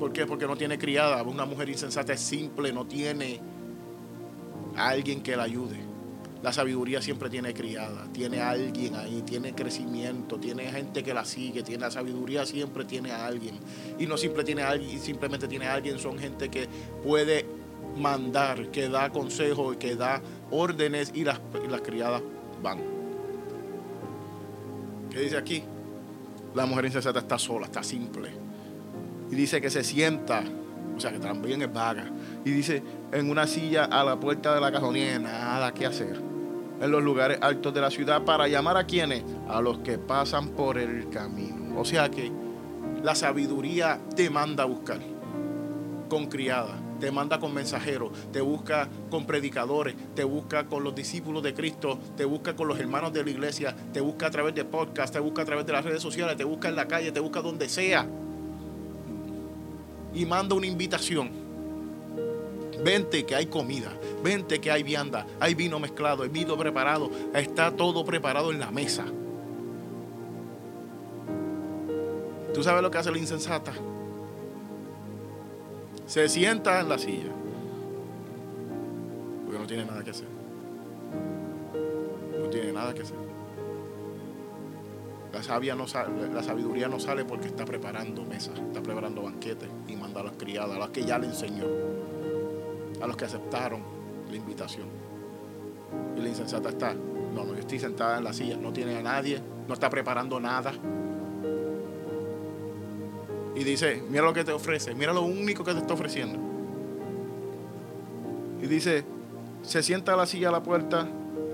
¿Por 0.00 0.10
qué? 0.10 0.24
Porque 0.24 0.46
no 0.46 0.56
tiene 0.56 0.78
criada. 0.78 1.22
Una 1.22 1.44
mujer 1.44 1.68
insensata 1.68 2.14
es 2.14 2.20
simple, 2.20 2.72
no 2.72 2.86
tiene 2.86 3.42
alguien 4.76 5.22
que 5.22 5.36
la 5.36 5.44
ayude. 5.44 5.76
La 6.42 6.52
sabiduría 6.52 7.00
siempre 7.00 7.30
tiene 7.30 7.54
criada, 7.54 8.06
tiene 8.12 8.40
alguien 8.40 8.94
ahí, 8.96 9.22
tiene 9.24 9.54
crecimiento, 9.54 10.38
tiene 10.38 10.70
gente 10.70 11.02
que 11.02 11.14
la 11.14 11.24
sigue, 11.24 11.62
tiene 11.62 11.80
la 11.80 11.90
sabiduría 11.90 12.44
siempre 12.44 12.84
tiene 12.84 13.12
a 13.12 13.26
alguien. 13.26 13.58
Y 13.98 14.06
no 14.06 14.18
siempre 14.18 14.44
tiene 14.44 14.62
a 14.62 14.70
alguien, 14.70 15.00
simplemente 15.00 15.48
tiene 15.48 15.66
a 15.66 15.74
alguien, 15.74 15.98
son 15.98 16.18
gente 16.18 16.50
que 16.50 16.68
puede 17.02 17.46
mandar, 17.96 18.70
que 18.70 18.90
da 18.90 19.08
consejos, 19.08 19.76
que 19.78 19.96
da 19.96 20.20
órdenes 20.50 21.12
y 21.14 21.24
las, 21.24 21.40
y 21.64 21.68
las 21.70 21.80
criadas 21.80 22.22
van. 22.62 22.80
¿Qué 25.10 25.20
dice 25.20 25.38
aquí? 25.38 25.62
La 26.54 26.66
mujer 26.66 26.84
insensata 26.84 27.20
está 27.20 27.38
sola, 27.38 27.66
está 27.66 27.82
simple 27.82 28.44
y 29.30 29.34
dice 29.34 29.60
que 29.60 29.70
se 29.70 29.82
sienta, 29.82 30.42
o 30.96 31.00
sea 31.00 31.12
que 31.12 31.18
también 31.18 31.62
es 31.62 31.72
vaga, 31.72 32.06
y 32.44 32.50
dice 32.50 32.82
en 33.14 33.30
una 33.30 33.46
silla 33.46 33.84
a 33.84 34.02
la 34.02 34.18
puerta 34.18 34.54
de 34.54 34.60
la 34.60 34.72
cajonía, 34.72 35.20
nada 35.20 35.72
que 35.72 35.86
hacer, 35.86 36.20
en 36.80 36.90
los 36.90 37.02
lugares 37.02 37.38
altos 37.40 37.72
de 37.72 37.80
la 37.80 37.90
ciudad 37.90 38.24
para 38.24 38.48
llamar 38.48 38.76
a 38.76 38.84
quienes, 38.84 39.22
a 39.48 39.60
los 39.60 39.78
que 39.78 39.98
pasan 39.98 40.48
por 40.48 40.78
el 40.78 41.08
camino. 41.10 41.78
O 41.78 41.84
sea 41.84 42.10
que 42.10 42.32
la 43.04 43.14
sabiduría 43.14 44.00
te 44.16 44.30
manda 44.30 44.64
a 44.64 44.66
buscar 44.66 44.98
con 46.08 46.26
criada, 46.26 46.74
te 46.98 47.12
manda 47.12 47.38
con 47.38 47.54
mensajeros, 47.54 48.10
te 48.32 48.40
busca 48.40 48.88
con 49.10 49.26
predicadores, 49.26 49.94
te 50.16 50.24
busca 50.24 50.66
con 50.66 50.82
los 50.82 50.94
discípulos 50.96 51.44
de 51.44 51.54
Cristo, 51.54 52.00
te 52.16 52.24
busca 52.24 52.56
con 52.56 52.66
los 52.66 52.80
hermanos 52.80 53.12
de 53.12 53.22
la 53.22 53.30
iglesia, 53.30 53.76
te 53.92 54.00
busca 54.00 54.26
a 54.26 54.30
través 54.32 54.56
de 54.56 54.64
podcast, 54.64 55.12
te 55.12 55.20
busca 55.20 55.42
a 55.42 55.44
través 55.44 55.64
de 55.66 55.72
las 55.72 55.84
redes 55.84 56.02
sociales, 56.02 56.36
te 56.36 56.44
busca 56.44 56.68
en 56.68 56.74
la 56.74 56.88
calle, 56.88 57.12
te 57.12 57.20
busca 57.20 57.40
donde 57.40 57.68
sea 57.68 58.08
y 60.12 60.26
manda 60.26 60.56
una 60.56 60.66
invitación. 60.66 61.43
Vente 62.84 63.24
que 63.24 63.34
hay 63.34 63.46
comida, 63.46 63.90
vente 64.22 64.60
que 64.60 64.70
hay 64.70 64.82
vianda, 64.82 65.26
hay 65.40 65.54
vino 65.54 65.80
mezclado, 65.80 66.22
hay 66.22 66.28
vino 66.28 66.54
preparado, 66.58 67.10
está 67.34 67.74
todo 67.74 68.04
preparado 68.04 68.52
en 68.52 68.60
la 68.60 68.70
mesa. 68.70 69.06
¿Tú 72.52 72.62
sabes 72.62 72.82
lo 72.82 72.90
que 72.90 72.98
hace 72.98 73.10
la 73.10 73.16
insensata? 73.16 73.72
Se 76.06 76.28
sienta 76.28 76.78
en 76.80 76.88
la 76.90 76.98
silla. 76.98 77.32
Porque 79.44 79.58
no 79.58 79.66
tiene 79.66 79.86
nada 79.86 80.04
que 80.04 80.10
hacer. 80.10 80.28
No 82.38 82.48
tiene 82.50 82.70
nada 82.70 82.92
que 82.92 83.00
hacer. 83.00 83.16
La, 85.32 85.42
sabia 85.42 85.74
no 85.74 85.88
sale, 85.88 86.28
la 86.32 86.42
sabiduría 86.42 86.86
no 86.86 87.00
sale 87.00 87.24
porque 87.24 87.48
está 87.48 87.64
preparando 87.64 88.24
mesas, 88.24 88.56
está 88.58 88.82
preparando 88.82 89.22
banquetes 89.22 89.68
y 89.88 89.96
manda 89.96 90.20
a 90.20 90.24
las 90.24 90.34
criadas, 90.34 90.76
a 90.76 90.78
las 90.78 90.90
que 90.90 91.04
ya 91.04 91.18
le 91.18 91.26
enseñó, 91.26 91.64
a 93.04 93.06
los 93.06 93.16
que 93.16 93.26
aceptaron 93.26 93.82
la 94.30 94.36
invitación. 94.36 94.88
Y 96.16 96.20
la 96.20 96.28
insensata 96.28 96.70
está, 96.70 96.94
no, 96.94 97.44
no, 97.44 97.52
yo 97.52 97.60
estoy 97.60 97.78
sentada 97.78 98.18
en 98.18 98.24
la 98.24 98.32
silla, 98.32 98.56
no 98.56 98.72
tiene 98.72 98.96
a 98.96 99.02
nadie, 99.02 99.40
no 99.68 99.74
está 99.74 99.90
preparando 99.90 100.40
nada. 100.40 100.72
Y 103.54 103.62
dice, 103.62 104.02
mira 104.08 104.24
lo 104.24 104.32
que 104.32 104.42
te 104.42 104.52
ofrece, 104.52 104.94
mira 104.94 105.12
lo 105.12 105.22
único 105.22 105.62
que 105.62 105.72
te 105.72 105.80
está 105.80 105.94
ofreciendo. 105.94 106.38
Y 108.62 108.66
dice, 108.66 109.04
se 109.62 109.82
sienta 109.82 110.14
a 110.14 110.16
la 110.16 110.26
silla 110.26 110.48
a 110.48 110.52
la 110.52 110.62
puerta 110.62 111.06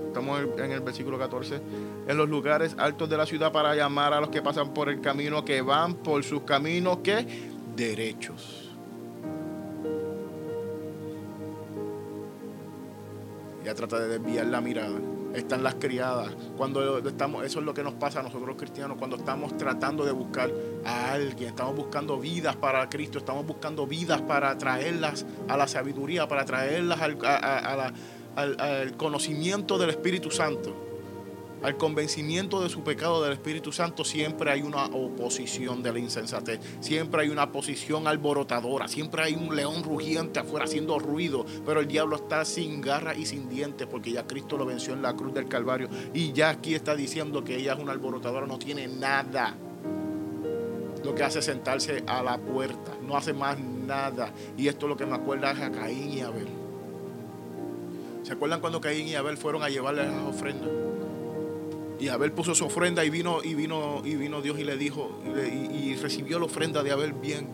estamos 0.07 0.41
en 0.57 0.71
el 0.71 0.81
versículo 0.81 1.17
14, 1.17 1.61
en 2.05 2.17
los 2.17 2.27
lugares 2.27 2.75
altos 2.77 3.09
de 3.09 3.15
la 3.15 3.25
ciudad 3.25 3.53
para 3.53 3.73
llamar 3.75 4.13
a 4.13 4.19
los 4.19 4.29
que 4.29 4.41
pasan 4.41 4.73
por 4.73 4.89
el 4.89 4.99
camino, 4.99 5.45
que 5.45 5.61
van 5.61 5.93
por 5.93 6.21
sus 6.23 6.41
caminos 6.41 6.97
que 6.97 7.25
derechos. 7.77 8.70
Trata 13.75 13.99
de 13.99 14.19
desviar 14.19 14.47
la 14.47 14.61
mirada. 14.61 14.99
Están 15.33 15.63
las 15.63 15.75
criadas. 15.75 16.35
Cuando 16.57 16.97
estamos, 16.99 17.45
eso 17.45 17.59
es 17.59 17.65
lo 17.65 17.73
que 17.73 17.83
nos 17.83 17.93
pasa 17.93 18.19
a 18.19 18.23
nosotros 18.23 18.47
los 18.47 18.57
cristianos, 18.57 18.97
cuando 18.97 19.15
estamos 19.15 19.57
tratando 19.57 20.03
de 20.05 20.11
buscar 20.11 20.51
a 20.83 21.13
alguien, 21.13 21.49
estamos 21.49 21.75
buscando 21.75 22.19
vidas 22.19 22.55
para 22.57 22.89
Cristo, 22.89 23.17
estamos 23.17 23.45
buscando 23.45 23.87
vidas 23.87 24.21
para 24.21 24.57
traerlas 24.57 25.25
a 25.47 25.55
la 25.55 25.67
sabiduría, 25.67 26.27
para 26.27 26.43
traerlas 26.43 26.99
a 27.01 27.07
la 27.07 27.93
al, 28.35 28.95
conocimiento 28.97 29.77
del 29.77 29.91
Espíritu 29.91 30.31
Santo. 30.31 30.90
Al 31.63 31.77
convencimiento 31.77 32.61
de 32.61 32.69
su 32.69 32.83
pecado 32.83 33.21
del 33.23 33.33
Espíritu 33.33 33.71
Santo, 33.71 34.03
siempre 34.03 34.51
hay 34.51 34.61
una 34.61 34.85
oposición 34.85 35.83
de 35.83 35.93
la 35.93 35.99
insensatez, 35.99 36.59
siempre 36.79 37.21
hay 37.21 37.29
una 37.29 37.51
posición 37.51 38.07
alborotadora, 38.07 38.87
siempre 38.87 39.21
hay 39.21 39.35
un 39.35 39.55
león 39.55 39.83
rugiente 39.83 40.39
afuera 40.39 40.65
haciendo 40.65 40.97
ruido, 40.97 41.45
pero 41.65 41.79
el 41.79 41.87
diablo 41.87 42.15
está 42.15 42.45
sin 42.45 42.81
garra 42.81 43.15
y 43.15 43.25
sin 43.25 43.47
dientes 43.49 43.87
porque 43.87 44.11
ya 44.11 44.25
Cristo 44.25 44.57
lo 44.57 44.65
venció 44.65 44.93
en 44.93 45.01
la 45.01 45.15
cruz 45.15 45.33
del 45.33 45.47
Calvario 45.47 45.87
y 46.13 46.33
ya 46.33 46.49
aquí 46.49 46.73
está 46.73 46.95
diciendo 46.95 47.43
que 47.43 47.57
ella 47.57 47.73
es 47.73 47.79
una 47.79 47.91
alborotadora, 47.91 48.47
no 48.47 48.57
tiene 48.57 48.87
nada. 48.87 49.55
Lo 51.03 51.15
que 51.15 51.23
hace 51.23 51.39
es 51.39 51.45
sentarse 51.45 52.03
a 52.05 52.21
la 52.21 52.37
puerta, 52.37 52.91
no 53.01 53.17
hace 53.17 53.33
más 53.33 53.59
nada. 53.59 54.31
Y 54.55 54.67
esto 54.67 54.85
es 54.85 54.89
lo 54.89 54.97
que 54.97 55.05
me 55.05 55.15
acuerda 55.15 55.49
a 55.49 55.71
Caín 55.71 56.13
y 56.13 56.21
Abel. 56.21 56.47
¿Se 58.21 58.33
acuerdan 58.33 58.61
cuando 58.61 58.79
Caín 58.79 59.07
y 59.07 59.15
Abel 59.15 59.35
fueron 59.35 59.63
a 59.63 59.69
llevarle 59.69 60.05
las 60.05 60.23
ofrendas? 60.27 60.90
Y 62.01 62.07
Abel 62.09 62.31
puso 62.31 62.55
su 62.55 62.65
ofrenda 62.65 63.05
y 63.05 63.11
vino, 63.11 63.43
y 63.43 63.53
vino, 63.53 64.01
y 64.03 64.15
vino 64.15 64.41
Dios 64.41 64.57
y 64.57 64.63
le 64.63 64.75
dijo, 64.75 65.19
y, 65.23 65.93
recibió 65.97 66.39
la 66.39 66.45
ofrenda 66.45 66.81
de 66.81 66.91
Abel 66.91 67.13
bien. 67.13 67.47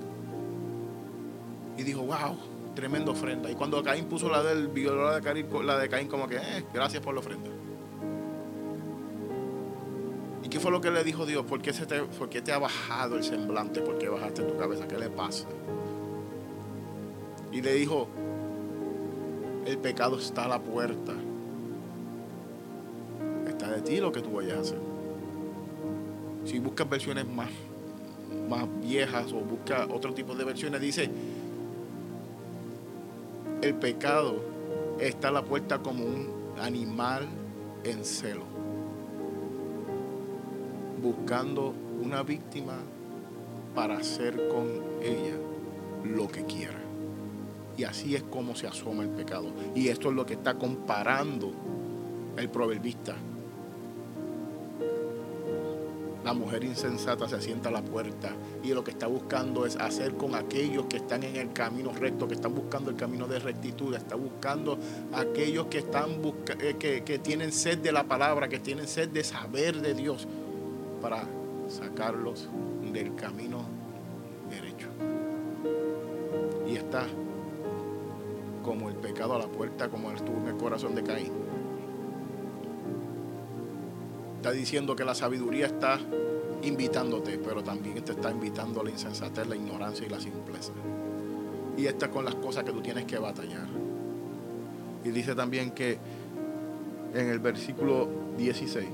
Y 1.78 1.84
dijo, 1.84 2.04
wow, 2.04 2.38
tremenda 2.74 3.12
ofrenda. 3.12 3.52
Y 3.52 3.56
cuando 3.56 3.84
Caín 3.84 4.06
puso 4.06 4.30
la 4.30 4.42
de 4.42 4.54
él, 4.54 4.72
la 4.74 5.16
de 5.16 5.22
Caín, 5.22 5.48
la 5.66 5.78
de 5.78 6.08
como 6.08 6.30
que, 6.30 6.38
eh, 6.38 6.64
gracias 6.74 7.04
por 7.04 7.14
la 7.14 7.20
ofrenda. 7.20 7.50
¿Y 10.46 10.48
qué 10.48 10.62
fue 10.62 10.72
lo 10.72 10.80
que 10.80 10.92
le 10.92 11.04
dijo 11.04 11.26
Dios? 11.26 11.46
¿Por 11.46 11.62
qué, 11.62 11.74
se 11.74 11.86
te, 11.86 12.04
¿Por 12.04 12.30
qué 12.30 12.42
te 12.42 12.54
ha 12.54 12.58
bajado 12.58 13.18
el 13.18 13.26
semblante? 13.26 13.82
¿Por 13.82 13.98
qué 13.98 14.08
bajaste 14.08 14.44
tu 14.44 14.58
cabeza? 14.58 14.88
¿Qué 14.88 14.98
le 14.98 15.10
pasa? 15.10 15.46
Y 17.52 17.62
le 17.62 17.74
dijo, 17.74 18.08
el 19.66 19.78
pecado 19.78 20.18
está 20.18 20.46
a 20.46 20.48
la 20.48 20.62
puerta 20.62 21.14
de 23.78 23.84
ti 23.84 24.00
lo 24.00 24.12
que 24.12 24.22
tú 24.22 24.32
vayas 24.32 24.58
a 24.58 24.62
hacer. 24.62 24.80
Si 26.46 26.60
buscas 26.60 26.90
versiones 26.90 27.28
más, 27.28 27.50
más 28.50 28.66
viejas 28.82 29.32
o 29.32 29.40
buscas 29.40 29.88
otro 29.92 30.14
tipo 30.14 30.34
de 30.34 30.44
versiones, 30.44 30.82
dice, 30.82 31.10
el 33.62 33.76
pecado 33.76 34.42
está 35.00 35.28
a 35.28 35.32
la 35.32 35.44
puerta 35.44 35.80
como 35.80 36.06
un 36.06 36.28
animal 36.60 37.28
en 37.84 38.04
celo, 38.04 38.46
buscando 41.02 41.74
una 42.02 42.24
víctima 42.24 42.78
para 43.76 43.98
hacer 43.98 44.48
con 44.48 44.68
ella 45.04 45.36
lo 46.04 46.28
que 46.28 46.44
quiera. 46.46 46.80
Y 47.78 47.84
así 47.84 48.16
es 48.16 48.24
como 48.24 48.56
se 48.56 48.66
asoma 48.66 49.04
el 49.04 49.10
pecado. 49.10 49.52
Y 49.76 49.90
esto 49.90 50.10
es 50.10 50.16
lo 50.16 50.26
que 50.26 50.34
está 50.34 50.56
comparando 50.56 51.52
el 52.38 52.50
proverbista 52.50 53.16
la 56.28 56.34
mujer 56.34 56.66
insensata 56.66 57.26
se 57.30 57.40
sienta 57.40 57.70
a 57.70 57.72
la 57.72 57.82
puerta 57.82 58.32
y 58.62 58.74
lo 58.74 58.84
que 58.84 58.92
está 58.92 59.08
buscando 59.08 59.66
es 59.66 59.78
hacer 59.78 60.16
con 60.16 60.36
aquellos 60.36 60.86
que 60.88 60.98
están 60.98 61.24
en 61.24 61.38
el 61.38 61.54
camino 61.54 61.94
recto, 61.94 62.28
que 62.28 62.34
están 62.34 62.54
buscando 62.54 62.90
el 62.90 62.98
camino 62.98 63.30
de 63.30 63.40
rectitud, 63.40 63.96
está 63.96 64.16
buscando 64.18 64.78
aquellos 65.14 65.68
que 65.68 65.78
están 65.78 66.22
eh, 66.60 66.76
que, 66.78 67.06
que 67.06 67.20
tienen 67.20 67.54
sed 67.54 67.78
de 67.78 67.94
la 67.94 68.04
palabra, 68.04 68.50
que 68.50 68.60
tienen 68.60 68.90
sed 68.90 69.08
de 69.08 69.24
saber 69.24 69.80
de 69.80 69.94
Dios, 69.94 70.28
para 71.02 71.24
sacarlos 71.70 72.50
del 72.92 73.16
camino 73.16 73.62
derecho. 74.50 74.90
Y 76.70 76.76
está 76.76 77.08
como 78.66 78.90
el 78.90 78.96
pecado 78.96 79.36
a 79.36 79.40
la 79.40 79.48
puerta, 79.48 79.88
como 79.88 80.12
estuvo 80.12 80.36
en 80.40 80.48
el 80.48 80.58
corazón 80.58 80.94
de 80.94 81.04
Caín 81.04 81.47
está 84.48 84.58
diciendo 84.58 84.96
que 84.96 85.04
la 85.04 85.14
sabiduría 85.14 85.66
está 85.66 86.00
invitándote, 86.64 87.38
pero 87.38 87.62
también 87.62 88.02
te 88.02 88.14
está 88.14 88.32
invitando 88.32 88.80
a 88.80 88.86
la 88.86 88.92
insensatez, 88.92 89.46
la 89.46 89.58
ignorancia 89.58 90.08
y 90.08 90.10
la 90.10 90.22
simpleza. 90.22 90.72
Y 91.76 91.86
estas 91.86 92.08
con 92.10 92.24
las 92.24 92.36
cosas 92.36 92.64
que 92.64 92.72
tú 92.72 92.80
tienes 92.80 93.04
que 93.04 93.18
batallar. 93.18 93.68
Y 95.04 95.10
dice 95.10 95.36
también 95.36 95.72
que 95.72 95.98
en 97.14 97.28
el 97.28 97.40
versículo 97.40 98.08
16, 98.38 98.88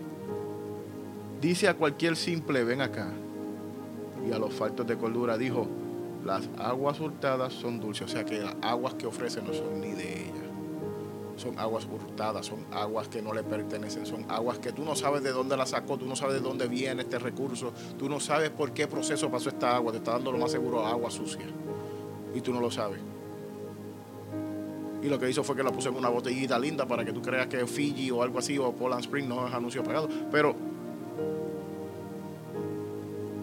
dice 1.39 1.67
a 1.67 1.75
cualquier 1.75 2.15
simple, 2.15 2.63
ven 2.63 2.81
acá. 2.81 3.11
Y 4.27 4.31
a 4.31 4.39
los 4.39 4.55
faltos 4.55 4.87
de 4.87 4.97
cordura 4.97 5.37
dijo, 5.37 5.67
las 6.25 6.49
aguas 6.57 6.99
hurtadas 6.99 7.53
son 7.53 7.79
dulces, 7.79 8.07
o 8.07 8.09
sea 8.09 8.25
que 8.25 8.39
las 8.39 8.55
aguas 8.63 8.95
que 8.95 9.05
ofrece 9.05 9.39
no 9.43 9.53
son 9.53 9.79
ni 9.79 9.91
de 9.91 10.23
ella 10.23 10.42
son 11.35 11.57
aguas 11.57 11.87
hurtadas, 11.91 12.45
son 12.45 12.65
aguas 12.71 13.07
que 13.07 13.21
no 13.21 13.33
le 13.33 13.43
pertenecen, 13.43 14.05
son 14.05 14.25
aguas 14.29 14.59
que 14.59 14.71
tú 14.71 14.83
no 14.83 14.95
sabes 14.95 15.23
de 15.23 15.31
dónde 15.31 15.57
la 15.57 15.65
sacó, 15.65 15.97
tú 15.97 16.05
no 16.05 16.15
sabes 16.15 16.35
de 16.35 16.41
dónde 16.41 16.67
viene 16.67 17.01
este 17.01 17.19
recurso, 17.19 17.73
tú 17.97 18.09
no 18.09 18.19
sabes 18.19 18.49
por 18.49 18.71
qué 18.71 18.87
proceso 18.87 19.29
pasó 19.29 19.49
esta 19.49 19.75
agua, 19.75 19.91
te 19.91 19.97
está 19.97 20.11
dando 20.11 20.31
lo 20.31 20.37
más 20.37 20.51
seguro 20.51 20.85
agua 20.85 21.09
sucia 21.09 21.45
y 22.33 22.41
tú 22.41 22.53
no 22.53 22.59
lo 22.59 22.71
sabes. 22.71 22.99
Y 25.01 25.09
lo 25.09 25.19
que 25.19 25.29
hizo 25.29 25.43
fue 25.43 25.55
que 25.55 25.63
la 25.63 25.71
puso 25.71 25.89
en 25.89 25.95
una 25.95 26.07
botellita 26.07 26.57
linda 26.57 26.85
para 26.85 27.03
que 27.03 27.11
tú 27.11 27.21
creas 27.21 27.47
que 27.47 27.67
Fiji 27.67 28.09
o 28.09 28.23
algo 28.23 28.39
así 28.39 28.57
o 28.57 28.71
Poland 28.71 29.01
Spring, 29.01 29.27
no 29.27 29.47
es 29.47 29.53
anuncio 29.53 29.83
pagado, 29.83 30.07
pero 30.31 30.55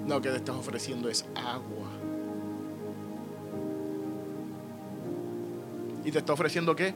lo 0.07 0.21
que 0.23 0.31
te 0.31 0.37
estás 0.37 0.57
ofreciendo 0.57 1.09
es 1.09 1.25
agua. 1.35 1.89
¿Y 6.03 6.11
te 6.11 6.19
está 6.19 6.33
ofreciendo 6.33 6.75
qué? 6.75 6.95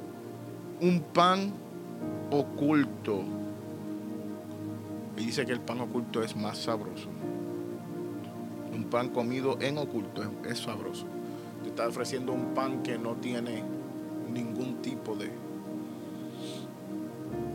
Un 0.80 1.00
pan 1.00 1.52
oculto. 2.30 3.22
Y 5.16 5.26
dice 5.26 5.46
que 5.46 5.52
el 5.52 5.60
pan 5.60 5.80
oculto 5.80 6.22
es 6.22 6.34
más 6.36 6.58
sabroso. 6.58 7.08
Un 8.74 8.84
pan 8.84 9.10
comido 9.10 9.58
en 9.60 9.78
oculto 9.78 10.22
es, 10.44 10.58
sabroso. 10.58 11.06
Te 11.62 11.68
está 11.68 11.86
ofreciendo 11.86 12.32
un 12.32 12.54
pan 12.54 12.82
que 12.82 12.98
no 12.98 13.14
tiene 13.14 13.62
ningún 14.32 14.82
tipo 14.82 15.14
de, 15.14 15.30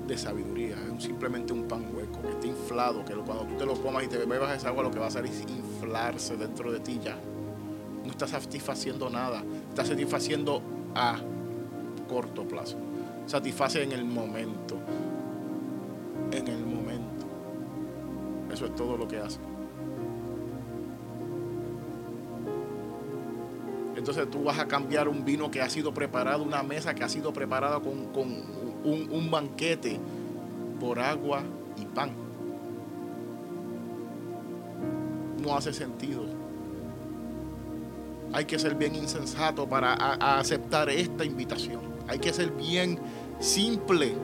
de 0.07 0.17
sabiduría. 0.17 0.77
Es 0.95 1.03
simplemente 1.03 1.51
un 1.51 1.67
pan 1.67 1.93
hueco, 1.93 2.21
que 2.21 2.29
está 2.29 2.47
inflado, 2.47 3.03
que 3.03 3.13
cuando 3.13 3.43
tú 3.43 3.57
te 3.57 3.65
lo 3.65 3.73
comas 3.81 4.05
y 4.05 4.07
te 4.07 4.17
bebas 4.17 4.57
esa 4.57 4.69
agua, 4.69 4.83
lo 4.83 4.91
que 4.91 4.99
va 4.99 5.05
a 5.05 5.09
hacer 5.09 5.25
es 5.25 5.41
inflarse 5.41 6.37
dentro 6.37 6.71
de 6.71 6.79
ti 6.79 6.99
ya. 7.03 7.17
No 8.05 8.11
está 8.11 8.25
satisfaciendo 8.25 9.09
nada. 9.09 9.43
Está 9.67 9.85
satisfaciendo 9.85 10.61
a 10.95 11.17
corto 12.07 12.47
plazo 12.47 12.88
satisface 13.29 13.83
en 13.83 13.91
el 13.91 14.03
momento. 14.03 14.75
En 16.31 16.47
el 16.47 16.65
momento. 16.65 17.25
Eso 18.51 18.65
es 18.65 18.75
todo 18.75 18.97
lo 18.97 19.07
que 19.07 19.19
hace. 19.19 19.39
Entonces 23.95 24.29
tú 24.31 24.43
vas 24.43 24.57
a 24.57 24.67
cambiar 24.67 25.07
un 25.07 25.23
vino 25.23 25.51
que 25.51 25.61
ha 25.61 25.69
sido 25.69 25.93
preparado, 25.93 26.43
una 26.43 26.63
mesa 26.63 26.95
que 26.95 27.03
ha 27.03 27.09
sido 27.09 27.31
preparada 27.31 27.79
con, 27.79 28.07
un, 28.15 29.09
un 29.11 29.29
banquete 29.29 29.99
por 30.79 30.99
agua 30.99 31.43
y 31.77 31.85
pan. 31.85 32.11
No 35.43 35.55
hace 35.55 35.71
sentido. 35.71 36.23
Hay 38.33 38.45
que 38.45 38.57
ser 38.57 38.73
bien 38.73 38.95
insensato 38.95 39.67
para 39.67 39.93
aceptar 40.39 40.89
esta 40.89 41.25
invitación. 41.25 41.98
Hay 42.09 42.17
que 42.17 42.33
ser 42.33 42.51
bien 42.51 42.97
simple 43.39 44.15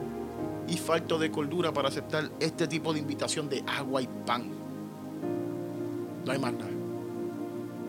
y 0.66 0.76
falto 0.76 1.18
de 1.20 1.30
cordura 1.30 1.72
para 1.72 1.88
aceptar 1.88 2.28
este 2.40 2.66
tipo 2.66 2.92
de 2.92 2.98
invitación 2.98 3.48
de 3.48 3.62
agua 3.64 4.02
y 4.02 4.08
pan. 4.26 4.50
No 6.24 6.32
hay 6.32 6.38
más 6.40 6.52
nada. 6.52 6.70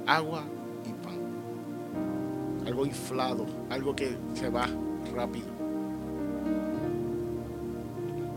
Agua 0.06 0.44
y 0.86 0.94
pan. 1.04 2.68
Algo 2.68 2.86
inflado, 2.86 3.48
algo 3.72 3.96
que 3.96 4.16
se 4.36 4.50
va 4.50 4.68
rápido. 5.16 5.48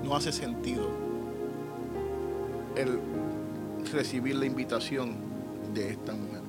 No 0.03 0.17
hace 0.17 0.33
sentido 0.33 0.89
el 2.75 2.99
recibir 3.93 4.37
la 4.37 4.47
invitación 4.47 5.17
de 5.75 5.91
esta 5.91 6.15
mujer. 6.15 6.41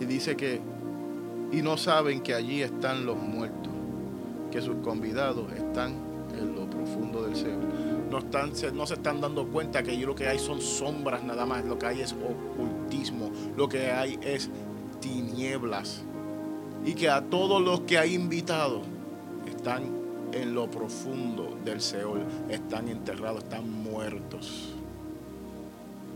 Y 0.00 0.06
dice 0.06 0.34
que 0.36 0.60
y 1.52 1.62
no 1.62 1.76
saben 1.76 2.20
que 2.20 2.34
allí 2.34 2.62
están 2.62 3.06
los 3.06 3.16
muertos, 3.16 3.72
que 4.50 4.62
sus 4.62 4.76
convidados 4.76 5.52
están 5.52 5.94
en 6.38 6.54
lo 6.54 6.68
profundo 6.70 7.22
del 7.22 7.34
cielo. 7.34 7.58
No, 8.10 8.18
están, 8.18 8.52
no 8.74 8.86
se 8.86 8.94
están 8.94 9.20
dando 9.20 9.46
cuenta 9.48 9.82
que 9.82 9.92
allí 9.92 10.04
lo 10.04 10.14
que 10.14 10.28
hay 10.28 10.38
son 10.38 10.60
sombras 10.60 11.24
nada 11.24 11.46
más, 11.46 11.64
lo 11.64 11.78
que 11.78 11.86
hay 11.86 12.00
es 12.00 12.12
ocultismo, 12.14 13.30
lo 13.56 13.68
que 13.68 13.90
hay 13.90 14.18
es 14.22 14.50
tinieblas. 15.00 16.02
Y 16.84 16.94
que 16.94 17.10
a 17.10 17.22
todos 17.22 17.60
los 17.60 17.80
que 17.80 17.98
ha 17.98 18.06
invitado 18.06 18.82
están 19.46 19.82
en 20.32 20.54
lo 20.54 20.70
profundo 20.70 21.58
del 21.64 21.80
Seol, 21.80 22.24
están 22.48 22.88
enterrados, 22.88 23.42
están 23.44 23.70
muertos. 23.70 24.74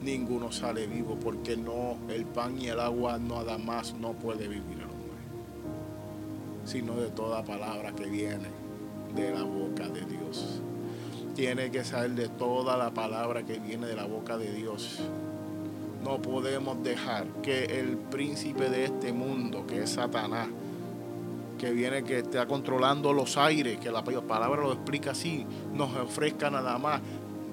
Ninguno 0.02 0.52
sale 0.52 0.86
vivo 0.86 1.18
porque 1.22 1.56
no, 1.56 1.96
el 2.08 2.24
pan 2.24 2.60
y 2.60 2.68
el 2.68 2.80
agua 2.80 3.18
nada 3.18 3.58
más 3.58 3.94
no 3.94 4.12
puede 4.12 4.48
vivir 4.48 4.93
sino 6.64 6.94
de 6.94 7.10
toda 7.10 7.44
palabra 7.44 7.92
que 7.92 8.06
viene 8.06 8.48
de 9.14 9.30
la 9.30 9.42
boca 9.42 9.88
de 9.88 10.04
Dios. 10.04 10.60
tiene 11.34 11.70
que 11.70 11.84
salir 11.84 12.14
de 12.14 12.28
toda 12.28 12.76
la 12.76 12.92
palabra 12.92 13.44
que 13.44 13.58
viene 13.58 13.86
de 13.86 13.96
la 13.96 14.04
boca 14.04 14.38
de 14.38 14.52
Dios. 14.52 15.00
No 16.04 16.22
podemos 16.22 16.80
dejar 16.84 17.26
que 17.42 17.64
el 17.64 17.96
príncipe 17.96 18.68
de 18.68 18.84
este 18.84 19.12
mundo, 19.12 19.66
que 19.66 19.82
es 19.82 19.90
Satanás, 19.90 20.48
que 21.58 21.72
viene, 21.72 22.04
que 22.04 22.18
está 22.18 22.46
controlando 22.46 23.12
los 23.12 23.36
aires, 23.36 23.78
que 23.78 23.90
la 23.90 24.04
palabra 24.04 24.62
lo 24.62 24.72
explica 24.72 25.12
así, 25.12 25.46
nos 25.72 25.96
ofrezca 25.96 26.50
nada 26.50 26.78
más 26.78 27.00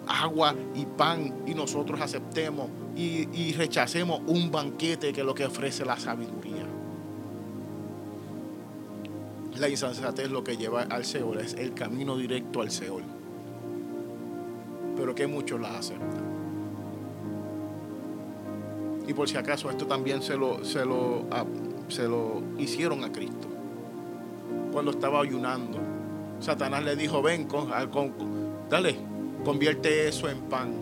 agua 0.08 0.54
y 0.76 0.86
pan 0.86 1.44
y 1.48 1.54
nosotros 1.54 2.02
aceptemos 2.02 2.68
y, 2.96 3.30
y 3.34 3.54
rechacemos 3.54 4.22
un 4.28 4.52
banquete 4.52 5.14
que 5.14 5.22
es 5.22 5.26
lo 5.26 5.34
que 5.34 5.46
ofrece 5.46 5.86
la 5.86 5.98
sabiduría. 5.98 6.41
La 9.62 9.70
insensatez 9.70 10.32
lo 10.32 10.44
que 10.44 10.58
lleva 10.58 10.82
al 10.82 11.06
Seol, 11.06 11.38
es 11.38 11.54
el 11.54 11.76
camino 11.76 12.18
directo 12.18 12.62
al 12.62 12.72
Seol. 12.72 13.04
Pero 14.98 15.14
que 15.14 15.28
muchos 15.28 15.62
la 15.62 15.78
aceptan. 15.78 16.24
Y 19.08 19.14
por 19.14 19.30
si 19.30 19.38
acaso 19.38 19.70
esto 19.70 19.86
también 19.86 20.24
se 20.24 20.36
lo, 20.36 20.66
se 20.66 20.84
lo, 20.84 21.28
se 21.90 22.08
lo 22.08 22.42
hicieron 22.58 23.04
a 23.04 23.12
Cristo. 23.12 23.50
Cuando 24.72 24.90
estaba 24.90 25.22
ayunando. 25.22 25.78
Satanás 26.40 26.84
le 26.84 26.96
dijo, 26.96 27.22
ven, 27.22 27.46
con, 27.46 27.70
con, 27.92 28.14
dale, 28.68 28.96
convierte 29.46 30.08
eso 30.08 30.28
en 30.28 30.40
pan. 30.40 30.74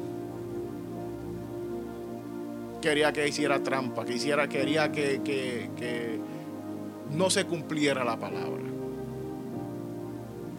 Quería 2.81 3.11
que 3.11 3.27
hiciera 3.27 3.61
trampa, 3.61 4.05
que 4.05 4.13
hiciera, 4.13 4.47
quería 4.47 4.89
que, 4.89 5.19
que, 5.21 6.21
no 7.11 7.29
se 7.29 7.45
cumpliera 7.45 8.03
la 8.03 8.17
palabra. 8.17 8.63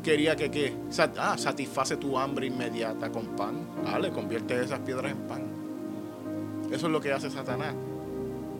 Quería 0.03 0.35
que, 0.35 0.51
que 0.51 0.75
ah, 1.19 1.37
satisface 1.37 1.97
tu 1.97 2.19
hambre 2.19 2.47
inmediata 2.47 3.11
con 3.11 3.37
pan. 3.37 3.67
Dale, 3.85 4.11
convierte 4.11 4.63
esas 4.63 4.81
piedras 4.81 5.13
en 5.13 5.19
pan. 5.29 5.43
Eso 6.73 6.87
es 6.87 6.93
lo 6.93 7.01
que 7.01 7.13
hace 7.13 7.31
Satanás. 7.31 7.75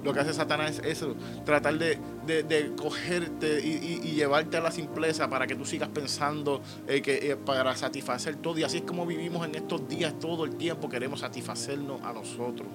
Lo 0.05 0.15
que 0.15 0.21
hace 0.21 0.33
Satanás 0.33 0.79
es 0.79 0.87
eso, 0.87 1.15
tratar 1.45 1.77
de, 1.77 2.73
cogerte 2.75 3.61
y, 3.63 3.99
llevarte 4.15 4.57
a 4.57 4.61
la 4.61 4.71
simpleza 4.71 5.29
para 5.29 5.47
que 5.47 5.55
tú 5.55 5.67
sigas 5.67 5.91
pensando 5.91 6.63
eh, 6.89 7.03
que 7.03 7.33
eh, 7.33 7.37
para 7.37 7.77
satisfacer 7.77 8.37
todo. 8.37 8.59
Y 8.59 8.63
así 8.63 8.79
es 8.79 8.83
como 8.85 9.05
vivimos 9.05 9.47
en 9.47 9.55
estos 9.55 9.87
días 9.89 10.19
todo 10.19 10.45
el 10.45 10.57
tiempo, 10.57 10.89
queremos 10.89 11.21
satisfacernos 11.21 12.01
a 12.03 12.15
nosotros. 12.15 12.69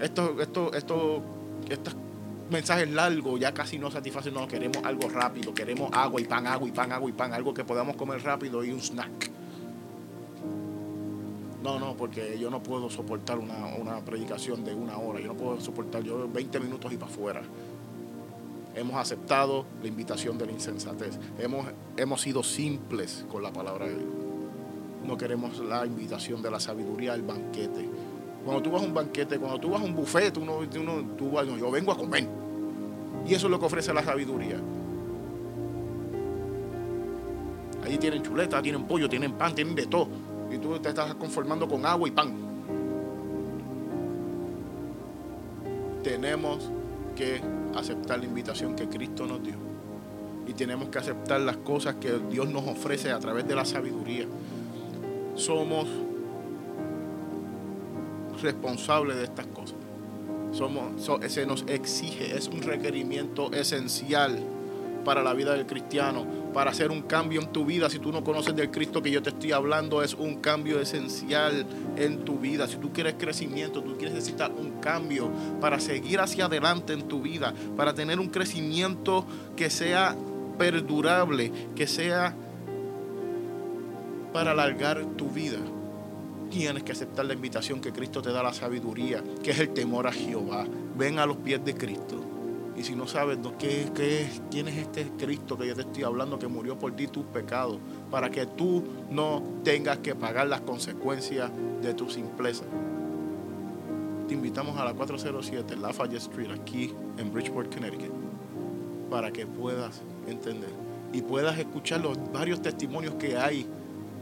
Esto, 0.00 0.40
esto, 0.40 0.72
esto, 0.72 1.22
estos 1.68 1.96
mensajes 2.50 2.90
largos 2.90 3.40
ya 3.40 3.52
casi 3.52 3.78
no 3.78 3.90
satisfacen, 3.90 4.34
no, 4.34 4.46
queremos 4.46 4.78
algo 4.84 5.08
rápido, 5.08 5.54
queremos 5.54 5.90
agua 5.92 6.20
y 6.20 6.24
pan, 6.24 6.46
agua 6.46 6.68
y 6.68 6.72
pan, 6.72 6.92
agua 6.92 7.08
y 7.08 7.12
pan, 7.12 7.32
algo 7.32 7.54
que 7.54 7.64
podamos 7.64 7.96
comer 7.96 8.22
rápido 8.22 8.64
y 8.64 8.70
un 8.70 8.80
snack. 8.80 9.30
No, 11.64 11.78
no, 11.78 11.96
porque 11.96 12.38
yo 12.38 12.50
no 12.50 12.62
puedo 12.62 12.90
soportar 12.90 13.38
una, 13.38 14.00
predicación 14.00 14.64
de 14.64 14.74
una 14.74 14.98
hora. 14.98 15.18
Yo 15.18 15.28
no 15.28 15.34
puedo 15.34 15.58
soportar 15.62 16.02
yo 16.02 16.28
20 16.30 16.60
minutos 16.60 16.92
y 16.92 16.98
para 16.98 17.10
afuera. 17.10 17.42
Hemos 18.74 18.96
aceptado 18.96 19.64
la 19.80 19.88
invitación 19.88 20.36
de 20.36 20.44
la 20.44 20.52
insensatez. 20.52 21.18
Hemos, 21.38 21.66
hemos 21.96 22.20
sido 22.20 22.42
simples 22.42 23.24
con 23.32 23.42
la 23.42 23.50
palabra 23.50 23.86
de 23.86 23.94
Dios. 23.94 24.10
No 25.06 25.16
queremos 25.16 25.58
la 25.60 25.86
invitación 25.86 26.42
de 26.42 26.50
la 26.50 26.60
sabiduría 26.60 27.14
al 27.14 27.22
banquete. 27.22 27.88
Cuando 28.44 28.62
tú 28.62 28.70
vas 28.70 28.82
a 28.82 28.86
un 28.86 28.94
banquete, 28.94 29.38
cuando 29.38 29.58
tú 29.58 29.70
vas 29.70 29.80
a 29.80 29.84
un 29.84 29.94
buffet, 29.94 30.32
tú 30.32 31.30
vas, 31.32 31.46
yo 31.46 31.70
vengo 31.70 31.92
a 31.92 31.96
comer. 31.96 32.28
Y 33.26 33.34
eso 33.34 33.46
es 33.46 33.50
lo 33.50 33.58
que 33.58 33.66
ofrece 33.66 33.92
la 33.94 34.02
sabiduría. 34.02 34.60
Allí 37.84 37.98
tienen 37.98 38.22
chuleta, 38.22 38.60
tienen 38.62 38.84
pollo, 38.84 39.08
tienen 39.08 39.32
pan, 39.32 39.54
tienen 39.54 39.74
de 39.74 39.86
todo 39.86 40.08
y 40.54 40.58
tú 40.58 40.78
te 40.78 40.90
estás 40.90 41.14
conformando 41.14 41.68
con 41.68 41.84
agua 41.84 42.08
y 42.08 42.12
pan. 42.12 42.34
Tenemos 46.02 46.70
que 47.16 47.40
aceptar 47.74 48.18
la 48.18 48.26
invitación 48.26 48.76
que 48.76 48.88
Cristo 48.88 49.26
nos 49.26 49.42
dio. 49.42 49.54
Y 50.46 50.52
tenemos 50.52 50.90
que 50.90 50.98
aceptar 50.98 51.40
las 51.40 51.56
cosas 51.58 51.96
que 51.96 52.18
Dios 52.30 52.48
nos 52.48 52.66
ofrece 52.68 53.10
a 53.10 53.18
través 53.18 53.48
de 53.48 53.54
la 53.54 53.64
sabiduría. 53.64 54.26
Somos 55.34 55.88
responsables 58.44 59.16
de 59.16 59.24
estas 59.24 59.46
cosas. 59.46 59.76
Somos, 60.52 61.10
se 61.26 61.46
nos 61.46 61.64
exige, 61.66 62.36
es 62.36 62.46
un 62.46 62.62
requerimiento 62.62 63.52
esencial 63.52 64.38
para 65.04 65.22
la 65.22 65.34
vida 65.34 65.52
del 65.52 65.66
cristiano, 65.66 66.26
para 66.52 66.70
hacer 66.70 66.90
un 66.90 67.02
cambio 67.02 67.40
en 67.40 67.52
tu 67.52 67.64
vida. 67.64 67.90
Si 67.90 67.98
tú 67.98 68.10
no 68.10 68.24
conoces 68.24 68.56
del 68.56 68.70
Cristo 68.70 69.02
que 69.02 69.10
yo 69.10 69.22
te 69.22 69.30
estoy 69.30 69.52
hablando, 69.52 70.02
es 70.02 70.14
un 70.14 70.36
cambio 70.36 70.80
esencial 70.80 71.66
en 71.96 72.24
tu 72.24 72.38
vida. 72.38 72.66
Si 72.66 72.76
tú 72.76 72.92
quieres 72.92 73.14
crecimiento, 73.18 73.82
tú 73.82 73.96
quieres 73.96 74.14
necesitar 74.14 74.50
un 74.52 74.80
cambio 74.80 75.30
para 75.60 75.78
seguir 75.78 76.20
hacia 76.20 76.46
adelante 76.46 76.92
en 76.92 77.06
tu 77.06 77.20
vida, 77.20 77.52
para 77.76 77.94
tener 77.94 78.18
un 78.18 78.28
crecimiento 78.28 79.26
que 79.56 79.70
sea 79.70 80.16
perdurable, 80.58 81.52
que 81.76 81.86
sea 81.86 82.34
para 84.32 84.52
alargar 84.52 85.04
tu 85.16 85.30
vida. 85.30 85.58
Tienes 86.54 86.84
que 86.84 86.92
aceptar 86.92 87.24
la 87.24 87.34
invitación 87.34 87.80
que 87.80 87.92
Cristo 87.92 88.22
te 88.22 88.30
da 88.30 88.40
la 88.40 88.52
sabiduría, 88.52 89.24
que 89.42 89.50
es 89.50 89.58
el 89.58 89.70
temor 89.70 90.06
a 90.06 90.12
Jehová. 90.12 90.64
Ven 90.96 91.18
a 91.18 91.26
los 91.26 91.38
pies 91.38 91.64
de 91.64 91.74
Cristo 91.74 92.22
y 92.76 92.84
si 92.84 92.94
no 92.94 93.08
sabes 93.08 93.38
¿qué, 93.58 93.88
qué, 93.92 94.28
quién 94.52 94.68
es 94.68 94.76
este 94.76 95.10
Cristo 95.18 95.58
que 95.58 95.66
yo 95.66 95.74
te 95.74 95.80
estoy 95.80 96.04
hablando 96.04 96.38
que 96.38 96.46
murió 96.46 96.78
por 96.78 96.94
ti 96.94 97.08
tus 97.08 97.24
pecados, 97.24 97.78
para 98.08 98.30
que 98.30 98.46
tú 98.46 98.84
no 99.10 99.42
tengas 99.64 99.98
que 99.98 100.14
pagar 100.14 100.46
las 100.46 100.60
consecuencias 100.60 101.50
de 101.82 101.92
tu 101.92 102.08
simpleza. 102.08 102.62
Te 104.28 104.34
invitamos 104.34 104.78
a 104.78 104.84
la 104.84 104.94
407 104.94 105.74
Lafayette 105.74 106.22
Street 106.22 106.52
aquí 106.52 106.94
en 107.18 107.32
Bridgeport, 107.32 107.74
Connecticut, 107.74 108.12
para 109.10 109.32
que 109.32 109.44
puedas 109.44 110.02
entender 110.28 110.70
y 111.12 111.20
puedas 111.20 111.58
escuchar 111.58 112.00
los 112.00 112.16
varios 112.32 112.62
testimonios 112.62 113.16
que 113.16 113.36
hay 113.36 113.66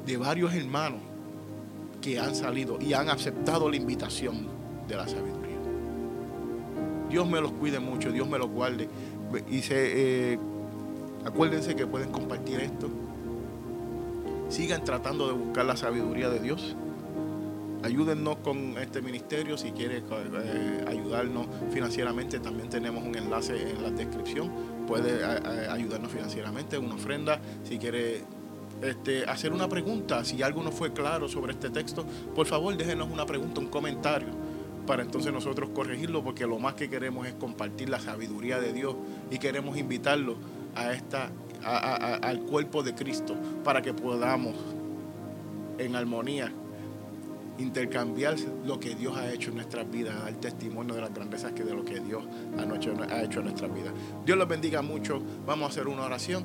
de 0.06 0.16
varios 0.16 0.54
hermanos 0.54 1.11
que 2.02 2.18
han 2.18 2.34
salido 2.34 2.78
y 2.78 2.92
han 2.92 3.08
aceptado 3.08 3.70
la 3.70 3.76
invitación 3.76 4.46
de 4.86 4.96
la 4.96 5.08
sabiduría. 5.08 5.56
Dios 7.08 7.26
me 7.28 7.40
los 7.40 7.52
cuide 7.52 7.78
mucho, 7.78 8.10
Dios 8.10 8.28
me 8.28 8.38
los 8.38 8.50
guarde. 8.50 8.88
Y 9.50 9.62
se, 9.62 10.32
eh, 10.32 10.38
acuérdense 11.24 11.74
que 11.74 11.86
pueden 11.86 12.10
compartir 12.10 12.60
esto. 12.60 12.90
Sigan 14.48 14.84
tratando 14.84 15.28
de 15.28 15.32
buscar 15.32 15.64
la 15.64 15.76
sabiduría 15.76 16.28
de 16.28 16.40
Dios. 16.40 16.76
Ayúdennos 17.82 18.36
con 18.38 18.76
este 18.78 19.00
ministerio. 19.02 19.56
Si 19.56 19.72
quiere 19.72 19.98
eh, 19.98 20.84
ayudarnos 20.86 21.46
financieramente, 21.72 22.38
también 22.38 22.68
tenemos 22.68 23.02
un 23.04 23.16
enlace 23.16 23.70
en 23.70 23.82
la 23.82 23.90
descripción. 23.90 24.50
Puede 24.86 25.20
eh, 25.20 25.68
ayudarnos 25.70 26.12
financieramente, 26.12 26.78
una 26.78 26.94
ofrenda. 26.94 27.40
Si 27.64 27.78
quiere 27.78 28.22
este, 28.82 29.24
hacer 29.24 29.52
una 29.52 29.68
pregunta, 29.68 30.24
si 30.24 30.42
algo 30.42 30.62
no 30.62 30.72
fue 30.72 30.92
claro 30.92 31.28
sobre 31.28 31.52
este 31.52 31.70
texto, 31.70 32.04
por 32.34 32.46
favor 32.46 32.76
déjenos 32.76 33.10
una 33.10 33.24
pregunta, 33.24 33.60
un 33.60 33.68
comentario 33.68 34.28
para 34.86 35.02
entonces 35.02 35.32
nosotros 35.32 35.70
corregirlo, 35.72 36.24
porque 36.24 36.46
lo 36.46 36.58
más 36.58 36.74
que 36.74 36.90
queremos 36.90 37.26
es 37.26 37.34
compartir 37.34 37.88
la 37.88 38.00
sabiduría 38.00 38.58
de 38.58 38.72
Dios 38.72 38.96
y 39.30 39.38
queremos 39.38 39.76
invitarlo 39.76 40.36
a 40.74 40.92
esta, 40.92 41.30
al 41.64 42.40
cuerpo 42.40 42.82
de 42.82 42.94
Cristo 42.94 43.36
para 43.62 43.82
que 43.82 43.94
podamos 43.94 44.56
en 45.78 45.94
armonía 45.94 46.52
intercambiar 47.58 48.36
lo 48.66 48.80
que 48.80 48.94
Dios 48.94 49.16
ha 49.16 49.32
hecho 49.32 49.50
en 49.50 49.56
nuestras 49.56 49.88
vidas, 49.88 50.14
dar 50.20 50.32
testimonio 50.34 50.94
de 50.94 51.02
las 51.02 51.14
grandezas 51.14 51.52
que 51.52 51.62
de 51.62 51.74
lo 51.74 51.84
que 51.84 52.00
Dios 52.00 52.24
ha 52.58 53.22
hecho, 53.22 53.40
en 53.40 53.44
nuestras 53.44 53.72
vidas. 53.72 53.92
Dios 54.24 54.36
los 54.36 54.48
bendiga 54.48 54.82
mucho. 54.82 55.22
Vamos 55.46 55.66
a 55.66 55.70
hacer 55.70 55.86
una 55.86 56.02
oración 56.02 56.44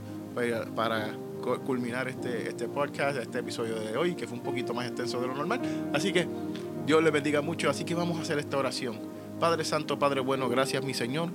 para 0.76 1.16
culminar 1.38 2.08
este, 2.08 2.50
este 2.50 2.68
podcast, 2.68 3.18
este 3.18 3.40
episodio 3.40 3.80
de 3.80 3.96
hoy, 3.98 4.16
que 4.16 4.28
fue 4.28 4.38
un 4.38 4.44
poquito 4.44 4.74
más 4.74 4.88
extenso 4.88 5.22
de 5.22 5.28
lo 5.28 5.36
normal. 5.36 5.62
Así 5.94 6.12
que 6.12 6.28
Dios 6.86 7.04
le 7.04 7.12
bendiga 7.12 7.42
mucho. 7.42 7.70
Así 7.70 7.84
que 7.84 7.96
vamos 7.96 8.18
a 8.18 8.22
hacer 8.22 8.40
esta 8.40 8.58
oración. 8.58 8.98
Padre 9.40 9.66
Santo, 9.66 10.00
Padre 10.00 10.22
bueno, 10.22 10.50
gracias 10.50 10.84
mi 10.84 10.94
Señor, 10.94 11.30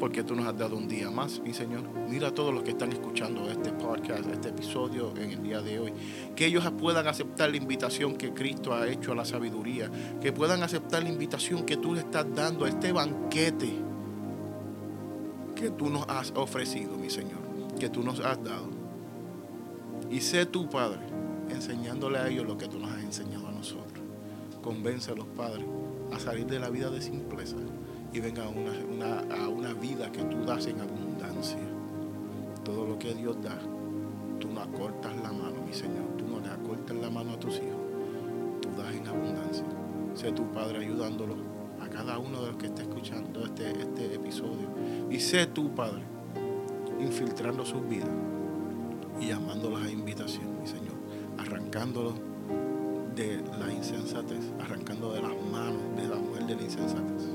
porque 0.00 0.24
tú 0.24 0.34
nos 0.34 0.46
has 0.46 0.56
dado 0.56 0.76
un 0.76 0.88
día 0.88 1.10
más, 1.10 1.40
mi 1.40 1.52
Señor. 1.52 1.82
Mira 2.08 2.28
a 2.28 2.30
todos 2.34 2.54
los 2.54 2.62
que 2.62 2.70
están 2.70 2.92
escuchando 2.92 3.50
este 3.50 3.72
podcast, 3.72 4.26
este 4.30 4.48
episodio 4.48 5.12
en 5.16 5.32
el 5.32 5.42
día 5.42 5.60
de 5.60 5.78
hoy. 5.78 5.92
Que 6.34 6.46
ellos 6.46 6.64
puedan 6.78 7.06
aceptar 7.08 7.50
la 7.50 7.56
invitación 7.56 8.16
que 8.16 8.32
Cristo 8.32 8.72
ha 8.72 8.88
hecho 8.88 9.12
a 9.12 9.14
la 9.14 9.24
sabiduría. 9.24 9.90
Que 10.20 10.32
puedan 10.32 10.62
aceptar 10.62 11.02
la 11.02 11.08
invitación 11.08 11.64
que 11.64 11.76
tú 11.76 11.94
le 11.94 12.00
estás 12.00 12.26
dando 12.34 12.64
a 12.64 12.68
este 12.68 12.92
banquete 12.92 13.70
que 15.54 15.70
tú 15.70 15.90
nos 15.90 16.08
has 16.08 16.32
ofrecido, 16.34 16.96
mi 16.96 17.10
Señor. 17.10 17.38
Que 17.78 17.88
tú 17.88 18.02
nos 18.02 18.20
has 18.20 18.42
dado. 18.42 18.81
Y 20.12 20.20
sé 20.20 20.46
tú, 20.46 20.68
Padre, 20.68 21.00
enseñándole 21.48 22.18
a 22.18 22.28
ellos 22.28 22.46
lo 22.46 22.56
que 22.56 22.68
tú 22.68 22.78
nos 22.78 22.92
has 22.92 23.02
enseñado 23.02 23.48
a 23.48 23.52
nosotros 23.52 24.02
convence 24.62 25.10
a 25.10 25.14
los 25.14 25.26
padres 25.26 25.66
a 26.12 26.18
salir 26.18 26.46
de 26.46 26.58
la 26.58 26.70
vida 26.70 26.88
de 26.88 27.02
simpleza 27.02 27.56
y 28.12 28.20
venga 28.20 28.44
a 28.44 28.48
una, 28.48 29.74
vida 29.74 30.12
que 30.12 30.22
tú 30.22 30.44
das 30.44 30.66
en 30.66 30.80
abundancia. 30.80 31.58
Todo 32.62 32.86
lo 32.86 32.98
que 32.98 33.14
Dios 33.14 33.36
da, 33.42 33.58
tú 34.38 34.48
no 34.52 34.60
acortas 34.60 35.16
la 35.16 35.32
mano, 35.32 35.62
mi 35.66 35.72
Señor. 35.72 36.04
Tú 36.18 36.26
no 36.26 36.38
le 36.40 36.48
acortas 36.48 36.94
la 36.96 37.10
mano 37.10 37.32
a 37.32 37.40
tus 37.40 37.54
hijos. 37.54 37.80
Tú 38.60 38.68
das 38.76 38.94
en 38.94 39.06
abundancia. 39.08 39.64
Sé 40.14 40.30
tu 40.32 40.44
Padre 40.52 40.78
ayudándolo 40.80 41.36
a 41.80 41.88
cada 41.88 42.18
uno 42.18 42.42
de 42.42 42.48
los 42.48 42.56
que 42.58 42.66
está 42.66 42.82
escuchando 42.82 43.46
este, 43.46 43.70
este 43.70 44.14
episodio. 44.14 44.68
Y 45.10 45.18
sé 45.18 45.46
tu 45.46 45.74
Padre 45.74 46.02
infiltrando 47.00 47.64
sus 47.64 47.88
vidas 47.88 48.10
y 49.20 49.28
llamándolos 49.28 49.82
a 49.82 49.90
invitación, 49.90 50.60
mi 50.60 50.66
Señor. 50.66 50.94
Arrancándolos 51.38 52.14
de 53.14 53.42
la 53.58 53.72
insensatez, 53.72 54.40
arrancando 54.60 55.12
de 55.12 55.22
las 55.22 55.34
manos 55.50 55.82
de 55.96 56.08
la 56.08 56.16
mujer 56.16 56.46
de 56.46 56.56
la 56.56 56.62
insensatez 56.62 57.28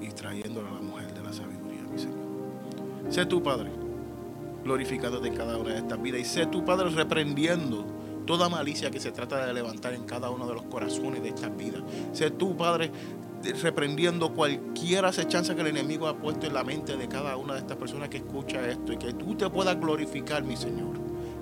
y 0.00 0.08
trayéndolo 0.08 0.68
a 0.68 0.72
la 0.72 0.80
mujer 0.80 1.14
de 1.14 1.22
la 1.22 1.32
sabiduría, 1.32 1.82
mi 1.90 1.98
Señor. 1.98 2.18
Sé 3.08 3.26
tu 3.26 3.42
Padre, 3.42 3.70
glorificándote 4.64 5.28
en 5.28 5.36
cada 5.36 5.56
una 5.56 5.70
de 5.70 5.78
estas 5.78 6.00
vidas 6.00 6.20
y 6.20 6.24
sé 6.24 6.46
tu 6.46 6.64
Padre 6.64 6.90
reprendiendo 6.90 7.84
toda 8.26 8.48
malicia 8.48 8.90
que 8.90 9.00
se 9.00 9.10
trata 9.10 9.46
de 9.46 9.52
levantar 9.52 9.94
en 9.94 10.04
cada 10.04 10.30
uno 10.30 10.46
de 10.46 10.54
los 10.54 10.64
corazones 10.64 11.22
de 11.22 11.30
estas 11.30 11.56
vidas. 11.56 11.82
Sé 12.12 12.30
tu 12.30 12.56
Padre 12.56 12.90
reprendiendo 13.62 14.32
cualquier 14.32 15.04
acechanza 15.04 15.54
que 15.54 15.62
el 15.62 15.68
enemigo 15.68 16.06
ha 16.08 16.16
puesto 16.16 16.46
en 16.46 16.54
la 16.54 16.64
mente 16.64 16.96
de 16.96 17.08
cada 17.08 17.36
una 17.36 17.54
de 17.54 17.60
estas 17.60 17.76
personas 17.76 18.08
que 18.08 18.18
escucha 18.18 18.68
esto 18.68 18.92
y 18.92 18.96
que 18.96 19.12
tú 19.12 19.34
te 19.34 19.48
puedas 19.50 19.78
glorificar, 19.78 20.44
mi 20.44 20.56
Señor, 20.56 20.96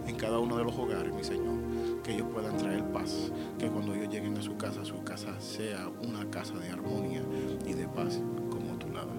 en 0.07 0.17
cada 0.17 0.39
uno 0.39 0.57
de 0.57 0.65
los 0.65 0.75
hogares, 0.75 1.13
mi 1.15 1.25
Señor 1.25 1.61
que 2.03 2.15
ellos 2.15 2.27
puedan 2.33 2.57
traer 2.57 2.85
paz, 2.85 3.31
que 3.59 3.69
cuando 3.69 3.95
ellos 3.95 4.09
lleguen 4.13 4.37
a 4.37 4.43
su 4.43 4.57
casa, 4.57 4.85
su 4.85 5.03
casa 5.05 5.39
sea 5.41 5.89
una 6.03 6.29
casa 6.31 6.55
de 6.55 6.71
armonía 6.71 7.23
y 7.67 7.75
de 7.75 7.87
paz 7.89 8.21
como 8.51 8.79
tú 8.79 8.89
la 8.89 9.05
das, 9.05 9.17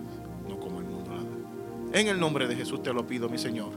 no 0.47 0.59
como 0.59 0.79
el 0.79 0.85
mundo 0.85 1.11
la 1.11 1.17
da. 1.17 1.99
En 1.99 2.07
el 2.07 2.19
nombre 2.19 2.47
de 2.47 2.55
Jesús 2.55 2.81
te 2.81 2.93
lo 2.93 3.05
pido, 3.05 3.29
mi 3.29 3.37
Señor. 3.37 3.71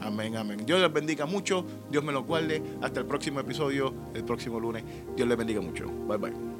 Amén, 0.00 0.36
amén. 0.36 0.64
Dios 0.66 0.80
les 0.80 0.92
bendiga 0.92 1.26
mucho, 1.26 1.64
Dios 1.90 2.02
me 2.02 2.12
lo 2.12 2.24
guarde. 2.24 2.60
Hasta 2.82 3.00
el 3.00 3.06
próximo 3.06 3.38
episodio, 3.38 3.94
el 4.14 4.24
próximo 4.24 4.58
lunes. 4.58 4.82
Dios 5.14 5.28
les 5.28 5.38
bendiga 5.38 5.60
mucho. 5.60 5.86
Bye 5.86 6.18
bye. 6.18 6.51